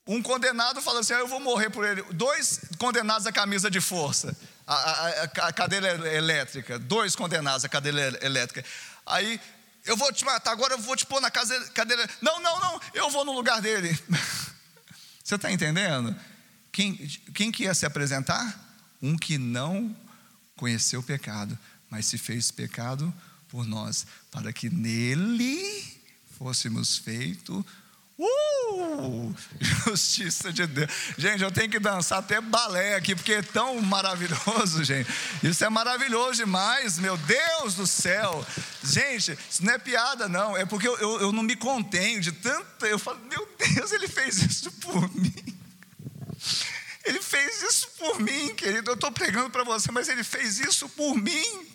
Um 0.05 0.21
condenado 0.21 0.81
fala 0.81 0.99
assim: 0.99 1.13
ah, 1.13 1.19
eu 1.19 1.27
vou 1.27 1.39
morrer 1.39 1.69
por 1.69 1.85
ele. 1.85 2.01
Dois 2.13 2.59
condenados 2.77 3.25
à 3.25 3.31
camisa 3.31 3.71
de 3.71 3.79
força, 3.79 4.35
a 4.67 5.53
cadeira 5.53 6.13
elétrica. 6.13 6.77
Dois 6.77 7.15
condenados 7.15 7.63
à 7.63 7.69
cadeira 7.69 8.19
elétrica. 8.21 8.67
Aí, 9.05 9.39
eu 9.85 9.95
vou 9.95 10.11
te 10.11 10.25
matar, 10.25 10.51
agora 10.51 10.73
eu 10.73 10.79
vou 10.79 10.95
te 10.95 11.05
pôr 11.05 11.21
na 11.21 11.31
cadeira. 11.31 12.09
Não, 12.21 12.41
não, 12.41 12.59
não, 12.59 12.81
eu 12.93 13.09
vou 13.09 13.23
no 13.23 13.33
lugar 13.33 13.61
dele. 13.61 13.97
Você 15.23 15.35
está 15.35 15.51
entendendo? 15.51 16.13
Quem, 16.71 16.95
quem 17.33 17.51
que 17.51 17.63
ia 17.63 17.73
se 17.73 17.85
apresentar? 17.85 18.59
Um 19.01 19.17
que 19.17 19.37
não 19.37 19.95
conheceu 20.55 20.99
o 20.99 21.03
pecado, 21.03 21.57
mas 21.89 22.05
se 22.05 22.17
fez 22.17 22.51
pecado 22.51 23.13
por 23.47 23.65
nós, 23.65 24.05
para 24.31 24.51
que 24.51 24.69
nele 24.69 26.01
fôssemos 26.37 26.97
feitos 26.97 27.63
Uh! 28.17 29.33
Justiça 29.85 30.53
de 30.53 30.67
Deus. 30.67 30.89
Gente, 31.17 31.43
eu 31.43 31.51
tenho 31.51 31.69
que 31.69 31.79
dançar 31.79 32.19
até 32.19 32.39
balé 32.39 32.95
aqui, 32.95 33.15
porque 33.15 33.33
é 33.33 33.41
tão 33.41 33.81
maravilhoso, 33.81 34.83
gente. 34.83 35.09
Isso 35.43 35.65
é 35.65 35.69
maravilhoso 35.69 36.35
demais, 36.35 36.99
meu 36.99 37.17
Deus 37.17 37.75
do 37.75 37.87
céu. 37.87 38.45
Gente, 38.83 39.37
isso 39.49 39.65
não 39.65 39.73
é 39.73 39.77
piada, 39.77 40.27
não. 40.29 40.55
É 40.55 40.65
porque 40.65 40.87
eu, 40.87 40.97
eu, 40.97 41.21
eu 41.21 41.31
não 41.31 41.43
me 41.43 41.55
contenho 41.55 42.21
de 42.21 42.31
tanto. 42.31 42.85
Eu 42.85 42.99
falo, 42.99 43.19
meu 43.29 43.47
Deus, 43.57 43.91
ele 43.91 44.07
fez 44.07 44.37
isso 44.37 44.71
por 44.73 45.09
mim. 45.15 45.33
Ele 47.05 47.21
fez 47.21 47.63
isso 47.63 47.89
por 47.97 48.19
mim, 48.19 48.53
querido. 48.55 48.91
Eu 48.91 48.95
estou 48.95 49.11
pregando 49.11 49.49
para 49.49 49.63
você, 49.63 49.91
mas 49.91 50.07
ele 50.07 50.23
fez 50.23 50.59
isso 50.59 50.87
por 50.89 51.15
mim. 51.15 51.73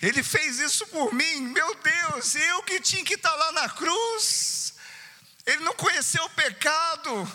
Ele 0.00 0.22
fez 0.22 0.60
isso 0.60 0.86
por 0.86 1.12
mim, 1.12 1.40
meu 1.40 1.74
Deus, 1.74 2.34
eu 2.36 2.62
que 2.62 2.80
tinha 2.80 3.04
que 3.04 3.14
estar 3.14 3.30
tá 3.30 3.36
lá 3.36 3.52
na 3.52 3.68
cruz. 3.68 4.55
Ele 5.46 5.62
não 5.62 5.74
conheceu 5.74 6.24
o 6.24 6.30
pecado, 6.30 7.32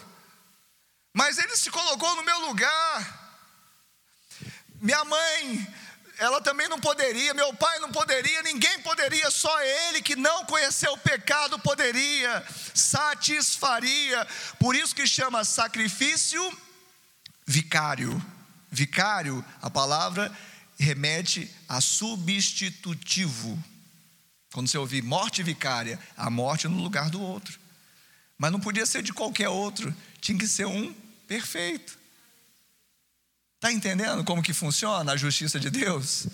mas 1.14 1.38
ele 1.38 1.55
se 1.55 1.72
colocou 1.72 2.16
no 2.18 2.24
meu 2.24 2.39
lugar. 2.41 3.20
Minha 4.82 5.05
mãe, 5.05 5.68
ela 6.18 6.41
também 6.41 6.68
não 6.68 6.80
poderia, 6.80 7.34
meu 7.34 7.53
pai 7.53 7.80
não 7.80 7.91
poderia, 7.91 8.43
ninguém 8.43 8.82
poderia, 8.82 9.32
só 9.32 9.62
ele 9.62 10.01
que 10.01 10.16
não 10.16 10.45
conheceu 10.45 10.91
o 10.91 10.97
pecado 10.97 11.57
poderia, 11.59 12.45
satisfaria. 12.76 14.28
Por 14.59 14.76
isso 14.76 14.93
que 14.93 15.07
chama 15.07 15.45
sacrifício 15.45 16.41
vicário. 17.47 18.22
Vicário, 18.70 19.43
a 19.62 19.70
palavra 19.70 20.32
remete 20.78 21.49
a 21.68 21.80
substitutivo. 21.80 23.57
Quando 24.51 24.68
você 24.68 24.78
ouvir 24.78 25.01
morte 25.01 25.41
vicária, 25.43 25.99
a 26.18 26.30
morte 26.30 26.68
no 26.68 26.82
lugar 26.82 27.09
do 27.09 27.22
outro. 27.22 27.61
Mas 28.42 28.52
não 28.52 28.60
podia 28.60 28.88
ser 28.88 29.04
de 29.04 29.14
qualquer 29.14 29.50
outro, 29.50 29.96
tinha 30.20 30.36
que 30.36 30.48
ser 30.48 30.66
um 30.66 30.92
perfeito. 31.28 31.96
Está 33.54 33.72
entendendo 33.72 34.24
como 34.24 34.42
que 34.42 34.52
funciona 34.52 35.12
a 35.12 35.16
justiça 35.16 35.60
de 35.60 35.70
Deus? 35.70 36.26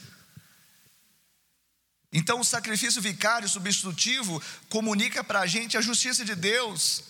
Então, 2.09 2.39
o 2.39 2.45
sacrifício 2.45 3.01
vicário 3.01 3.49
substitutivo 3.49 4.41
comunica 4.69 5.21
para 5.21 5.41
a 5.41 5.45
gente 5.45 5.77
a 5.77 5.81
justiça 5.81 6.23
de 6.23 6.33
Deus. 6.33 7.03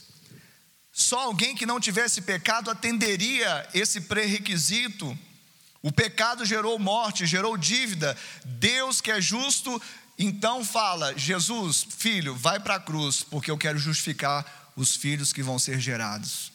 Só 0.92 1.20
alguém 1.20 1.56
que 1.56 1.68
não 1.68 1.80
tivesse 1.80 2.22
pecado 2.22 2.72
atenderia 2.72 3.70
esse 3.76 4.02
pré-requisito. 4.02 5.16
O 5.84 5.92
pecado 5.92 6.44
gerou 6.44 6.80
morte, 6.80 7.28
gerou 7.28 7.56
dívida. 7.56 8.18
Deus, 8.44 9.00
que 9.00 9.12
é 9.12 9.22
justo, 9.22 9.80
então 10.18 10.66
fala: 10.66 11.16
Jesus, 11.16 11.86
filho, 11.88 12.34
vai 12.34 12.60
para 12.60 12.78
a 12.78 12.80
cruz, 12.80 13.22
porque 13.22 13.52
eu 13.52 13.60
quero 13.60 13.78
justificar 13.78 14.66
os 14.78 14.96
filhos 14.96 15.34
que 15.34 15.42
vão 15.42 15.58
ser 15.58 15.80
gerados. 15.80 16.52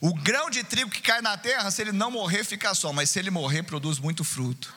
O 0.00 0.14
grão 0.14 0.48
de 0.48 0.62
trigo 0.62 0.90
que 0.90 1.02
cai 1.02 1.20
na 1.20 1.36
terra, 1.36 1.70
se 1.70 1.82
ele 1.82 1.90
não 1.90 2.10
morrer, 2.10 2.44
fica 2.44 2.72
só, 2.74 2.92
mas 2.92 3.10
se 3.10 3.18
ele 3.18 3.30
morrer, 3.30 3.64
produz 3.64 3.98
muito 3.98 4.22
fruto. 4.22 4.72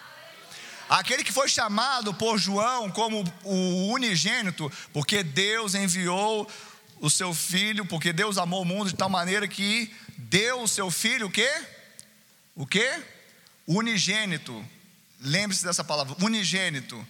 Aquele 0.89 1.23
que 1.23 1.33
foi 1.33 1.47
chamado 1.47 2.13
por 2.13 2.39
João 2.39 2.89
como 2.89 3.23
o 3.43 3.91
unigênito, 3.91 4.71
porque 4.91 5.21
Deus 5.21 5.75
enviou 5.75 6.49
o 6.99 7.09
seu 7.09 7.33
filho, 7.33 7.85
porque 7.85 8.11
Deus 8.11 8.37
amou 8.37 8.63
o 8.63 8.65
mundo 8.65 8.89
de 8.89 8.95
tal 8.95 9.09
maneira 9.09 9.47
que 9.47 9.93
deu 10.17 10.63
o 10.63 10.67
seu 10.67 10.89
filho 10.89 11.27
o 11.27 11.31
quê? 11.31 11.51
O 12.55 12.65
quê? 12.65 13.03
Unigênito. 13.67 14.65
Lembre-se 15.19 15.63
dessa 15.63 15.83
palavra, 15.83 16.15
unigênito 16.23 17.05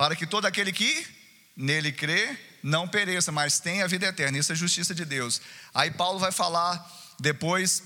para 0.00 0.16
que 0.16 0.26
todo 0.26 0.46
aquele 0.46 0.72
que 0.72 1.06
nele 1.54 1.92
crê 1.92 2.34
não 2.62 2.88
pereça, 2.88 3.30
mas 3.30 3.60
tenha 3.60 3.84
a 3.84 3.86
vida 3.86 4.06
eterna. 4.06 4.38
Isso 4.38 4.50
é 4.50 4.54
justiça 4.54 4.94
de 4.94 5.04
Deus. 5.04 5.42
Aí 5.74 5.90
Paulo 5.90 6.18
vai 6.18 6.32
falar 6.32 6.90
depois, 7.18 7.82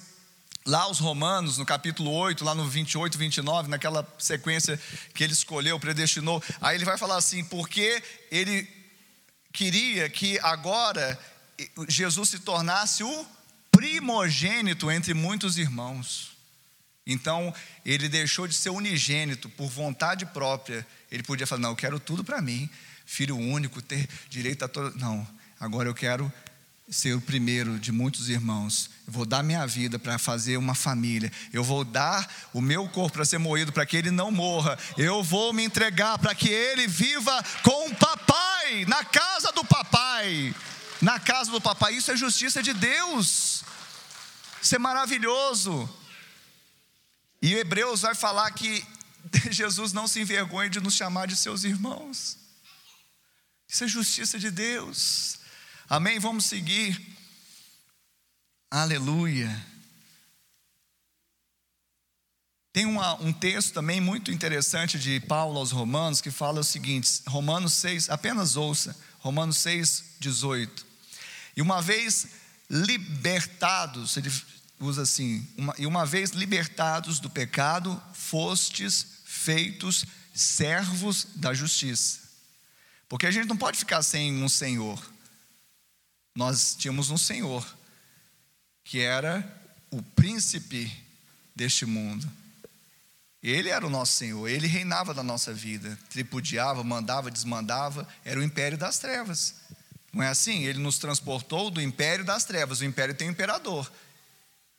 lá 0.64 0.82
aos 0.82 1.00
Romanos, 1.00 1.58
no 1.58 1.66
capítulo 1.66 2.12
8, 2.12 2.44
lá 2.44 2.54
no 2.54 2.68
28, 2.68 3.18
29, 3.18 3.68
naquela 3.68 4.06
sequência 4.16 4.80
que 5.12 5.24
ele 5.24 5.32
escolheu, 5.32 5.80
predestinou. 5.80 6.40
Aí 6.60 6.76
ele 6.76 6.84
vai 6.84 6.96
falar 6.96 7.16
assim: 7.16 7.42
porque 7.46 8.00
ele 8.30 8.64
queria 9.52 10.08
que 10.08 10.38
agora 10.38 11.18
Jesus 11.88 12.28
se 12.28 12.38
tornasse 12.38 13.02
o 13.02 13.26
primogênito 13.72 14.88
entre 14.88 15.14
muitos 15.14 15.58
irmãos. 15.58 16.33
Então, 17.06 17.54
ele 17.84 18.08
deixou 18.08 18.48
de 18.48 18.54
ser 18.54 18.70
unigênito 18.70 19.48
por 19.48 19.68
vontade 19.68 20.24
própria. 20.26 20.86
Ele 21.10 21.22
podia 21.22 21.46
falar: 21.46 21.60
Não, 21.60 21.70
eu 21.70 21.76
quero 21.76 22.00
tudo 22.00 22.24
para 22.24 22.40
mim, 22.40 22.68
filho 23.04 23.36
único, 23.36 23.82
ter 23.82 24.08
direito 24.28 24.64
a 24.64 24.68
todo. 24.68 24.96
Não, 24.98 25.26
agora 25.60 25.88
eu 25.88 25.94
quero 25.94 26.32
ser 26.88 27.14
o 27.14 27.20
primeiro 27.20 27.78
de 27.78 27.90
muitos 27.90 28.28
irmãos. 28.28 28.90
Eu 29.06 29.12
vou 29.12 29.26
dar 29.26 29.42
minha 29.42 29.66
vida 29.66 29.98
para 29.98 30.18
fazer 30.18 30.56
uma 30.56 30.74
família. 30.74 31.32
Eu 31.52 31.64
vou 31.64 31.84
dar 31.84 32.30
o 32.52 32.60
meu 32.60 32.88
corpo 32.88 33.12
para 33.12 33.24
ser 33.24 33.38
moído, 33.38 33.72
para 33.72 33.86
que 33.86 33.96
ele 33.96 34.10
não 34.10 34.30
morra. 34.30 34.78
Eu 34.96 35.22
vou 35.22 35.52
me 35.52 35.64
entregar 35.64 36.18
para 36.18 36.34
que 36.34 36.48
ele 36.48 36.86
viva 36.86 37.44
com 37.62 37.88
o 37.88 37.94
papai, 37.94 38.84
na 38.86 39.04
casa 39.04 39.50
do 39.52 39.64
papai. 39.64 40.54
Na 41.00 41.18
casa 41.18 41.50
do 41.50 41.60
papai. 41.60 41.94
Isso 41.94 42.10
é 42.10 42.16
justiça 42.16 42.62
de 42.62 42.72
Deus. 42.72 43.62
Isso 44.62 44.74
é 44.74 44.78
maravilhoso. 44.78 45.88
E 47.44 47.52
Hebreus 47.52 48.00
vai 48.00 48.14
falar 48.14 48.50
que 48.52 48.82
Jesus 49.52 49.92
não 49.92 50.08
se 50.08 50.18
envergonha 50.18 50.70
de 50.70 50.80
nos 50.80 50.94
chamar 50.94 51.26
de 51.26 51.36
seus 51.36 51.62
irmãos. 51.62 52.38
Isso 53.68 53.84
é 53.84 53.86
justiça 53.86 54.38
de 54.38 54.50
Deus. 54.50 55.40
Amém? 55.86 56.18
Vamos 56.18 56.46
seguir. 56.46 56.98
Aleluia. 58.70 59.62
Tem 62.72 62.86
uma, 62.86 63.12
um 63.20 63.30
texto 63.30 63.74
também 63.74 64.00
muito 64.00 64.30
interessante 64.30 64.98
de 64.98 65.20
Paulo 65.20 65.58
aos 65.58 65.70
Romanos 65.70 66.22
que 66.22 66.30
fala 66.30 66.60
o 66.60 66.64
seguinte: 66.64 67.20
Romanos 67.26 67.74
6, 67.74 68.08
apenas 68.08 68.56
ouça, 68.56 68.96
Romanos 69.18 69.58
6, 69.58 70.16
18. 70.18 70.86
E 71.58 71.60
uma 71.60 71.82
vez 71.82 72.26
libertados, 72.70 74.16
ele 74.16 74.30
usa 74.84 75.02
assim: 75.02 75.46
uma, 75.56 75.74
e 75.78 75.86
uma 75.86 76.04
vez 76.04 76.30
libertados 76.30 77.18
do 77.18 77.30
pecado, 77.30 78.00
fostes 78.12 79.06
feitos 79.24 80.04
servos 80.34 81.26
da 81.34 81.52
justiça. 81.54 82.20
Porque 83.08 83.26
a 83.26 83.30
gente 83.30 83.48
não 83.48 83.56
pode 83.56 83.78
ficar 83.78 84.02
sem 84.02 84.42
um 84.42 84.48
Senhor. 84.48 85.00
Nós 86.34 86.74
tínhamos 86.74 87.10
um 87.10 87.18
Senhor, 87.18 87.64
que 88.82 89.00
era 89.00 89.44
o 89.90 90.02
príncipe 90.02 90.92
deste 91.54 91.86
mundo. 91.86 92.28
Ele 93.42 93.68
era 93.68 93.86
o 93.86 93.90
nosso 93.90 94.12
Senhor, 94.12 94.48
ele 94.48 94.66
reinava 94.66 95.12
da 95.12 95.22
nossa 95.22 95.52
vida, 95.52 95.98
tripudiava, 96.08 96.82
mandava, 96.82 97.30
desmandava, 97.30 98.08
era 98.24 98.40
o 98.40 98.42
império 98.42 98.78
das 98.78 98.98
trevas. 98.98 99.54
Não 100.14 100.22
é 100.22 100.28
assim? 100.28 100.64
Ele 100.64 100.78
nos 100.78 100.98
transportou 100.98 101.70
do 101.70 101.80
império 101.82 102.24
das 102.24 102.44
trevas. 102.44 102.80
O 102.80 102.84
império 102.84 103.14
tem 103.14 103.28
um 103.28 103.32
imperador. 103.32 103.90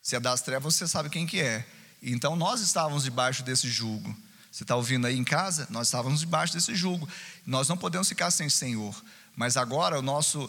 Se 0.05 0.15
é 0.15 0.19
das 0.19 0.39
trevas, 0.41 0.75
você 0.75 0.87
sabe 0.87 1.09
quem 1.09 1.25
que 1.25 1.41
é. 1.41 1.65
Então 1.99 2.35
nós 2.35 2.61
estávamos 2.61 3.05
debaixo 3.05 3.41
desse 3.41 3.67
jugo. 3.67 4.15
Você 4.51 4.61
está 4.63 4.75
ouvindo 4.75 5.07
aí 5.07 5.17
em 5.17 5.23
casa? 5.23 5.65
Nós 5.71 5.87
estávamos 5.87 6.19
debaixo 6.19 6.53
desse 6.53 6.75
jugo. 6.75 7.09
Nós 7.43 7.67
não 7.67 7.75
podemos 7.75 8.07
ficar 8.07 8.29
sem 8.29 8.47
Senhor. 8.47 8.95
Mas 9.35 9.57
agora 9.57 9.97
o 9.97 10.03
nosso 10.03 10.47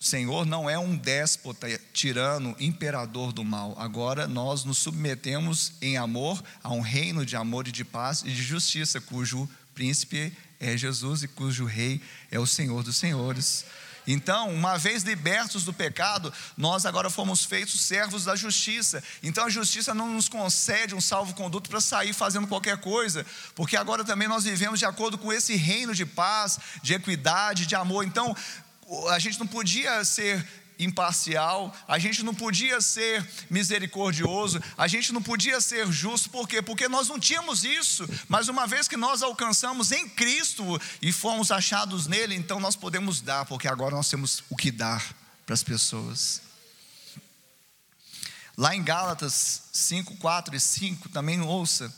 Senhor 0.00 0.44
não 0.44 0.68
é 0.68 0.76
um 0.76 0.96
déspota, 0.96 1.68
tirano, 1.92 2.56
imperador 2.58 3.32
do 3.32 3.44
mal. 3.44 3.76
Agora 3.78 4.26
nós 4.26 4.64
nos 4.64 4.78
submetemos 4.78 5.74
em 5.80 5.96
amor 5.96 6.42
a 6.60 6.72
um 6.72 6.80
reino 6.80 7.24
de 7.24 7.36
amor 7.36 7.68
e 7.68 7.70
de 7.70 7.84
paz 7.84 8.22
e 8.22 8.32
de 8.32 8.42
justiça, 8.42 9.00
cujo 9.00 9.48
príncipe 9.76 10.36
é 10.58 10.76
Jesus 10.76 11.22
e 11.22 11.28
cujo 11.28 11.66
rei 11.66 12.02
é 12.32 12.40
o 12.40 12.46
Senhor 12.48 12.82
dos 12.82 12.96
senhores. 12.96 13.64
Então, 14.06 14.50
uma 14.50 14.76
vez 14.76 15.02
libertos 15.02 15.64
do 15.64 15.72
pecado, 15.72 16.32
nós 16.56 16.84
agora 16.84 17.08
fomos 17.08 17.44
feitos 17.44 17.80
servos 17.80 18.24
da 18.24 18.34
justiça. 18.34 19.02
Então, 19.22 19.44
a 19.44 19.50
justiça 19.50 19.94
não 19.94 20.10
nos 20.10 20.28
concede 20.28 20.94
um 20.94 21.00
salvo-conduto 21.00 21.70
para 21.70 21.80
sair 21.80 22.12
fazendo 22.12 22.46
qualquer 22.46 22.78
coisa, 22.78 23.24
porque 23.54 23.76
agora 23.76 24.04
também 24.04 24.28
nós 24.28 24.44
vivemos 24.44 24.78
de 24.78 24.84
acordo 24.84 25.16
com 25.16 25.32
esse 25.32 25.54
reino 25.54 25.94
de 25.94 26.04
paz, 26.04 26.58
de 26.82 26.94
equidade, 26.94 27.66
de 27.66 27.74
amor. 27.74 28.04
Então, 28.04 28.36
a 29.10 29.18
gente 29.18 29.38
não 29.38 29.46
podia 29.46 30.04
ser 30.04 30.46
imparcial, 30.84 31.74
a 31.86 31.98
gente 31.98 32.22
não 32.22 32.34
podia 32.34 32.80
ser 32.80 33.26
misericordioso, 33.50 34.60
a 34.76 34.86
gente 34.86 35.12
não 35.12 35.22
podia 35.22 35.60
ser 35.60 35.90
justo, 35.90 36.30
por 36.30 36.48
quê? 36.48 36.60
Porque 36.62 36.88
nós 36.88 37.08
não 37.08 37.18
tínhamos 37.18 37.64
isso, 37.64 38.08
mas 38.28 38.48
uma 38.48 38.66
vez 38.66 38.88
que 38.88 38.96
nós 38.96 39.22
alcançamos 39.22 39.92
em 39.92 40.08
Cristo 40.08 40.80
e 41.00 41.12
fomos 41.12 41.50
achados 41.50 42.06
nele, 42.06 42.34
então 42.34 42.60
nós 42.60 42.76
podemos 42.76 43.20
dar, 43.20 43.44
porque 43.46 43.68
agora 43.68 43.94
nós 43.94 44.08
temos 44.08 44.42
o 44.48 44.56
que 44.56 44.70
dar 44.70 45.14
para 45.44 45.54
as 45.54 45.62
pessoas. 45.62 46.42
Lá 48.56 48.76
em 48.76 48.82
Gálatas 48.82 49.62
5, 49.72 50.16
4 50.16 50.54
e 50.54 50.60
5, 50.60 51.08
também 51.08 51.40
ouça: 51.40 51.92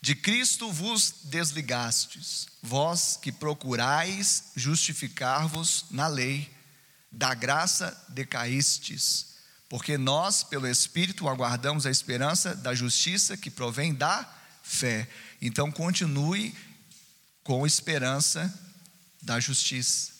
De 0.00 0.14
Cristo 0.14 0.72
vos 0.72 1.14
desligastes, 1.24 2.46
vós 2.62 3.18
que 3.20 3.30
procurais 3.30 4.44
justificar-vos 4.56 5.84
na 5.90 6.06
lei 6.06 6.55
da 7.10 7.34
graça 7.34 7.96
decaístes, 8.08 9.36
porque 9.68 9.98
nós, 9.98 10.44
pelo 10.44 10.66
Espírito, 10.66 11.28
aguardamos 11.28 11.86
a 11.86 11.90
esperança 11.90 12.54
da 12.54 12.74
justiça 12.74 13.36
que 13.36 13.50
provém 13.50 13.94
da 13.94 14.28
fé. 14.62 15.08
Então, 15.40 15.72
continue 15.72 16.54
com 17.42 17.66
esperança 17.66 18.52
da 19.22 19.40
justiça. 19.40 20.12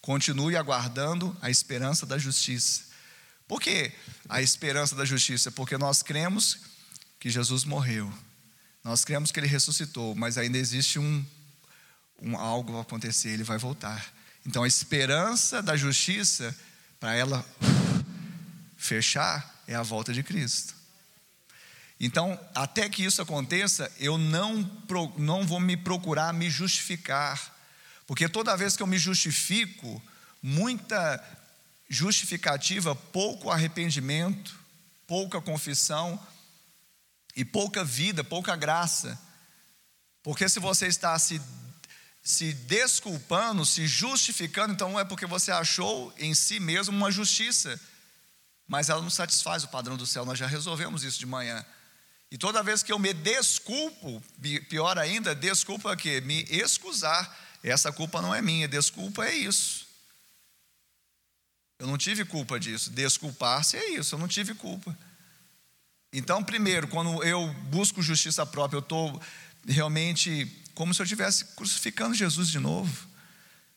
Continue 0.00 0.56
aguardando 0.56 1.36
a 1.40 1.50
esperança 1.50 2.06
da 2.06 2.18
justiça. 2.18 2.82
Por 3.46 3.60
que 3.60 3.92
a 4.28 4.42
esperança 4.42 4.94
da 4.94 5.04
justiça? 5.04 5.50
Porque 5.50 5.78
nós 5.78 6.02
cremos 6.02 6.58
que 7.20 7.30
Jesus 7.30 7.64
morreu. 7.64 8.12
Nós 8.82 9.04
cremos 9.04 9.30
que 9.30 9.40
ele 9.40 9.46
ressuscitou, 9.46 10.14
mas 10.14 10.38
ainda 10.38 10.58
existe 10.58 10.98
um, 10.98 11.24
um 12.22 12.36
algo 12.36 12.78
a 12.78 12.82
acontecer, 12.82 13.30
ele 13.30 13.44
vai 13.44 13.58
voltar. 13.58 14.12
Então 14.48 14.62
a 14.62 14.66
esperança 14.66 15.60
da 15.60 15.76
justiça, 15.76 16.56
para 16.98 17.14
ela 17.14 17.44
fechar, 18.78 19.62
é 19.66 19.74
a 19.74 19.82
volta 19.82 20.10
de 20.10 20.22
Cristo. 20.22 20.74
Então, 22.00 22.40
até 22.54 22.88
que 22.88 23.04
isso 23.04 23.20
aconteça, 23.20 23.92
eu 23.98 24.16
não, 24.16 24.62
não 25.18 25.46
vou 25.46 25.60
me 25.60 25.76
procurar 25.76 26.32
me 26.32 26.48
justificar, 26.48 27.54
porque 28.06 28.26
toda 28.26 28.56
vez 28.56 28.74
que 28.74 28.82
eu 28.82 28.86
me 28.86 28.96
justifico, 28.96 30.02
muita 30.42 31.22
justificativa, 31.86 32.94
pouco 32.94 33.50
arrependimento, 33.50 34.58
pouca 35.06 35.42
confissão 35.42 36.18
e 37.36 37.44
pouca 37.44 37.84
vida, 37.84 38.24
pouca 38.24 38.56
graça. 38.56 39.20
Porque 40.22 40.48
se 40.48 40.58
você 40.58 40.86
está 40.86 41.18
se 41.18 41.38
se 42.28 42.52
desculpando, 42.52 43.64
se 43.64 43.86
justificando, 43.86 44.74
então 44.74 45.00
é 45.00 45.02
porque 45.02 45.24
você 45.24 45.50
achou 45.50 46.12
em 46.18 46.34
si 46.34 46.60
mesmo 46.60 46.94
uma 46.94 47.10
justiça, 47.10 47.80
mas 48.66 48.90
ela 48.90 49.00
não 49.00 49.08
satisfaz 49.08 49.64
o 49.64 49.68
padrão 49.68 49.96
do 49.96 50.06
céu, 50.06 50.26
nós 50.26 50.38
já 50.38 50.46
resolvemos 50.46 51.02
isso 51.04 51.18
de 51.18 51.24
manhã. 51.24 51.64
E 52.30 52.36
toda 52.36 52.62
vez 52.62 52.82
que 52.82 52.92
eu 52.92 52.98
me 52.98 53.14
desculpo, 53.14 54.22
pior 54.68 54.98
ainda, 54.98 55.34
desculpa 55.34 55.96
que 55.96 56.20
me 56.20 56.42
excusar, 56.50 57.34
essa 57.62 57.90
culpa 57.90 58.20
não 58.20 58.34
é 58.34 58.42
minha, 58.42 58.68
desculpa 58.68 59.24
é 59.24 59.34
isso. 59.34 59.86
Eu 61.78 61.86
não 61.86 61.96
tive 61.96 62.26
culpa 62.26 62.60
disso, 62.60 62.90
desculpar-se 62.90 63.78
é 63.78 63.92
isso, 63.92 64.14
eu 64.14 64.18
não 64.18 64.28
tive 64.28 64.52
culpa. 64.52 64.94
Então, 66.12 66.44
primeiro, 66.44 66.88
quando 66.88 67.24
eu 67.24 67.48
busco 67.70 68.02
justiça 68.02 68.44
própria, 68.44 68.76
eu 68.76 68.82
estou 68.82 69.18
realmente 69.66 70.44
como 70.78 70.94
se 70.94 71.02
eu 71.02 71.04
estivesse 71.04 71.44
crucificando 71.56 72.14
Jesus 72.14 72.48
de 72.48 72.60
novo. 72.60 73.08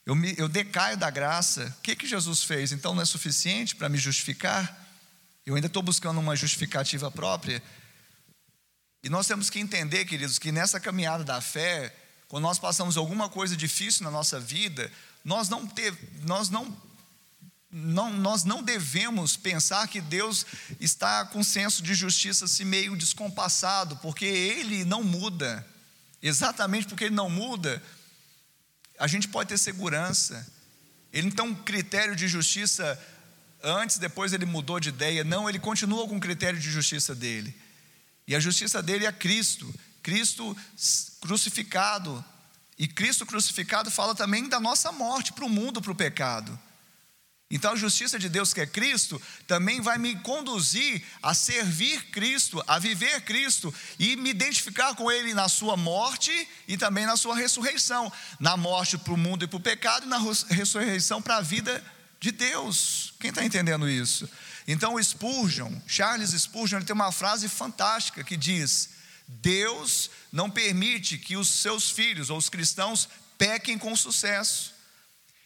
Eu, 0.05 0.13
me, 0.13 0.35
eu 0.37 0.47
decaio 0.47 0.95
da 0.95 1.09
graça. 1.09 1.75
O 1.79 1.81
que, 1.81 1.95
que 1.95 2.05
Jesus 2.05 2.43
fez? 2.43 2.71
Então 2.71 2.93
não 2.93 3.01
é 3.01 3.05
suficiente 3.05 3.75
para 3.75 3.89
me 3.89 3.97
justificar? 3.97 4.87
Eu 5.43 5.55
ainda 5.55 5.65
estou 5.65 5.81
buscando 5.81 6.19
uma 6.19 6.35
justificativa 6.35 7.09
própria. 7.09 7.61
E 9.03 9.09
nós 9.09 9.25
temos 9.25 9.49
que 9.49 9.57
entender, 9.57 10.05
queridos, 10.05 10.37
que 10.37 10.51
nessa 10.51 10.79
caminhada 10.79 11.23
da 11.23 11.41
fé, 11.41 11.91
quando 12.27 12.43
nós 12.43 12.59
passamos 12.59 12.97
alguma 12.97 13.27
coisa 13.27 13.57
difícil 13.57 14.03
na 14.03 14.11
nossa 14.11 14.39
vida, 14.39 14.91
nós 15.25 15.49
não, 15.49 15.65
te, 15.65 15.91
nós 16.21 16.49
não, 16.49 16.77
não, 17.71 18.13
nós 18.13 18.43
não 18.43 18.61
devemos 18.61 19.35
pensar 19.35 19.87
que 19.87 20.01
Deus 20.01 20.45
está 20.79 21.25
com 21.25 21.43
senso 21.43 21.81
de 21.81 21.95
justiça 21.95 22.45
assim 22.45 22.63
meio 22.63 22.95
descompassado, 22.95 23.97
porque 23.97 24.25
Ele 24.25 24.85
não 24.85 25.03
muda. 25.03 25.67
Exatamente 26.21 26.87
porque 26.87 27.05
ele 27.05 27.15
não 27.15 27.29
muda, 27.29 27.81
a 28.99 29.07
gente 29.07 29.27
pode 29.27 29.49
ter 29.49 29.57
segurança. 29.57 30.47
Ele 31.11 31.27
um 31.43 31.55
critério 31.55 32.15
de 32.15 32.27
justiça 32.27 32.99
antes, 33.63 33.97
depois 33.97 34.31
ele 34.31 34.45
mudou 34.45 34.79
de 34.79 34.89
ideia. 34.89 35.23
Não, 35.23 35.49
ele 35.49 35.59
continua 35.59 36.07
com 36.07 36.17
o 36.17 36.21
critério 36.21 36.59
de 36.59 36.69
justiça 36.69 37.15
dele. 37.15 37.55
E 38.27 38.35
a 38.35 38.39
justiça 38.39 38.81
dele 38.81 39.05
é 39.05 39.11
Cristo, 39.11 39.73
Cristo 40.03 40.55
crucificado. 41.19 42.23
E 42.77 42.87
Cristo 42.87 43.25
crucificado 43.25 43.91
fala 43.91 44.15
também 44.15 44.47
da 44.47 44.59
nossa 44.59 44.91
morte 44.91 45.33
para 45.33 45.45
o 45.45 45.49
mundo, 45.49 45.81
para 45.81 45.91
o 45.91 45.95
pecado. 45.95 46.57
Então 47.51 47.73
a 47.73 47.75
justiça 47.75 48.17
de 48.17 48.29
Deus, 48.29 48.53
que 48.53 48.61
é 48.61 48.65
Cristo, 48.65 49.21
também 49.45 49.81
vai 49.81 49.97
me 49.97 50.15
conduzir 50.15 51.03
a 51.21 51.33
servir 51.33 52.01
Cristo, 52.05 52.63
a 52.65 52.79
viver 52.79 53.21
Cristo 53.21 53.73
e 53.99 54.15
me 54.15 54.29
identificar 54.29 54.95
com 54.95 55.11
Ele 55.11 55.33
na 55.33 55.49
Sua 55.49 55.75
morte 55.75 56.47
e 56.65 56.77
também 56.77 57.05
na 57.05 57.17
Sua 57.17 57.35
ressurreição. 57.35 58.11
Na 58.39 58.55
morte 58.55 58.97
para 58.97 59.13
o 59.13 59.17
mundo 59.17 59.43
e 59.43 59.47
para 59.47 59.57
o 59.57 59.61
pecado, 59.61 60.05
e 60.05 60.09
na 60.09 60.17
ressurreição 60.49 61.21
para 61.21 61.37
a 61.37 61.41
vida 61.41 61.83
de 62.21 62.31
Deus. 62.31 63.13
Quem 63.19 63.29
está 63.29 63.43
entendendo 63.43 63.89
isso? 63.89 64.29
Então 64.65 65.01
Spurgeon, 65.03 65.73
Charles 65.85 66.31
Spurgeon, 66.31 66.77
ele 66.77 66.85
tem 66.85 66.93
uma 66.93 67.11
frase 67.11 67.49
fantástica 67.49 68.23
que 68.23 68.37
diz: 68.37 68.91
Deus 69.27 70.09
não 70.31 70.49
permite 70.49 71.17
que 71.17 71.35
os 71.35 71.49
seus 71.49 71.91
filhos 71.91 72.29
ou 72.29 72.37
os 72.37 72.47
cristãos 72.47 73.09
pequem 73.37 73.77
com 73.77 73.93
sucesso. 73.95 74.70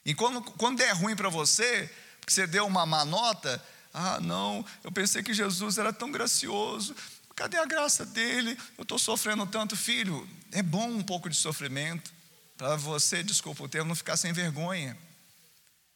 E 0.05 0.13
quando, 0.13 0.41
quando 0.41 0.81
é 0.81 0.91
ruim 0.91 1.15
para 1.15 1.29
você, 1.29 1.89
porque 2.19 2.31
você 2.31 2.45
deu 2.45 2.67
uma 2.67 2.85
má 2.85 3.03
nota, 3.03 3.63
ah, 3.93 4.19
não, 4.19 4.63
eu 4.83 4.91
pensei 4.91 5.23
que 5.23 5.33
Jesus 5.33 5.77
era 5.77 5.91
tão 5.91 6.11
gracioso, 6.11 6.95
cadê 7.35 7.57
a 7.57 7.65
graça 7.65 8.05
dele? 8.05 8.57
Eu 8.77 8.83
estou 8.83 8.99
sofrendo 8.99 9.45
tanto, 9.47 9.75
filho. 9.75 10.27
É 10.51 10.61
bom 10.61 10.87
um 10.89 11.03
pouco 11.03 11.29
de 11.29 11.35
sofrimento, 11.35 12.13
para 12.57 12.75
você, 12.75 13.23
desculpa 13.23 13.63
o 13.63 13.67
termo, 13.67 13.89
não 13.89 13.95
ficar 13.95 14.15
sem 14.15 14.31
vergonha. 14.31 14.97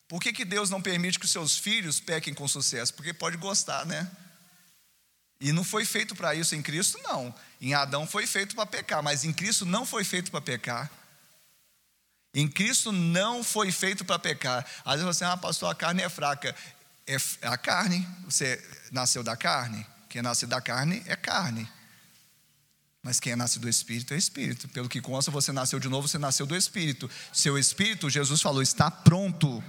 Por 0.07 0.19
que, 0.19 0.33
que 0.33 0.43
Deus 0.43 0.69
não 0.69 0.81
permite 0.81 1.19
que 1.19 1.25
os 1.25 1.31
seus 1.31 1.57
filhos 1.57 1.99
pequem 1.99 2.33
com 2.33 2.47
sucesso? 2.47 2.93
Porque 2.93 3.13
pode 3.13 3.37
gostar, 3.37 3.85
né? 3.85 4.09
E 5.39 5.53
não 5.53 5.63
foi 5.63 5.85
feito 5.85 6.15
para 6.15 6.35
isso 6.35 6.55
em 6.55 6.61
Cristo, 6.61 6.99
não. 7.03 7.33
Em 7.61 7.73
Adão 7.73 8.05
foi 8.05 8.27
feito 8.27 8.55
para 8.55 8.65
pecar, 8.65 9.01
mas 9.01 9.23
em 9.23 9.31
Cristo 9.31 9.65
não 9.65 9.85
foi 9.85 10.03
feito 10.03 10.31
para 10.31 10.41
pecar. 10.41 10.91
Em 12.33 12.47
Cristo 12.47 12.91
não 12.91 13.43
foi 13.43 13.71
feito 13.71 14.05
para 14.05 14.19
pecar. 14.19 14.65
Às 14.85 15.01
vezes 15.01 15.05
você, 15.05 15.25
ah, 15.25 15.35
pastor, 15.35 15.71
a 15.71 15.75
carne 15.75 16.03
é 16.03 16.09
fraca. 16.09 16.55
É 17.07 17.17
a 17.41 17.57
carne, 17.57 18.07
você 18.25 18.63
nasceu 18.91 19.23
da 19.23 19.35
carne. 19.35 19.85
Quem 20.07 20.21
nasce 20.21 20.45
da 20.45 20.61
carne 20.61 21.01
é 21.07 21.15
carne. 21.15 21.67
Mas 23.01 23.19
quem 23.19 23.33
é 23.33 23.35
nasce 23.35 23.59
do 23.59 23.69
Espírito 23.69 24.13
é 24.13 24.17
Espírito. 24.17 24.67
Pelo 24.69 24.89
que 24.89 25.01
consta, 25.01 25.31
você 25.31 25.51
nasceu 25.51 25.79
de 25.79 25.87
novo, 25.87 26.07
você 26.07 26.17
nasceu 26.17 26.45
do 26.45 26.55
Espírito. 26.55 27.09
Seu 27.33 27.57
Espírito, 27.57 28.09
Jesus 28.09 28.41
falou, 28.41 28.61
está 28.61 28.91
pronto. 28.91 29.63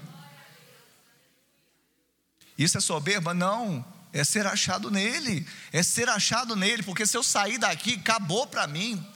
Isso 2.58 2.76
é 2.76 2.80
soberba? 2.80 3.32
Não. 3.32 3.84
É 4.12 4.24
ser 4.24 4.46
achado 4.46 4.90
nele. 4.90 5.46
É 5.72 5.82
ser 5.82 6.08
achado 6.08 6.56
nele, 6.56 6.82
porque 6.82 7.06
se 7.06 7.16
eu 7.16 7.22
sair 7.22 7.56
daqui, 7.56 7.94
acabou 7.94 8.46
para 8.46 8.66
mim. 8.66 9.06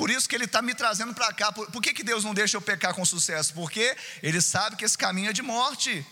Por 0.00 0.08
isso 0.08 0.26
que 0.26 0.34
Ele 0.34 0.46
está 0.46 0.62
me 0.62 0.74
trazendo 0.74 1.12
para 1.12 1.30
cá. 1.30 1.52
Por, 1.52 1.70
por 1.70 1.82
que, 1.82 1.92
que 1.92 2.02
Deus 2.02 2.24
não 2.24 2.32
deixa 2.32 2.56
eu 2.56 2.62
pecar 2.62 2.94
com 2.94 3.04
sucesso? 3.04 3.52
Porque 3.52 3.94
Ele 4.22 4.40
sabe 4.40 4.74
que 4.74 4.82
esse 4.82 4.96
caminho 4.96 5.28
é 5.28 5.32
de 5.34 5.42
morte. 5.42 6.06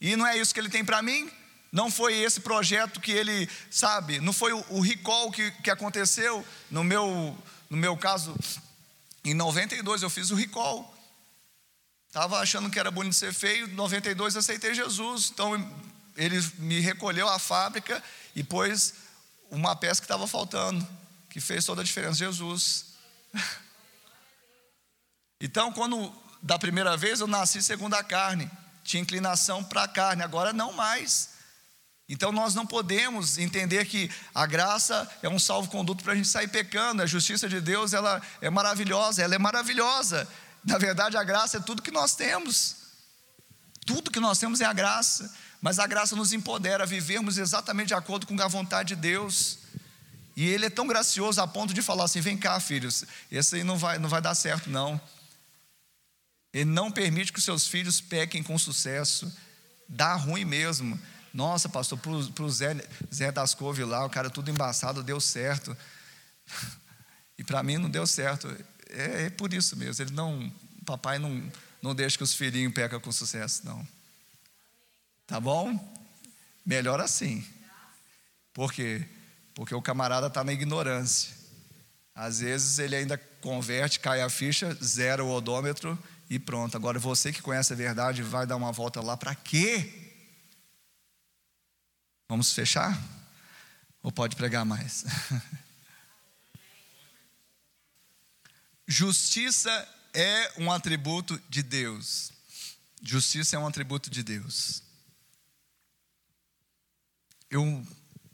E 0.00 0.16
não 0.16 0.26
é 0.26 0.36
isso 0.36 0.52
que 0.52 0.58
Ele 0.58 0.68
tem 0.68 0.84
para 0.84 1.00
mim. 1.00 1.30
Não 1.70 1.92
foi 1.92 2.14
esse 2.14 2.40
projeto 2.40 2.98
que 2.98 3.12
Ele, 3.12 3.48
sabe, 3.70 4.18
não 4.18 4.32
foi 4.32 4.52
o, 4.52 4.66
o 4.70 4.80
recall 4.80 5.30
que, 5.30 5.48
que 5.62 5.70
aconteceu. 5.70 6.44
No 6.68 6.82
meu, 6.82 7.38
no 7.70 7.76
meu 7.76 7.96
caso, 7.96 8.36
em 9.24 9.32
92 9.32 10.02
eu 10.02 10.10
fiz 10.10 10.32
o 10.32 10.34
recall. 10.34 10.92
Estava 12.08 12.40
achando 12.40 12.68
que 12.68 12.80
era 12.80 12.90
bonito 12.90 13.14
ser 13.14 13.32
feio, 13.32 13.68
em 13.68 13.74
92 13.74 14.34
aceitei 14.34 14.74
Jesus. 14.74 15.30
Então 15.32 15.54
ele 16.16 16.44
me 16.58 16.80
recolheu 16.80 17.28
à 17.28 17.38
fábrica 17.38 18.02
e 18.34 18.42
pôs 18.42 18.92
uma 19.52 19.76
peça 19.76 20.00
que 20.00 20.06
estava 20.06 20.26
faltando, 20.26 20.84
que 21.28 21.40
fez 21.40 21.64
toda 21.64 21.82
a 21.82 21.84
diferença, 21.84 22.18
Jesus. 22.18 22.89
Então, 25.40 25.72
quando 25.72 26.12
da 26.42 26.58
primeira 26.58 26.96
vez 26.96 27.20
eu 27.20 27.26
nasci 27.26 27.62
segundo 27.62 27.94
a 27.94 28.04
carne, 28.04 28.50
tinha 28.84 29.02
inclinação 29.02 29.64
para 29.64 29.84
a 29.84 29.88
carne, 29.88 30.22
agora 30.22 30.52
não 30.52 30.72
mais. 30.72 31.30
Então 32.10 32.32
nós 32.32 32.56
não 32.56 32.66
podemos 32.66 33.38
entender 33.38 33.86
que 33.86 34.10
a 34.34 34.44
graça 34.44 35.08
é 35.22 35.28
um 35.28 35.38
salvo-conduto 35.38 36.02
para 36.02 36.12
a 36.12 36.16
gente 36.16 36.26
sair 36.26 36.48
pecando, 36.48 37.02
a 37.02 37.06
justiça 37.06 37.48
de 37.48 37.60
Deus 37.60 37.92
ela 37.92 38.20
é 38.40 38.50
maravilhosa, 38.50 39.22
ela 39.22 39.36
é 39.36 39.38
maravilhosa. 39.38 40.28
Na 40.64 40.76
verdade, 40.76 41.16
a 41.16 41.22
graça 41.22 41.58
é 41.58 41.60
tudo 41.60 41.80
que 41.80 41.92
nós 41.92 42.16
temos. 42.16 42.76
Tudo 43.86 44.10
que 44.10 44.18
nós 44.18 44.38
temos 44.38 44.60
é 44.60 44.64
a 44.64 44.72
graça. 44.72 45.32
Mas 45.62 45.78
a 45.78 45.86
graça 45.86 46.16
nos 46.16 46.32
empodera 46.32 46.82
a 46.82 46.86
vivermos 46.86 47.38
exatamente 47.38 47.88
de 47.88 47.94
acordo 47.94 48.26
com 48.26 48.40
a 48.42 48.48
vontade 48.48 48.88
de 48.88 49.00
Deus. 49.00 49.59
E 50.36 50.46
Ele 50.46 50.66
é 50.66 50.70
tão 50.70 50.86
gracioso 50.86 51.40
a 51.40 51.46
ponto 51.46 51.74
de 51.74 51.82
falar 51.82 52.04
assim: 52.04 52.20
vem 52.20 52.36
cá, 52.36 52.58
filhos, 52.60 53.04
esse 53.30 53.56
aí 53.56 53.64
não 53.64 53.76
vai, 53.76 53.98
não 53.98 54.08
vai 54.08 54.20
dar 54.20 54.34
certo, 54.34 54.70
não. 54.70 55.00
Ele 56.52 56.70
não 56.70 56.90
permite 56.90 57.32
que 57.32 57.38
os 57.38 57.44
seus 57.44 57.66
filhos 57.66 58.00
pequem 58.00 58.42
com 58.42 58.58
sucesso. 58.58 59.32
Dá 59.88 60.14
ruim 60.14 60.44
mesmo. 60.44 61.00
Nossa, 61.32 61.68
pastor, 61.68 61.98
para 61.98 62.42
o 62.42 62.50
Zé, 62.50 62.76
Zé 63.12 63.30
das 63.30 63.54
Couve 63.54 63.84
lá, 63.84 64.04
o 64.04 64.10
cara 64.10 64.28
tudo 64.28 64.50
embaçado, 64.50 65.02
deu 65.02 65.20
certo. 65.20 65.76
E 67.38 67.44
para 67.44 67.62
mim 67.62 67.78
não 67.78 67.88
deu 67.88 68.06
certo. 68.06 68.54
É, 68.90 69.22
é, 69.22 69.30
por 69.30 69.54
isso 69.54 69.74
mesmo. 69.74 70.04
Ele 70.04 70.10
não, 70.10 70.52
papai 70.84 71.18
não, 71.18 71.50
não 71.80 71.94
deixa 71.94 72.18
que 72.18 72.22
os 72.22 72.34
filhinhos 72.34 72.74
pecam 72.74 73.00
com 73.00 73.10
sucesso, 73.10 73.64
não. 73.64 73.88
Tá 75.26 75.40
bom? 75.40 75.74
Melhor 76.66 77.00
assim. 77.00 77.42
Por 78.52 78.70
quê? 78.70 79.08
Porque 79.08 79.19
o 79.74 79.82
camarada 79.82 80.28
está 80.28 80.42
na 80.42 80.54
ignorância. 80.54 81.34
Às 82.14 82.40
vezes 82.40 82.78
ele 82.78 82.96
ainda 82.96 83.18
converte, 83.42 84.00
cai 84.00 84.22
a 84.22 84.30
ficha, 84.30 84.74
zera 84.82 85.22
o 85.22 85.30
odômetro 85.30 85.98
e 86.30 86.38
pronto. 86.38 86.76
Agora 86.76 86.98
você 86.98 87.30
que 87.32 87.42
conhece 87.42 87.74
a 87.74 87.76
verdade 87.76 88.22
vai 88.22 88.46
dar 88.46 88.56
uma 88.56 88.72
volta 88.72 89.02
lá 89.02 89.18
para 89.18 89.34
quê? 89.34 89.92
Vamos 92.26 92.54
fechar? 92.54 92.98
Ou 94.02 94.10
pode 94.10 94.34
pregar 94.34 94.64
mais? 94.64 95.04
Justiça 98.88 99.70
é 100.14 100.54
um 100.56 100.72
atributo 100.72 101.38
de 101.50 101.62
Deus. 101.62 102.32
Justiça 103.02 103.56
é 103.56 103.58
um 103.58 103.66
atributo 103.66 104.08
de 104.08 104.22
Deus. 104.22 104.82
Eu 107.50 107.86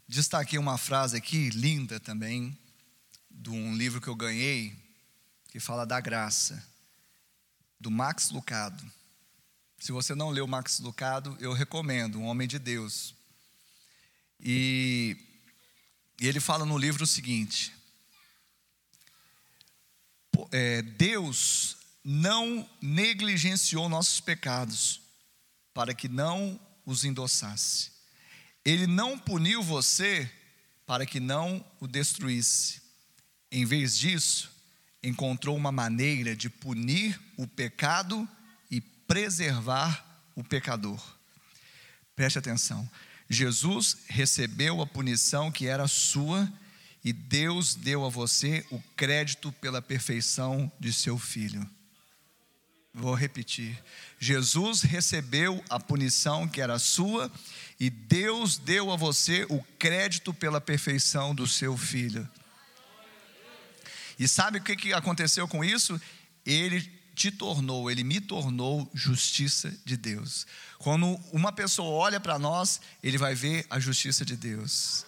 destaquei 0.07 0.57
uma 0.57 0.77
frase 0.77 1.17
aqui, 1.17 1.49
linda 1.49 1.99
também, 1.99 2.57
de 3.29 3.49
um 3.49 3.75
livro 3.75 3.99
que 3.99 4.07
eu 4.07 4.15
ganhei, 4.15 4.75
que 5.49 5.59
fala 5.59 5.85
da 5.85 5.99
graça, 5.99 6.65
do 7.79 7.91
Max 7.91 8.29
Lucado. 8.29 8.83
Se 9.77 9.91
você 9.91 10.15
não 10.15 10.29
leu 10.29 10.47
Max 10.47 10.79
Lucado, 10.79 11.37
eu 11.39 11.53
recomendo, 11.53 12.19
um 12.19 12.25
homem 12.25 12.47
de 12.47 12.57
Deus. 12.57 13.13
E, 14.39 15.17
e 16.19 16.27
ele 16.27 16.39
fala 16.39 16.65
no 16.65 16.77
livro 16.77 17.03
o 17.03 17.07
seguinte: 17.07 17.73
é, 20.51 20.81
Deus 20.81 21.77
não 22.03 22.67
negligenciou 22.81 23.89
nossos 23.89 24.19
pecados 24.19 25.01
para 25.73 25.93
que 25.93 26.07
não 26.07 26.59
os 26.85 27.03
endossasse. 27.03 27.96
Ele 28.67 28.85
não 28.85 29.17
puniu 29.17 29.63
você 29.63 30.29
para 30.85 31.05
que 31.05 31.21
não 31.21 31.65
o 31.79 31.87
destruísse. 31.87 32.81
Em 33.49 33.63
vez 33.63 33.97
disso, 33.97 34.51
encontrou 35.01 35.55
uma 35.55 35.71
maneira 35.71 36.35
de 36.35 36.49
punir 36.49 37.17
o 37.37 37.47
pecado 37.47 38.27
e 38.69 38.81
preservar 38.81 40.21
o 40.35 40.43
pecador. 40.43 41.01
Preste 42.13 42.39
atenção. 42.39 42.89
Jesus 43.29 43.99
recebeu 44.09 44.81
a 44.81 44.85
punição 44.85 45.49
que 45.49 45.65
era 45.65 45.87
sua 45.87 46.51
e 47.01 47.13
Deus 47.13 47.73
deu 47.73 48.03
a 48.03 48.09
você 48.09 48.65
o 48.69 48.81
crédito 48.97 49.49
pela 49.61 49.81
perfeição 49.81 50.69
de 50.77 50.91
seu 50.91 51.17
filho. 51.17 51.65
Vou 52.99 53.13
repetir. 53.13 53.77
Jesus 54.19 54.81
recebeu 54.81 55.63
a 55.69 55.79
punição 55.79 56.47
que 56.47 56.59
era 56.59 56.79
sua 56.79 57.31
e 57.79 57.91
Deus 57.91 58.57
deu 58.57 58.91
a 58.91 58.95
você 58.95 59.45
o 59.49 59.63
crédito 59.77 60.33
pela 60.33 60.59
perfeição 60.59 61.35
do 61.35 61.45
seu 61.45 61.77
filho. 61.77 62.27
E 64.17 64.27
sabe 64.27 64.57
o 64.57 64.63
que 64.63 64.93
aconteceu 64.93 65.47
com 65.47 65.63
isso? 65.63 66.01
Ele 66.43 66.81
te 67.13 67.29
tornou, 67.29 67.89
ele 67.89 68.03
me 68.03 68.19
tornou 68.19 68.89
justiça 68.95 69.71
de 69.85 69.95
Deus. 69.95 70.47
Quando 70.79 71.19
uma 71.31 71.51
pessoa 71.51 71.89
olha 71.89 72.19
para 72.19 72.39
nós, 72.39 72.81
ele 73.03 73.19
vai 73.19 73.35
ver 73.35 73.63
a 73.69 73.79
justiça 73.79 74.25
de 74.25 74.35
Deus. 74.35 75.05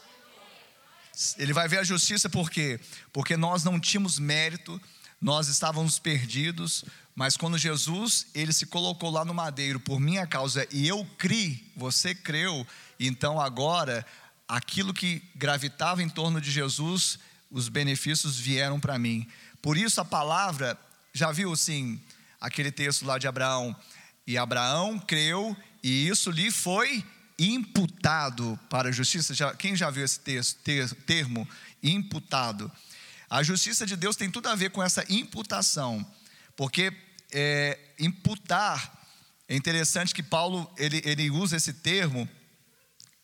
Ele 1.40 1.54
vai 1.54 1.68
ver 1.68 1.80
a 1.80 1.84
justiça 1.84 2.30
por 2.30 2.52
quê? 2.52 2.80
Porque 3.12 3.36
nós 3.36 3.64
não 3.64 3.80
tínhamos 3.80 4.20
mérito, 4.20 4.80
nós 5.20 5.48
estávamos 5.48 6.00
perdidos, 6.00 6.86
mas 7.20 7.36
quando 7.36 7.58
Jesus, 7.58 8.28
ele 8.34 8.54
se 8.54 8.66
colocou 8.66 9.10
lá 9.10 9.26
no 9.26 9.34
madeiro 9.34 9.78
por 9.78 10.00
minha 10.00 10.26
causa 10.26 10.66
e 10.72 10.88
eu 10.88 11.06
criei, 11.18 11.70
você 11.76 12.16
creu, 12.16 12.66
então 12.98 13.42
agora 13.42 14.06
aquilo 14.48 14.94
que 14.94 15.22
gravitava 15.36 16.02
em 16.02 16.08
torno 16.08 16.40
de 16.40 16.50
Jesus, 16.50 17.20
os 17.52 17.68
benefícios 17.68 18.40
vieram 18.40 18.80
para 18.80 18.98
mim. 18.98 19.28
Por 19.62 19.76
isso 19.76 20.00
a 20.00 20.06
palavra, 20.06 20.80
já 21.12 21.30
viu 21.30 21.52
assim, 21.52 22.02
aquele 22.40 22.72
texto 22.72 23.06
lá 23.06 23.18
de 23.18 23.28
Abraão, 23.28 23.76
e 24.26 24.38
Abraão 24.38 24.98
creu 24.98 25.58
e 25.84 26.08
isso 26.08 26.32
lhe 26.32 26.50
foi 26.50 27.04
imputado 27.38 28.58
para 28.70 28.88
a 28.88 28.94
justiça. 28.94 29.34
Já, 29.34 29.54
quem 29.54 29.76
já 29.76 29.90
viu 29.90 30.06
esse 30.06 30.22
texto, 30.22 30.58
ter, 30.64 30.90
termo? 31.04 31.46
Imputado. 31.84 32.72
A 33.30 33.44
justiça 33.44 33.86
de 33.86 33.98
Deus 33.98 34.16
tem 34.16 34.32
tudo 34.32 34.48
a 34.48 34.56
ver 34.56 34.72
com 34.72 34.82
essa 34.82 35.04
imputação, 35.10 36.10
porque 36.56 37.09
é, 37.32 37.78
imputar, 38.00 39.08
é 39.48 39.56
interessante 39.56 40.14
que 40.14 40.24
Paulo 40.24 40.72
ele, 40.78 41.02
ele 41.06 41.30
usa 41.30 41.58
esse 41.58 41.74
termo 41.74 42.28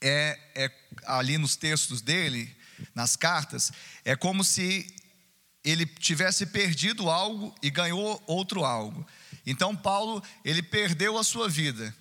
é, 0.02 0.40
é, 0.56 0.72
ali 1.06 1.38
nos 1.38 1.56
textos 1.56 2.02
dele, 2.02 2.56
nas 2.94 3.16
cartas, 3.16 3.72
é 4.04 4.16
como 4.16 4.44
se 4.44 4.94
ele 5.64 5.86
tivesse 5.86 6.46
perdido 6.46 7.10
algo 7.10 7.56
e 7.62 7.70
ganhou 7.70 8.22
outro 8.28 8.64
algo. 8.66 9.06
Então 9.46 9.76
Paulo 9.76 10.24
ele 10.44 10.62
perdeu 10.62 11.18
a 11.18 11.24
sua 11.24 11.48
vida 11.48 11.96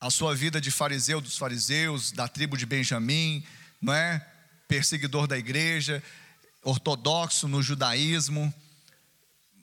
a 0.00 0.10
sua 0.10 0.34
vida 0.34 0.60
de 0.60 0.70
fariseu 0.70 1.20
dos 1.20 1.36
fariseus, 1.36 2.12
da 2.12 2.28
tribo 2.28 2.56
de 2.56 2.64
Benjamim, 2.64 3.44
não 3.80 3.92
é? 3.92 4.24
Perseguidor 4.68 5.26
da 5.26 5.36
igreja, 5.36 6.02
ortodoxo 6.62 7.48
no 7.48 7.62
judaísmo, 7.62 8.52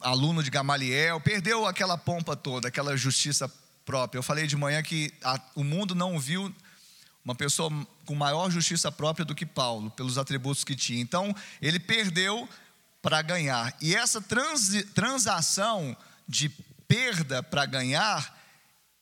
aluno 0.06 0.40
de 0.40 0.50
Gamaliel, 0.50 1.20
perdeu 1.20 1.66
aquela 1.66 1.98
pompa 1.98 2.36
toda, 2.36 2.68
aquela 2.68 2.96
justiça 2.96 3.52
própria. 3.84 4.18
Eu 4.18 4.22
falei 4.22 4.46
de 4.46 4.56
manhã 4.56 4.80
que 4.80 5.12
a, 5.22 5.40
o 5.56 5.64
mundo 5.64 5.96
não 5.96 6.16
viu 6.16 6.54
uma 7.24 7.34
pessoa 7.34 7.72
com 8.04 8.14
maior 8.14 8.48
justiça 8.48 8.92
própria 8.92 9.24
do 9.24 9.34
que 9.34 9.44
Paulo, 9.44 9.90
pelos 9.90 10.16
atributos 10.16 10.62
que 10.62 10.76
tinha. 10.76 11.00
Então, 11.00 11.34
ele 11.60 11.80
perdeu 11.80 12.48
para 13.02 13.20
ganhar. 13.20 13.76
E 13.80 13.96
essa 13.96 14.20
trans, 14.20 14.70
transação 14.94 15.96
de 16.28 16.50
perda 16.86 17.42
para 17.42 17.66
ganhar 17.66 18.32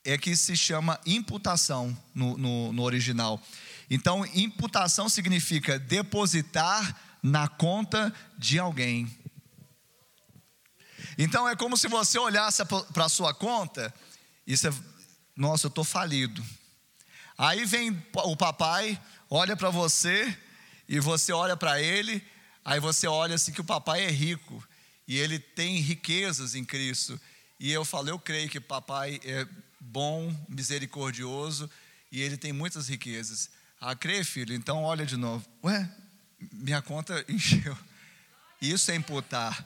é 0.03 0.17
que 0.17 0.35
se 0.35 0.57
chama 0.57 0.99
imputação 1.05 1.95
no, 2.15 2.35
no, 2.35 2.73
no 2.73 2.81
original. 2.81 3.39
Então, 3.91 4.25
imputação 4.33 5.07
significa 5.07 5.77
depositar 5.77 6.99
na 7.21 7.47
conta 7.47 8.11
de 8.39 8.57
alguém. 8.57 9.07
Então 11.17 11.47
é 11.47 11.55
como 11.55 11.77
se 11.77 11.87
você 11.87 12.17
olhasse 12.19 12.63
para 12.65 13.05
a 13.05 13.09
sua 13.09 13.33
conta 13.33 13.93
e 14.45 14.55
você, 14.55 14.69
nossa, 15.35 15.67
eu 15.67 15.69
estou 15.69 15.83
falido. 15.83 16.43
Aí 17.37 17.65
vem 17.65 18.01
o 18.13 18.35
papai, 18.35 19.01
olha 19.29 19.55
para 19.55 19.69
você 19.69 20.37
e 20.87 20.99
você 20.99 21.31
olha 21.33 21.57
para 21.57 21.81
ele, 21.81 22.23
aí 22.63 22.79
você 22.79 23.07
olha 23.07 23.35
assim 23.35 23.51
que 23.51 23.61
o 23.61 23.65
papai 23.65 24.03
é 24.03 24.09
rico 24.09 24.63
e 25.07 25.17
ele 25.17 25.39
tem 25.39 25.79
riquezas 25.79 26.55
em 26.55 26.63
Cristo. 26.63 27.19
E 27.59 27.71
eu 27.71 27.85
falo, 27.85 28.09
eu 28.09 28.19
creio 28.19 28.49
que 28.49 28.59
papai 28.59 29.19
é 29.23 29.47
bom, 29.79 30.33
misericordioso 30.49 31.69
e 32.11 32.21
ele 32.21 32.37
tem 32.37 32.53
muitas 32.53 32.87
riquezas. 32.87 33.49
Ah, 33.79 33.95
crê, 33.95 34.23
filho? 34.23 34.53
Então 34.53 34.83
olha 34.83 35.05
de 35.05 35.17
novo. 35.17 35.45
Ué, 35.63 35.89
minha 36.51 36.81
conta 36.81 37.23
encheu. 37.27 37.77
Isso 38.61 38.91
é 38.91 38.95
imputar. 38.95 39.65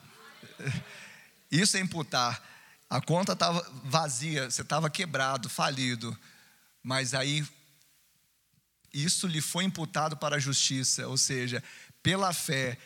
Isso 1.50 1.76
é 1.76 1.80
imputar. 1.80 2.42
A 2.88 3.00
conta 3.00 3.32
estava 3.32 3.64
vazia, 3.84 4.50
você 4.50 4.62
estava 4.62 4.90
quebrado, 4.90 5.48
falido. 5.48 6.16
Mas 6.82 7.14
aí 7.14 7.46
isso 8.92 9.26
lhe 9.26 9.40
foi 9.40 9.64
imputado 9.64 10.16
para 10.16 10.36
a 10.36 10.40
justiça, 10.40 11.06
ou 11.06 11.16
seja, 11.16 11.62
pela 12.02 12.32
fé 12.32 12.76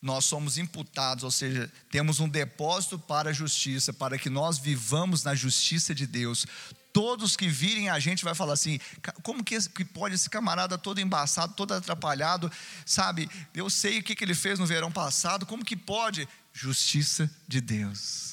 nós 0.00 0.24
somos 0.24 0.58
imputados, 0.58 1.22
ou 1.22 1.30
seja, 1.30 1.70
temos 1.88 2.18
um 2.18 2.28
depósito 2.28 2.98
para 2.98 3.30
a 3.30 3.32
justiça, 3.32 3.92
para 3.92 4.18
que 4.18 4.28
nós 4.28 4.58
vivamos 4.58 5.22
na 5.22 5.32
justiça 5.32 5.94
de 5.94 6.08
Deus. 6.08 6.44
Todos 6.92 7.36
que 7.36 7.46
virem 7.46 7.88
a 7.88 8.00
gente 8.00 8.24
vai 8.24 8.34
falar 8.34 8.54
assim: 8.54 8.80
como 9.22 9.44
que, 9.44 9.56
pode 9.84 10.16
esse 10.16 10.28
camarada 10.28 10.76
todo 10.76 11.00
embaçado, 11.00 11.54
todo 11.54 11.72
atrapalhado, 11.72 12.50
sabe? 12.84 13.30
Eu 13.54 13.70
sei 13.70 14.00
o 14.00 14.02
que, 14.02 14.16
que 14.16 14.24
ele 14.24 14.34
fez 14.34 14.58
no 14.58 14.66
verão 14.66 14.90
passado, 14.90 15.46
como 15.46 15.64
que 15.64 15.76
pode? 15.76 16.28
Justiça 16.52 17.30
de 17.48 17.60
Deus. 17.60 18.32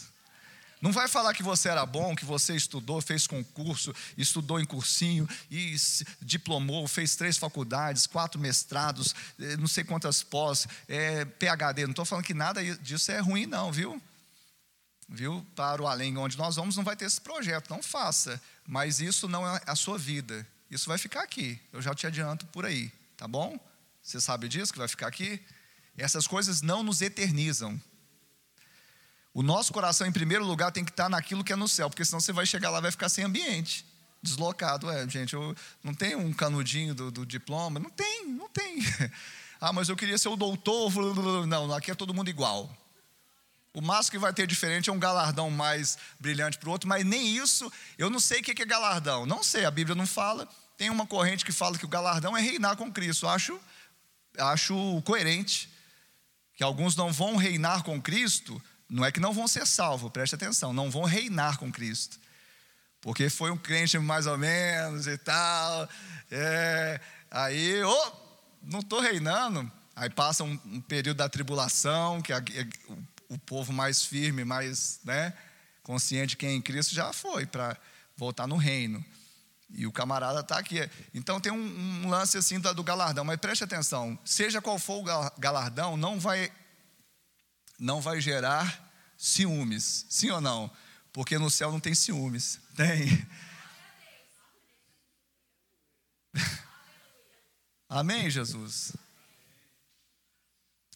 Não 0.81 0.93
vai 0.93 1.09
falar 1.09 1.33
que 1.33 1.43
você 1.43 1.67
era 1.67 1.85
bom, 1.85 2.15
que 2.15 2.23
você 2.23 2.55
estudou, 2.55 3.01
fez 3.01 3.27
concurso, 3.27 3.93
estudou 4.17 4.59
em 4.59 4.65
cursinho 4.65 5.27
e 5.51 5.75
diplomou, 6.21 6.87
fez 6.87 7.15
três 7.17 7.37
faculdades, 7.37 8.07
quatro 8.07 8.39
mestrados, 8.39 9.13
eh, 9.37 9.57
não 9.57 9.67
sei 9.67 9.83
quantas 9.83 10.23
pós, 10.23 10.67
é, 10.87 11.25
PhD. 11.25 11.83
Não 11.83 11.91
estou 11.91 12.05
falando 12.05 12.23
que 12.23 12.33
nada 12.33 12.63
disso 12.77 13.11
é 13.11 13.19
ruim, 13.19 13.45
não, 13.45 13.73
viu? 13.73 14.01
Viu? 15.09 15.45
Para 15.53 15.81
o 15.81 15.87
além 15.87 16.15
onde 16.17 16.37
nós 16.37 16.55
vamos, 16.55 16.77
não 16.77 16.83
vai 16.83 16.95
ter 16.95 17.05
esse 17.05 17.19
projeto, 17.19 17.69
não 17.69 17.83
faça. 17.83 18.41
Mas 18.65 19.01
isso 19.01 19.27
não 19.27 19.45
é 19.45 19.61
a 19.65 19.75
sua 19.75 19.97
vida. 19.97 20.47
Isso 20.71 20.87
vai 20.87 20.97
ficar 20.97 21.23
aqui. 21.23 21.59
Eu 21.73 21.81
já 21.81 21.93
te 21.93 22.07
adianto 22.07 22.45
por 22.47 22.65
aí, 22.65 22.89
tá 23.17 23.27
bom? 23.27 23.59
Você 24.01 24.21
sabe 24.21 24.47
disso 24.47 24.71
que 24.71 24.79
vai 24.79 24.87
ficar 24.87 25.07
aqui? 25.07 25.41
Essas 25.97 26.25
coisas 26.25 26.61
não 26.61 26.83
nos 26.83 27.01
eternizam. 27.01 27.81
O 29.33 29.43
nosso 29.43 29.71
coração, 29.71 30.07
em 30.07 30.11
primeiro 30.11 30.43
lugar, 30.43 30.71
tem 30.71 30.83
que 30.83 30.91
estar 30.91 31.09
naquilo 31.09 31.43
que 31.43 31.53
é 31.53 31.55
no 31.55 31.67
céu, 31.67 31.89
porque 31.89 32.03
senão 32.03 32.19
você 32.19 32.33
vai 32.33 32.45
chegar 32.45 32.69
lá 32.69 32.79
e 32.79 32.81
vai 32.81 32.91
ficar 32.91 33.09
sem 33.09 33.23
ambiente, 33.23 33.85
deslocado. 34.21 34.89
É, 34.89 35.07
gente, 35.07 35.33
eu 35.33 35.55
não 35.83 35.93
tem 35.93 36.15
um 36.15 36.33
canudinho 36.33 36.95
do, 36.95 37.11
do 37.11 37.25
diploma? 37.25 37.79
Não 37.79 37.89
tem, 37.89 38.25
não 38.27 38.49
tem. 38.49 38.79
Ah, 39.61 39.73
mas 39.73 39.89
eu 39.89 39.95
queria 39.97 40.17
ser 40.17 40.29
o 40.29 40.37
doutor. 40.37 40.89
Não, 41.45 41.73
aqui 41.73 41.91
é 41.91 41.93
todo 41.93 42.13
mundo 42.13 42.29
igual. 42.29 42.73
O 43.73 43.81
máximo 43.81 44.11
que 44.11 44.17
vai 44.17 44.33
ter 44.33 44.47
diferente 44.47 44.89
é 44.89 44.93
um 44.93 44.97
galardão 44.97 45.51
mais 45.51 45.97
brilhante 46.17 46.57
para 46.57 46.69
o 46.69 46.71
outro, 46.71 46.87
mas 46.87 47.05
nem 47.05 47.35
isso, 47.35 47.71
eu 47.97 48.09
não 48.09 48.19
sei 48.19 48.39
o 48.39 48.43
que 48.43 48.61
é 48.61 48.65
galardão. 48.65 49.25
Não 49.25 49.43
sei, 49.43 49.65
a 49.65 49.71
Bíblia 49.71 49.95
não 49.95 50.07
fala. 50.07 50.47
Tem 50.77 50.89
uma 50.89 51.05
corrente 51.05 51.43
que 51.43 51.51
fala 51.51 51.77
que 51.77 51.85
o 51.85 51.89
galardão 51.89 52.37
é 52.37 52.41
reinar 52.41 52.77
com 52.77 52.89
Cristo. 52.91 53.27
acho, 53.27 53.59
acho 54.37 55.01
coerente. 55.03 55.69
Que 56.55 56.63
alguns 56.63 56.95
não 56.95 57.11
vão 57.11 57.35
reinar 57.35 57.83
com 57.83 58.01
Cristo 58.01 58.61
não 58.89 59.05
é 59.05 59.11
que 59.11 59.19
não 59.19 59.31
vão 59.31 59.47
ser 59.47 59.67
salvos, 59.67 60.11
preste 60.11 60.35
atenção, 60.35 60.73
não 60.73 60.89
vão 60.89 61.03
reinar 61.03 61.57
com 61.57 61.71
Cristo. 61.71 62.19
Porque 63.01 63.29
foi 63.29 63.51
um 63.51 63.57
crente 63.57 63.97
mais 63.99 64.25
ou 64.25 64.37
menos 64.37 65.07
e 65.07 65.17
tal. 65.17 65.87
É, 66.31 66.99
aí, 67.29 67.81
oh, 67.83 68.11
não 68.63 68.79
estou 68.79 68.99
reinando. 68.99 69.71
Aí 69.95 70.09
passa 70.09 70.43
um, 70.43 70.59
um, 70.65 70.81
período 70.81 71.17
da 71.17 71.29
tribulação, 71.29 72.21
que 72.21 72.33
é, 72.33 72.37
é, 72.37 72.67
o, 72.87 73.35
o, 73.35 73.37
povo 73.37 73.71
mais 73.71 74.03
firme, 74.03 74.43
mais 74.43 74.99
né, 75.03 75.33
consciente 75.83 76.29
de 76.29 76.37
quem 76.37 76.49
é 76.49 76.53
em 76.53 76.61
Cristo 76.61 76.95
já 76.95 77.13
foi 77.13 77.45
para 77.45 77.77
voltar 78.17 78.47
no 78.47 78.57
reino. 78.57 79.03
E 79.71 79.85
o 79.85 79.91
camarada 79.91 80.39
está 80.39 80.57
aqui. 80.57 80.89
Então 81.13 81.39
tem 81.39 81.51
um, 81.51 82.05
um 82.05 82.09
lance 82.09 82.37
assim 82.37 82.59
do 82.59 82.83
galardão, 82.83 83.23
mas 83.23 83.37
preste 83.37 83.63
atenção: 83.63 84.17
seja 84.25 84.61
qual 84.61 84.79
for 84.79 85.03
o 85.03 85.31
galardão, 85.37 85.95
não 85.95 86.19
vai 86.19 86.51
não 87.79 88.01
vai 88.01 88.19
gerar 88.19 88.91
ciúmes. 89.17 90.05
Sim 90.09 90.31
ou 90.31 90.41
não? 90.41 90.69
Porque 91.13 91.37
no 91.37 91.49
céu 91.49 91.71
não 91.71 91.79
tem 91.79 91.95
ciúmes. 91.95 92.59
Tem. 92.75 93.27
Amém, 97.87 98.29
Jesus? 98.29 98.93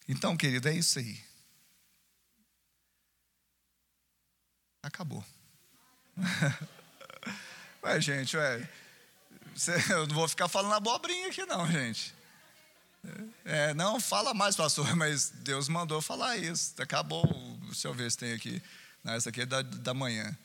Então, 0.08 0.38
querido, 0.38 0.70
é 0.70 0.76
isso 0.76 1.00
aí. 1.00 1.20
Acabou. 4.84 5.26
Ué, 7.84 8.00
gente, 8.00 8.38
ué. 8.38 8.70
Eu 9.90 10.08
não 10.08 10.16
vou 10.16 10.28
ficar 10.28 10.48
falando 10.48 10.74
abobrinha 10.74 11.30
aqui, 11.30 11.46
não, 11.46 11.70
gente. 11.72 12.14
É, 13.45 13.74
não, 13.74 13.99
fala 13.99 14.34
mais, 14.34 14.56
pastor, 14.56 14.93
mas 14.95 15.32
Deus 15.41 15.68
mandou 15.68 16.01
falar 16.01 16.38
isso. 16.38 16.74
Acabou. 16.82 17.26
Deixa 17.66 17.88
eu 17.88 17.93
ver 17.93 18.12
se 18.12 18.18
tem 18.18 18.34
aqui. 18.34 18.62
Não, 19.04 19.14
essa 19.14 19.30
aqui 19.30 19.41
é 19.41 19.45
da, 19.45 19.62
da 19.62 19.93
manhã. 19.93 20.36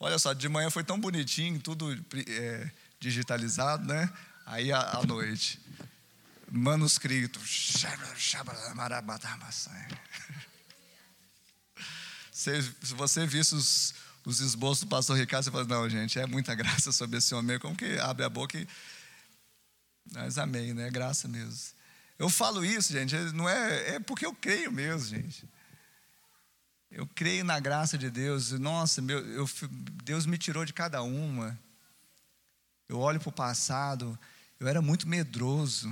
Olha 0.00 0.18
só, 0.18 0.32
de 0.32 0.48
manhã 0.48 0.70
foi 0.70 0.82
tão 0.82 0.98
bonitinho, 0.98 1.60
tudo 1.60 1.92
é, 2.26 2.70
digitalizado, 2.98 3.86
né? 3.86 4.12
Aí 4.44 4.72
à, 4.72 5.00
noite, 5.06 5.60
manuscrito. 6.50 7.38
Se, 12.32 12.62
se 12.82 12.94
você 12.94 13.26
visse 13.26 13.54
os, 13.54 13.94
os 14.24 14.40
esboços 14.40 14.84
do 14.84 14.88
pastor 14.88 15.16
Ricardo, 15.16 15.44
você 15.44 15.50
fala, 15.52 15.64
não, 15.64 15.88
gente, 15.88 16.18
é 16.18 16.26
muita 16.26 16.52
graça 16.56 16.90
sobre 16.90 17.18
esse 17.18 17.32
homem. 17.34 17.58
Como 17.60 17.76
que 17.76 17.98
abre 18.00 18.24
a 18.24 18.28
boca 18.28 18.58
e. 18.58 18.66
Mas 20.12 20.36
amém, 20.36 20.74
né? 20.74 20.90
Graça 20.90 21.28
mesmo. 21.28 21.60
Eu 22.18 22.28
falo 22.28 22.64
isso, 22.64 22.92
gente, 22.92 23.14
não 23.32 23.48
é, 23.48 23.94
é 23.94 24.00
porque 24.00 24.24
eu 24.24 24.34
creio 24.34 24.70
mesmo, 24.70 25.08
gente. 25.08 25.48
Eu 26.90 27.06
creio 27.06 27.42
na 27.42 27.58
graça 27.58 27.96
de 27.96 28.10
Deus. 28.10 28.52
Nossa, 28.52 29.00
meu, 29.00 29.18
eu, 29.18 29.48
Deus 30.04 30.26
me 30.26 30.36
tirou 30.36 30.64
de 30.64 30.74
cada 30.74 31.02
uma. 31.02 31.58
Eu 32.86 32.98
olho 32.98 33.18
para 33.18 33.30
o 33.30 33.32
passado, 33.32 34.18
eu 34.60 34.68
era 34.68 34.82
muito 34.82 35.08
medroso. 35.08 35.88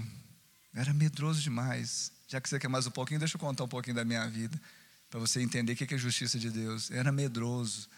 Eu 0.74 0.82
era 0.82 0.92
medroso 0.92 1.40
demais. 1.40 2.12
Já 2.28 2.40
que 2.40 2.48
você 2.48 2.58
quer 2.58 2.68
mais 2.68 2.86
um 2.86 2.90
pouquinho, 2.90 3.18
deixa 3.18 3.36
eu 3.36 3.40
contar 3.40 3.64
um 3.64 3.68
pouquinho 3.68 3.96
da 3.96 4.04
minha 4.04 4.28
vida. 4.28 4.60
Para 5.08 5.18
você 5.18 5.40
entender 5.40 5.72
o 5.72 5.76
que 5.76 5.94
é 5.94 5.98
justiça 5.98 6.38
de 6.38 6.50
Deus. 6.50 6.90
Eu 6.90 6.98
era 6.98 7.10
medroso. 7.10 7.88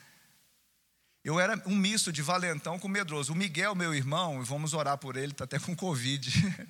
Eu 1.24 1.38
era 1.38 1.60
um 1.66 1.76
misto 1.76 2.12
de 2.12 2.20
valentão 2.20 2.78
com 2.78 2.88
medroso. 2.88 3.32
O 3.32 3.36
Miguel, 3.36 3.74
meu 3.74 3.94
irmão, 3.94 4.42
vamos 4.44 4.74
orar 4.74 4.98
por 4.98 5.16
ele, 5.16 5.32
está 5.32 5.44
até 5.44 5.58
com 5.58 5.76
Covid. 5.76 6.30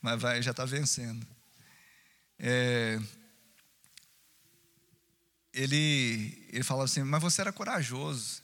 mas 0.00 0.20
vai, 0.20 0.40
já 0.40 0.52
está 0.52 0.64
vencendo. 0.64 1.26
É, 2.38 2.98
ele, 5.52 6.48
ele 6.52 6.62
fala 6.62 6.84
assim, 6.84 7.02
mas 7.02 7.20
você 7.20 7.42
era 7.42 7.52
corajoso. 7.52 8.42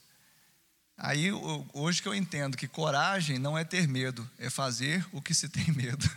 Aí, 0.97 1.31
hoje 1.73 2.01
que 2.01 2.07
eu 2.07 2.13
entendo 2.13 2.55
que 2.55 2.67
coragem 2.67 3.39
não 3.39 3.57
é 3.57 3.63
ter 3.63 3.87
medo, 3.87 4.29
é 4.37 4.49
fazer 4.49 5.05
o 5.11 5.21
que 5.21 5.33
se 5.33 5.49
tem 5.49 5.71
medo. 5.71 6.09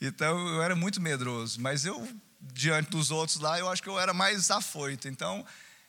Então, 0.00 0.46
eu 0.50 0.62
era 0.62 0.76
muito 0.76 1.00
medroso, 1.00 1.60
mas 1.60 1.84
eu, 1.84 2.08
diante 2.40 2.88
dos 2.88 3.10
outros 3.10 3.40
lá, 3.40 3.58
eu 3.58 3.68
acho 3.68 3.82
que 3.82 3.88
eu 3.88 3.98
era 3.98 4.14
mais 4.14 4.48
afoito. 4.48 5.08
Então, 5.08 5.44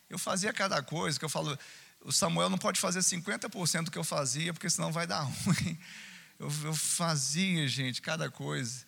eu 0.09 0.17
fazia 0.17 0.51
cada 0.51 0.82
coisa, 0.82 1.20
que 1.20 1.24
eu 1.24 1.30
falo, 1.30 1.55
o 2.02 2.12
Samuel 2.12 2.50
não 2.50 2.58
pode 2.58 2.80
fazer 2.80 3.00
50% 3.00 3.86
do 3.86 3.91
que 3.91 3.97
eu 3.97 4.04
fazia, 4.04 4.54
porque 4.54 4.70
senão 4.70 4.91
vai 4.91 5.06
dar 5.06 5.22
ruim. 5.45 5.78
Eu, 6.39 6.52
eu 6.64 6.76
fazia, 6.76 7.68
gente, 7.68 8.02
cada 8.02 8.30
coisa. 8.30 8.86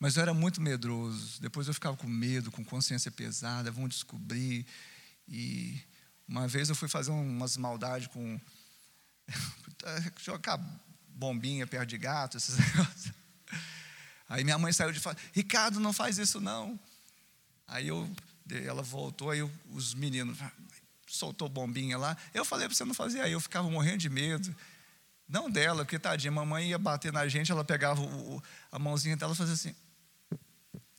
Mas 0.00 0.16
eu 0.16 0.22
era 0.22 0.34
muito 0.34 0.60
medroso. 0.60 1.40
Depois 1.40 1.66
eu 1.66 1.74
ficava 1.74 1.96
com 1.96 2.06
medo, 2.06 2.50
com 2.50 2.64
consciência 2.64 3.10
pesada, 3.10 3.70
vão 3.70 3.88
descobrir. 3.88 4.66
E 5.28 5.80
uma 6.26 6.46
vez 6.46 6.68
eu 6.68 6.74
fui 6.74 6.88
fazer 6.88 7.10
umas 7.10 7.56
maldades 7.56 8.08
com. 8.08 8.40
jogar 10.22 10.58
bombinha 11.08 11.66
perto 11.66 11.88
de 11.88 11.98
gato, 11.98 12.36
esses 12.36 12.56
negócios. 12.58 13.12
Aí 14.28 14.44
minha 14.44 14.58
mãe 14.58 14.72
saiu 14.72 14.92
de 14.92 15.00
fala, 15.00 15.16
Ricardo, 15.32 15.80
não 15.80 15.92
faz 15.92 16.18
isso 16.18 16.40
não. 16.40 16.78
Aí 17.66 17.88
eu, 17.88 18.08
ela 18.64 18.82
voltou, 18.82 19.30
aí 19.30 19.40
eu, 19.40 19.50
os 19.70 19.94
meninos 19.94 20.38
soltou 21.08 21.48
bombinha 21.48 21.96
lá. 21.98 22.16
Eu 22.32 22.44
falei 22.44 22.66
para 22.66 22.76
você 22.76 22.84
não 22.84 22.94
fazer, 22.94 23.20
aí 23.20 23.32
eu 23.32 23.40
ficava 23.40 23.68
morrendo 23.70 23.98
de 23.98 24.08
medo. 24.08 24.54
Não 25.28 25.50
dela, 25.50 25.84
porque 25.84 25.98
tadinha, 25.98 26.32
mamãe 26.32 26.70
ia 26.70 26.78
bater 26.78 27.12
na 27.12 27.28
gente, 27.28 27.52
ela 27.52 27.64
pegava 27.64 28.00
o, 28.00 28.42
a 28.72 28.78
mãozinha 28.78 29.16
dela 29.16 29.32
e 29.32 29.36
fazia 29.36 29.54
assim. 29.54 29.74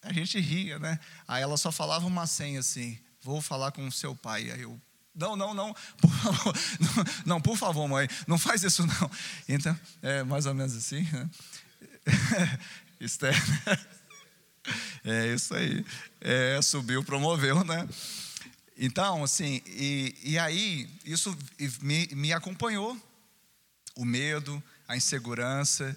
A 0.01 0.13
gente 0.13 0.39
ria, 0.39 0.77
né? 0.79 0.99
Aí 1.27 1.41
ela 1.41 1.57
só 1.57 1.71
falava 1.71 2.05
uma 2.05 2.27
senha 2.27 2.59
assim: 2.59 2.97
vou 3.21 3.41
falar 3.41 3.71
com 3.71 3.87
o 3.87 3.91
seu 3.91 4.15
pai. 4.15 4.51
Aí 4.51 4.61
eu, 4.61 4.79
não, 5.15 5.35
não, 5.35 5.53
não, 5.53 5.75
por 5.97 6.11
favor, 6.11 6.55
não, 6.79 7.05
não, 7.25 7.41
por 7.41 7.57
favor, 7.57 7.87
mãe, 7.87 8.07
não 8.27 8.37
faz 8.37 8.63
isso 8.63 8.85
não. 8.85 9.11
Então, 9.47 9.77
é 10.01 10.23
mais 10.23 10.45
ou 10.45 10.53
menos 10.53 10.75
assim, 10.75 11.01
né? 11.11 11.29
Esther, 13.01 13.33
é 15.03 15.33
isso 15.33 15.53
aí. 15.55 15.85
É, 16.21 16.61
subiu, 16.61 17.03
promoveu, 17.03 17.63
né? 17.63 17.87
Então, 18.81 19.25
assim, 19.25 19.61
e, 19.67 20.15
e 20.23 20.39
aí, 20.39 20.89
isso 21.03 21.37
me, 21.81 22.07
me 22.13 22.31
acompanhou, 22.31 22.97
o 23.93 24.05
medo, 24.05 24.63
a 24.87 24.95
insegurança, 24.95 25.93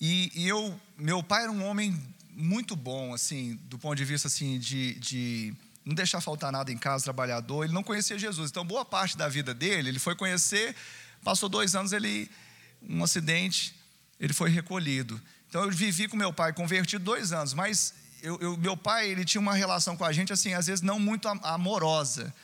e, 0.00 0.32
e 0.34 0.48
eu, 0.48 0.78
meu 0.96 1.22
pai 1.22 1.44
era 1.44 1.52
um 1.52 1.64
homem 1.64 1.96
muito 2.30 2.74
bom, 2.74 3.14
assim, 3.14 3.54
do 3.64 3.78
ponto 3.78 3.94
de 3.94 4.04
vista 4.04 4.26
assim 4.26 4.58
de, 4.58 4.94
de 4.94 5.54
não 5.84 5.94
deixar 5.94 6.20
faltar 6.20 6.50
nada 6.50 6.72
em 6.72 6.76
casa, 6.76 7.04
trabalhador. 7.04 7.64
Ele 7.64 7.72
não 7.72 7.82
conhecia 7.82 8.18
Jesus. 8.18 8.50
Então, 8.50 8.64
boa 8.64 8.84
parte 8.84 9.16
da 9.16 9.28
vida 9.28 9.54
dele, 9.54 9.88
ele 9.88 9.98
foi 10.00 10.16
conhecer, 10.16 10.74
passou 11.22 11.48
dois 11.48 11.76
anos, 11.76 11.92
ele, 11.92 12.28
um 12.82 13.02
acidente, 13.02 13.74
ele 14.18 14.32
foi 14.32 14.50
recolhido. 14.50 15.20
Então, 15.48 15.64
eu 15.64 15.70
vivi 15.70 16.08
com 16.08 16.16
meu 16.16 16.32
pai, 16.32 16.52
convertido 16.52 17.04
dois 17.04 17.32
anos, 17.32 17.54
mas 17.54 17.94
eu, 18.22 18.38
eu, 18.40 18.56
meu 18.56 18.76
pai, 18.76 19.08
ele 19.08 19.24
tinha 19.24 19.40
uma 19.40 19.54
relação 19.54 19.96
com 19.96 20.04
a 20.04 20.12
gente, 20.12 20.32
assim, 20.32 20.54
às 20.54 20.66
vezes 20.66 20.82
não 20.82 20.98
muito 20.98 21.28
amorosa. 21.28 22.34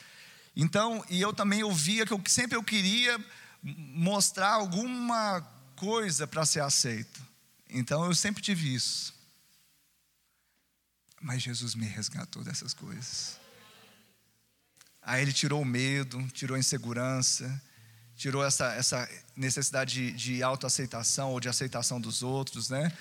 Então, 0.55 1.03
e 1.09 1.21
eu 1.21 1.33
também 1.33 1.63
ouvia 1.63 2.05
que 2.05 2.13
eu, 2.13 2.21
sempre 2.27 2.57
eu 2.57 2.63
queria 2.63 3.19
mostrar 3.61 4.53
alguma 4.53 5.41
coisa 5.75 6.25
para 6.25 6.45
ser 6.45 6.61
aceito. 6.61 7.21
Então, 7.69 8.05
eu 8.05 8.15
sempre 8.15 8.41
tive 8.41 8.73
isso. 8.73 9.13
Mas 11.21 11.41
Jesus 11.41 11.75
me 11.75 11.85
resgatou 11.85 12.43
dessas 12.43 12.73
coisas. 12.73 13.39
Aí 15.01 15.21
ele 15.21 15.33
tirou 15.33 15.61
o 15.61 15.65
medo, 15.65 16.25
tirou 16.29 16.55
a 16.55 16.59
insegurança, 16.59 17.61
tirou 18.15 18.43
essa, 18.45 18.73
essa 18.73 19.09
necessidade 19.35 19.93
de, 19.93 20.11
de 20.13 20.43
autoaceitação 20.43 21.31
ou 21.31 21.39
de 21.39 21.49
aceitação 21.49 21.99
dos 21.99 22.23
outros, 22.23 22.69
né? 22.69 22.91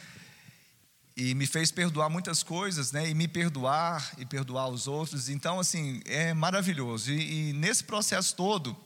E 1.16 1.34
me 1.34 1.46
fez 1.46 1.70
perdoar 1.70 2.10
muitas 2.10 2.42
coisas, 2.42 2.90
né? 2.90 3.08
E 3.08 3.14
me 3.14 3.28
perdoar 3.28 4.14
e 4.18 4.26
perdoar 4.26 4.68
os 4.68 4.88
outros. 4.88 5.28
Então, 5.28 5.60
assim, 5.60 6.02
é 6.04 6.34
maravilhoso. 6.34 7.12
E, 7.12 7.50
e, 7.50 7.52
nesse 7.52 7.84
processo 7.84 8.34
todo, 8.34 8.76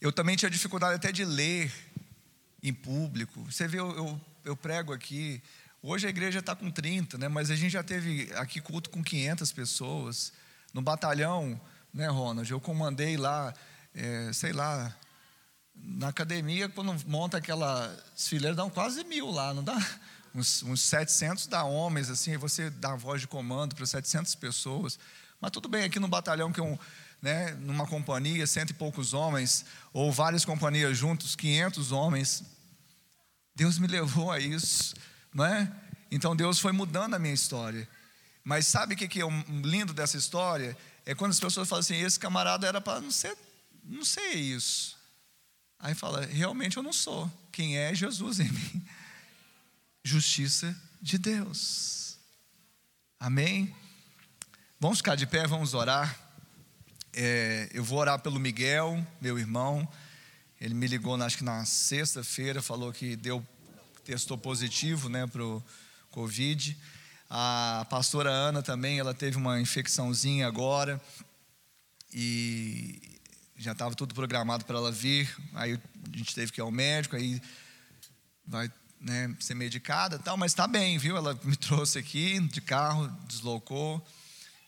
eu 0.00 0.12
também 0.12 0.36
tinha 0.36 0.50
dificuldade 0.50 0.94
até 0.94 1.10
de 1.10 1.24
ler 1.24 1.72
em 2.62 2.72
público. 2.72 3.42
Você 3.50 3.66
vê, 3.66 3.80
eu, 3.80 3.90
eu, 3.96 4.20
eu 4.44 4.56
prego 4.56 4.92
aqui. 4.92 5.42
Hoje 5.82 6.06
a 6.06 6.10
igreja 6.10 6.38
está 6.38 6.54
com 6.54 6.70
30, 6.70 7.18
né? 7.18 7.26
Mas 7.26 7.50
a 7.50 7.56
gente 7.56 7.72
já 7.72 7.82
teve 7.82 8.32
aqui 8.36 8.60
culto 8.60 8.88
com 8.88 9.02
500 9.02 9.50
pessoas. 9.50 10.32
No 10.72 10.80
batalhão, 10.80 11.60
né, 11.92 12.06
Ronald? 12.06 12.48
Eu 12.48 12.60
comandei 12.60 13.16
lá, 13.16 13.52
é, 13.92 14.32
sei 14.32 14.52
lá, 14.52 14.96
na 15.74 16.08
academia, 16.08 16.68
quando 16.68 16.94
monta 17.08 17.38
aquela 17.38 17.94
fileira, 18.16 18.54
dá 18.54 18.70
quase 18.70 19.02
mil 19.04 19.28
lá, 19.28 19.52
não 19.52 19.64
dá? 19.64 19.76
Uns, 20.34 20.62
uns 20.62 20.80
700 20.82 21.46
da 21.46 21.64
homens, 21.64 22.10
assim, 22.10 22.36
você 22.36 22.70
dá 22.70 22.94
voz 22.94 23.20
de 23.20 23.28
comando 23.28 23.74
para 23.74 23.86
700 23.86 24.34
pessoas. 24.34 24.98
Mas 25.40 25.50
tudo 25.50 25.68
bem, 25.68 25.84
aqui 25.84 25.98
no 25.98 26.08
batalhão, 26.08 26.52
que 26.52 26.60
é 26.60 26.62
um, 26.62 26.78
né, 27.20 27.52
numa 27.60 27.86
companhia, 27.86 28.46
cento 28.46 28.70
e 28.70 28.74
poucos 28.74 29.14
homens, 29.14 29.64
ou 29.92 30.10
várias 30.10 30.44
companhias 30.44 30.96
juntos, 30.96 31.36
500 31.36 31.92
homens. 31.92 32.44
Deus 33.54 33.78
me 33.78 33.86
levou 33.86 34.30
a 34.30 34.38
isso, 34.38 34.94
não 35.32 35.44
é? 35.44 35.70
Então 36.10 36.34
Deus 36.34 36.58
foi 36.58 36.72
mudando 36.72 37.14
a 37.14 37.18
minha 37.18 37.34
história. 37.34 37.88
Mas 38.44 38.66
sabe 38.66 38.94
o 38.94 38.96
que 38.96 39.20
é 39.20 39.24
lindo 39.62 39.92
dessa 39.92 40.16
história? 40.16 40.76
É 41.06 41.14
quando 41.14 41.30
as 41.30 41.40
pessoas 41.40 41.68
falam 41.68 41.80
assim: 41.80 41.96
esse 41.96 42.18
camarada 42.18 42.66
era 42.66 42.80
para 42.80 43.00
não 43.00 43.10
ser, 43.10 43.36
não 43.84 44.04
ser 44.04 44.32
isso. 44.32 44.96
Aí 45.78 45.94
fala: 45.94 46.24
realmente 46.26 46.76
eu 46.76 46.82
não 46.82 46.92
sou. 46.92 47.30
Quem 47.52 47.78
é 47.78 47.94
Jesus 47.94 48.40
em 48.40 48.50
mim? 48.50 48.84
Justiça 50.02 50.76
de 51.00 51.18
Deus. 51.18 52.18
Amém? 53.18 53.74
Vamos 54.80 54.98
ficar 54.98 55.14
de 55.14 55.26
pé, 55.26 55.46
vamos 55.46 55.74
orar. 55.74 56.18
É, 57.12 57.68
eu 57.72 57.84
vou 57.84 57.98
orar 57.98 58.18
pelo 58.18 58.40
Miguel, 58.40 59.06
meu 59.20 59.38
irmão. 59.38 59.88
Ele 60.60 60.74
me 60.74 60.86
ligou, 60.86 61.20
acho 61.22 61.38
que 61.38 61.44
na 61.44 61.64
sexta-feira, 61.64 62.60
falou 62.60 62.92
que 62.92 63.14
deu, 63.14 63.46
testou 64.04 64.36
positivo 64.36 65.08
né, 65.08 65.26
para 65.26 65.44
o 65.44 65.62
Covid. 66.10 66.76
A 67.30 67.86
pastora 67.88 68.30
Ana 68.30 68.62
também, 68.62 68.98
ela 68.98 69.14
teve 69.14 69.36
uma 69.36 69.60
infecçãozinha 69.60 70.46
agora. 70.46 71.00
E 72.12 73.20
já 73.56 73.72
estava 73.72 73.94
tudo 73.94 74.14
programado 74.14 74.64
para 74.64 74.76
ela 74.78 74.90
vir. 74.90 75.32
Aí 75.54 75.78
a 76.12 76.16
gente 76.16 76.34
teve 76.34 76.50
que 76.50 76.60
ir 76.60 76.62
ao 76.62 76.70
médico, 76.72 77.14
aí 77.14 77.40
vai 78.44 78.70
né, 79.02 79.34
ser 79.40 79.54
medicada 79.54 80.18
tal, 80.18 80.36
mas 80.36 80.52
está 80.52 80.66
bem, 80.66 80.96
viu? 80.96 81.16
Ela 81.16 81.38
me 81.42 81.56
trouxe 81.58 81.98
aqui 81.98 82.38
de 82.48 82.60
carro, 82.60 83.08
deslocou 83.26 84.04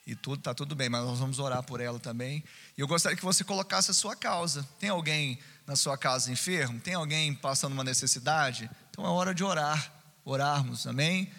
e 0.07 0.15
tudo, 0.15 0.39
está 0.39 0.53
tudo 0.53 0.75
bem, 0.75 0.89
mas 0.89 1.05
nós 1.05 1.19
vamos 1.19 1.39
orar 1.39 1.63
por 1.63 1.81
ela 1.81 1.99
também. 1.99 2.45
E 2.77 2.81
eu 2.81 2.87
gostaria 2.87 3.17
que 3.17 3.25
você 3.25 3.45
colocasse 3.45 3.91
a 3.91 3.95
sua 3.95 4.15
causa. 4.15 4.69
Tem 4.79 4.91
alguém 4.91 5.39
na 5.67 5.77
sua 5.77 5.97
casa 5.97 6.31
enfermo? 6.31 6.79
Tem 6.81 6.95
alguém 6.95 7.35
passando 7.35 7.73
uma 7.73 7.85
necessidade? 7.85 8.69
Então 8.91 9.05
é 9.05 9.09
hora 9.09 9.35
de 9.35 9.43
orar, 9.43 9.93
orarmos, 10.25 10.87
amém? 10.87 11.31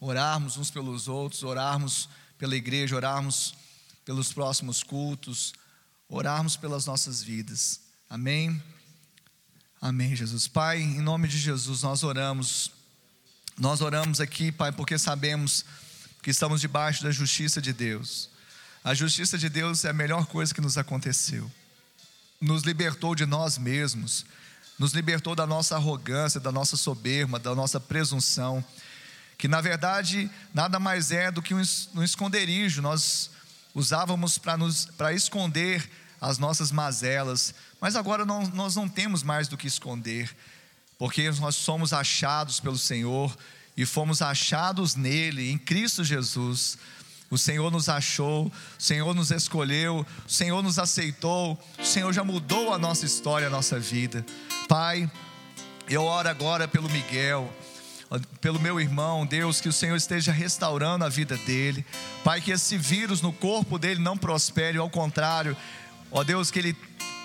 Orarmos 0.00 0.56
uns 0.56 0.70
pelos 0.70 1.06
outros, 1.06 1.42
orarmos 1.42 2.08
pela 2.38 2.56
igreja, 2.56 2.96
orarmos 2.96 3.54
pelos 4.04 4.32
próximos 4.32 4.82
cultos, 4.82 5.52
orarmos 6.08 6.56
pelas 6.56 6.86
nossas 6.86 7.22
vidas, 7.22 7.80
amém? 8.08 8.60
Amém, 9.82 10.14
Jesus. 10.14 10.46
Pai, 10.46 10.78
em 10.78 11.00
nome 11.00 11.26
de 11.26 11.38
Jesus, 11.38 11.82
nós 11.82 12.02
oramos. 12.02 12.70
Nós 13.56 13.80
oramos 13.80 14.20
aqui, 14.20 14.52
Pai, 14.52 14.70
porque 14.70 14.98
sabemos 14.98 15.64
que 16.22 16.30
estamos 16.30 16.60
debaixo 16.60 17.02
da 17.02 17.10
justiça 17.10 17.62
de 17.62 17.72
Deus. 17.72 18.28
A 18.84 18.92
justiça 18.92 19.38
de 19.38 19.48
Deus 19.48 19.86
é 19.86 19.88
a 19.88 19.94
melhor 19.94 20.26
coisa 20.26 20.52
que 20.52 20.60
nos 20.60 20.76
aconteceu. 20.76 21.50
Nos 22.38 22.62
libertou 22.62 23.14
de 23.14 23.24
nós 23.24 23.56
mesmos, 23.56 24.26
nos 24.78 24.92
libertou 24.92 25.34
da 25.34 25.46
nossa 25.46 25.76
arrogância, 25.76 26.38
da 26.38 26.52
nossa 26.52 26.76
soberba, 26.76 27.38
da 27.38 27.54
nossa 27.54 27.80
presunção, 27.80 28.62
que 29.38 29.48
na 29.48 29.62
verdade 29.62 30.30
nada 30.52 30.78
mais 30.78 31.10
é 31.10 31.30
do 31.30 31.40
que 31.40 31.54
um 31.54 32.02
esconderijo. 32.02 32.82
Nós 32.82 33.30
usávamos 33.74 34.36
para 34.36 35.14
esconder 35.14 35.88
as 36.20 36.38
nossas 36.38 36.70
mazelas, 36.70 37.54
mas 37.80 37.96
agora 37.96 38.26
não, 38.26 38.42
nós 38.48 38.76
não 38.76 38.88
temos 38.88 39.22
mais 39.22 39.48
do 39.48 39.56
que 39.56 39.66
esconder, 39.66 40.34
porque 40.98 41.30
nós 41.30 41.56
somos 41.56 41.92
achados 41.92 42.60
pelo 42.60 42.76
Senhor 42.76 43.34
e 43.76 43.86
fomos 43.86 44.20
achados 44.20 44.94
nele, 44.94 45.50
em 45.50 45.56
Cristo 45.56 46.04
Jesus. 46.04 46.76
O 47.30 47.38
Senhor 47.38 47.70
nos 47.70 47.88
achou, 47.88 48.46
o 48.48 48.82
Senhor 48.82 49.14
nos 49.14 49.30
escolheu, 49.30 50.04
o 50.26 50.30
Senhor 50.30 50.62
nos 50.62 50.78
aceitou, 50.78 51.58
o 51.78 51.84
Senhor 51.84 52.12
já 52.12 52.24
mudou 52.24 52.74
a 52.74 52.78
nossa 52.78 53.06
história, 53.06 53.46
a 53.46 53.50
nossa 53.50 53.78
vida. 53.78 54.26
Pai, 54.68 55.10
eu 55.88 56.02
oro 56.02 56.28
agora 56.28 56.68
pelo 56.68 56.90
Miguel, 56.90 57.50
pelo 58.40 58.58
meu 58.58 58.80
irmão, 58.80 59.24
Deus, 59.24 59.60
que 59.60 59.68
o 59.68 59.72
Senhor 59.72 59.96
esteja 59.96 60.32
restaurando 60.32 61.04
a 61.04 61.08
vida 61.08 61.36
dele. 61.38 61.86
Pai, 62.24 62.40
que 62.40 62.50
esse 62.50 62.76
vírus 62.76 63.22
no 63.22 63.32
corpo 63.32 63.78
dele 63.78 64.00
não 64.00 64.18
prospere, 64.18 64.76
ao 64.76 64.90
contrário, 64.90 65.56
Ó 66.10 66.24
Deus, 66.24 66.50
que 66.50 66.58
Ele 66.58 66.76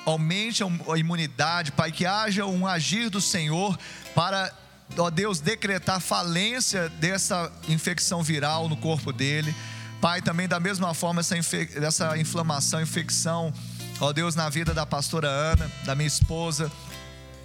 aumente 0.06 0.64
a 0.64 0.98
imunidade, 0.98 1.72
Pai, 1.72 1.92
que 1.92 2.06
haja 2.06 2.46
um 2.46 2.68
agir 2.68 3.10
do 3.10 3.20
Senhor 3.20 3.78
para, 4.14 4.54
ó 4.98 5.10
Deus, 5.10 5.40
decretar 5.40 6.00
falência 6.00 6.90
dessa 6.90 7.52
infecção 7.68 8.22
viral 8.22 8.70
no 8.70 8.78
corpo 8.78 9.12
dele. 9.12 9.54
Pai, 10.00 10.22
também 10.22 10.48
da 10.48 10.60
mesma 10.60 10.94
forma, 10.94 11.22
essa, 11.22 11.36
essa 11.36 12.18
inflamação, 12.18 12.82
infecção, 12.82 13.52
ó 14.00 14.14
Deus, 14.14 14.36
na 14.36 14.50
vida 14.50 14.74
da 14.74 14.86
pastora 14.86 15.28
Ana, 15.28 15.72
da 15.84 15.96
minha 15.96 16.08
esposa, 16.08 16.72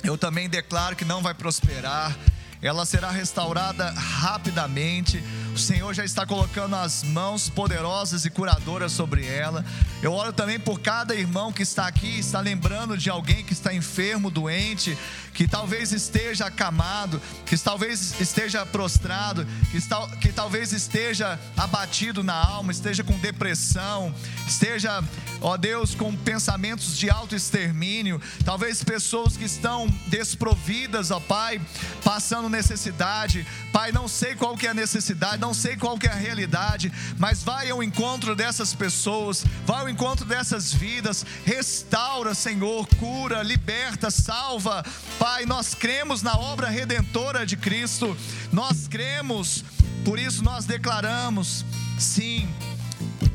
eu 0.04 0.18
também 0.18 0.48
declaro 0.48 0.96
que 0.96 1.04
não 1.04 1.22
vai 1.22 1.32
prosperar 1.32 2.14
ela 2.62 2.84
será 2.84 3.10
restaurada 3.10 3.90
rapidamente. 3.90 5.22
O 5.54 5.58
Senhor 5.58 5.92
já 5.92 6.04
está 6.04 6.24
colocando 6.24 6.76
as 6.76 7.02
mãos 7.02 7.48
poderosas 7.48 8.24
e 8.24 8.30
curadoras 8.30 8.92
sobre 8.92 9.26
ela. 9.26 9.64
Eu 10.00 10.12
oro 10.12 10.32
também 10.32 10.60
por 10.60 10.80
cada 10.80 11.14
irmão 11.14 11.52
que 11.52 11.62
está 11.62 11.86
aqui, 11.86 12.20
está 12.20 12.40
lembrando 12.40 12.96
de 12.96 13.10
alguém 13.10 13.44
que 13.44 13.52
está 13.52 13.74
enfermo, 13.74 14.30
doente, 14.30 14.96
que 15.34 15.48
talvez 15.48 15.92
esteja 15.92 16.46
acamado, 16.46 17.20
que 17.44 17.56
talvez 17.58 18.20
esteja 18.20 18.64
prostrado, 18.64 19.44
que, 19.70 19.76
está, 19.76 20.06
que 20.16 20.32
talvez 20.32 20.72
esteja 20.72 21.38
abatido 21.56 22.22
na 22.22 22.34
alma, 22.34 22.70
esteja 22.70 23.02
com 23.02 23.18
depressão, 23.18 24.14
esteja, 24.46 25.02
ó 25.40 25.56
Deus, 25.56 25.94
com 25.94 26.14
pensamentos 26.14 26.96
de 26.96 27.08
autoextermínio, 27.08 28.20
talvez 28.44 28.84
pessoas 28.84 29.36
que 29.36 29.44
estão 29.44 29.86
desprovidas, 30.06 31.10
ó 31.10 31.20
Pai, 31.20 31.60
passando 32.04 32.48
necessidade. 32.48 33.46
Pai, 33.72 33.92
não 33.92 34.08
sei 34.08 34.34
qual 34.34 34.56
que 34.56 34.66
é 34.66 34.70
a 34.70 34.74
necessidade, 34.74 35.40
não 35.40 35.54
sei 35.54 35.76
qual 35.76 35.98
que 35.98 36.06
é 36.06 36.10
a 36.10 36.14
realidade, 36.14 36.92
mas 37.18 37.42
vai 37.42 37.70
ao 37.70 37.82
encontro 37.82 38.34
dessas 38.34 38.74
pessoas, 38.74 39.44
vai 39.64 39.80
ao 39.80 39.88
encontro 39.88 40.24
dessas 40.24 40.72
vidas, 40.72 41.24
restaura, 41.44 42.34
Senhor, 42.34 42.86
cura, 42.98 43.42
liberta, 43.42 44.10
salva. 44.10 44.84
Pai, 45.18 45.46
nós 45.46 45.74
cremos 45.74 46.22
na 46.22 46.36
obra 46.36 46.68
redentora 46.68 47.46
de 47.46 47.56
Cristo. 47.56 48.16
Nós 48.52 48.88
cremos, 48.88 49.64
por 50.04 50.18
isso 50.18 50.42
nós 50.42 50.64
declaramos: 50.64 51.64
sim, 51.98 52.48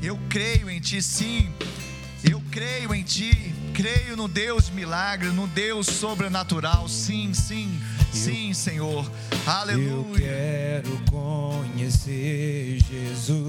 eu 0.02 0.20
creio 0.30 0.70
em 0.70 0.80
Ti, 0.80 1.02
sim, 1.02 1.52
creio 2.56 2.96
em 2.96 3.04
Ti, 3.04 3.54
creio 3.74 4.16
no 4.16 4.30
Deus 4.30 4.70
milagre, 4.70 5.28
no 5.28 5.46
Deus 5.46 5.88
sobrenatural. 5.88 6.88
Sim, 6.88 7.34
sim, 7.34 7.82
sim, 8.14 8.48
eu, 8.48 8.54
Senhor. 8.54 9.12
Aleluia. 9.46 9.92
Eu 9.92 10.06
quero 10.16 11.02
conhecer 11.12 12.80
Jesus. 12.80 13.42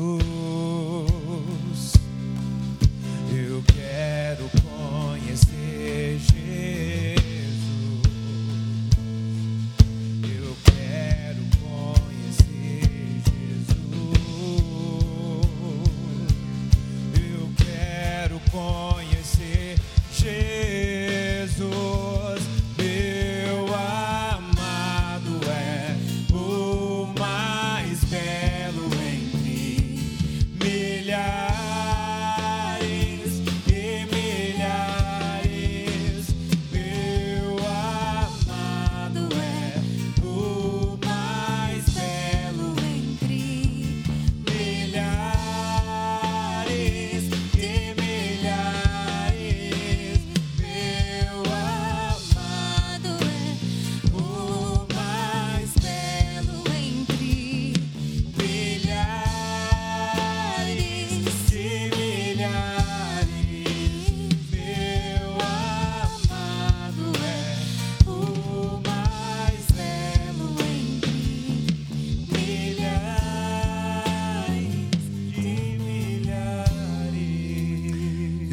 Eu 3.30 3.62
quero 3.72 4.50
conhecer 4.60 6.18
Jesus. 6.18 7.35
Quero 18.56 19.05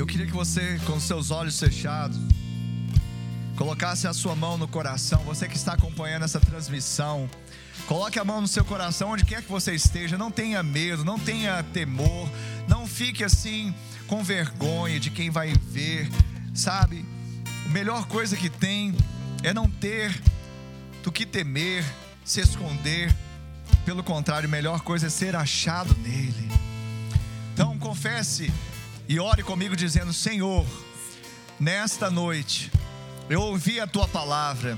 Eu 0.04 0.08
queria 0.08 0.26
que 0.26 0.34
você, 0.34 0.78
com 0.86 1.00
seus 1.00 1.32
olhos 1.32 1.58
fechados, 1.58 2.20
colocasse 3.56 4.06
a 4.06 4.12
sua 4.12 4.36
mão 4.36 4.58
no 4.58 4.68
coração. 4.68 5.24
Você 5.24 5.48
que 5.48 5.56
está 5.56 5.76
acompanhando 5.76 6.26
essa 6.26 6.42
transmissão, 6.42 7.30
coloque 7.88 8.20
a 8.20 8.26
mão 8.26 8.42
no 8.42 8.48
seu 8.50 8.66
coração, 8.66 9.12
onde 9.12 9.24
quer 9.24 9.42
que 9.42 9.50
você 9.50 9.74
esteja. 9.74 10.18
Não 10.18 10.30
tenha 10.30 10.62
medo, 10.62 11.06
não 11.06 11.18
tenha 11.18 11.64
temor, 11.64 12.30
não 12.68 12.86
fique 12.86 13.24
assim 13.24 13.74
com 14.06 14.22
vergonha 14.22 15.00
de 15.00 15.10
quem 15.10 15.30
vai 15.30 15.54
ver, 15.54 16.12
sabe? 16.54 17.06
A 17.66 17.70
melhor 17.70 18.06
coisa 18.06 18.36
que 18.36 18.50
tem 18.50 18.94
é 19.42 19.54
não 19.54 19.70
ter 19.70 20.22
do 21.02 21.14
que 21.14 21.26
temer, 21.26 21.86
se 22.26 22.42
esconder. 22.42 23.16
Pelo 23.86 24.04
contrário, 24.04 24.50
a 24.50 24.52
melhor 24.52 24.82
coisa 24.82 25.08
é 25.08 25.10
ser 25.10 25.34
achado 25.34 25.96
nele. 26.00 26.52
Então 27.54 27.80
confesse 27.80 28.52
e 29.08 29.20
ore 29.20 29.44
comigo 29.44 29.76
dizendo: 29.76 30.14
Senhor, 30.14 30.66
nesta 31.60 32.10
noite 32.10 32.72
eu 33.30 33.42
ouvi 33.42 33.80
a 33.80 33.88
tua 33.88 34.08
palavra 34.08 34.78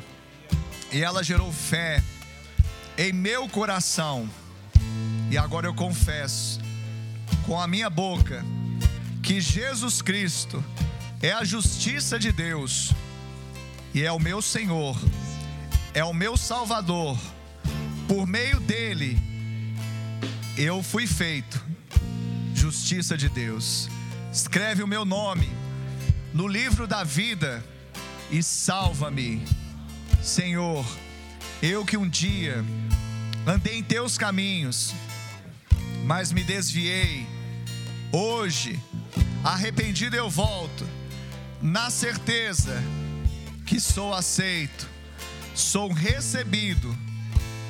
e 0.91 1.01
ela 1.01 1.23
gerou 1.23 1.51
fé 1.51 2.03
em 2.97 3.11
meu 3.11 3.47
coração. 3.49 4.29
E 5.29 5.37
agora 5.37 5.67
eu 5.67 5.73
confesso 5.73 6.59
com 7.45 7.59
a 7.59 7.67
minha 7.67 7.89
boca 7.89 8.45
que 9.21 9.41
Jesus 9.41 10.01
Cristo 10.01 10.63
é 11.21 11.31
a 11.31 11.43
justiça 11.43 12.19
de 12.19 12.31
Deus 12.31 12.91
e 13.93 14.03
é 14.03 14.11
o 14.11 14.19
meu 14.19 14.41
Senhor, 14.41 14.95
é 15.93 16.03
o 16.03 16.13
meu 16.13 16.37
Salvador. 16.37 17.17
Por 18.07 18.27
meio 18.27 18.59
dele 18.59 19.17
eu 20.57 20.81
fui 20.83 21.07
feito 21.07 21.61
justiça 22.53 23.17
de 23.17 23.27
Deus. 23.29 23.89
Escreve 24.35 24.83
o 24.83 24.87
meu 24.87 25.05
nome 25.05 25.49
no 26.33 26.45
livro 26.45 26.85
da 26.85 27.05
vida 27.05 27.63
e 28.29 28.43
salva-me. 28.43 29.41
Senhor, 30.21 30.85
eu 31.61 31.85
que 31.85 31.95
um 31.95 32.09
dia 32.09 32.61
andei 33.47 33.77
em 33.77 33.81
teus 33.81 34.17
caminhos, 34.17 34.93
mas 36.03 36.33
me 36.33 36.43
desviei. 36.43 37.25
Hoje, 38.11 38.77
arrependido 39.41 40.17
eu 40.17 40.29
volto, 40.29 40.85
na 41.61 41.89
certeza 41.89 42.83
que 43.65 43.79
sou 43.79 44.13
aceito, 44.13 44.85
sou 45.55 45.93
recebido 45.93 46.93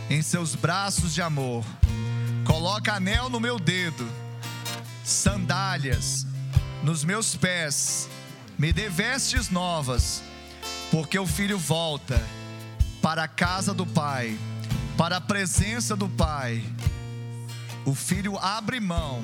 em 0.09 0.23
seus 0.23 0.55
braços 0.55 1.13
de 1.13 1.21
amor. 1.21 1.63
Coloca 2.43 2.95
anel 2.95 3.29
no 3.29 3.39
meu 3.39 3.59
dedo, 3.59 4.09
sandálias 5.03 6.25
nos 6.85 7.03
meus 7.03 7.35
pés, 7.35 8.07
me 8.59 8.71
dê 8.71 8.87
vestes 8.87 9.49
novas, 9.49 10.21
porque 10.91 11.17
o 11.17 11.25
filho 11.25 11.57
volta 11.57 12.21
para 13.01 13.23
a 13.23 13.27
casa 13.27 13.73
do 13.73 13.87
Pai, 13.87 14.37
para 14.95 15.17
a 15.17 15.21
presença 15.21 15.95
do 15.95 16.07
Pai. 16.07 16.63
O 17.87 17.95
filho 17.95 18.37
abre 18.37 18.79
mão 18.79 19.23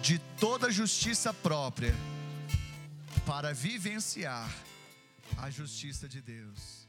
de 0.00 0.18
toda 0.40 0.70
justiça 0.70 1.34
própria 1.34 1.94
para 3.26 3.52
vivenciar 3.52 4.50
a 5.36 5.50
justiça 5.50 6.08
de 6.08 6.22
Deus. 6.22 6.88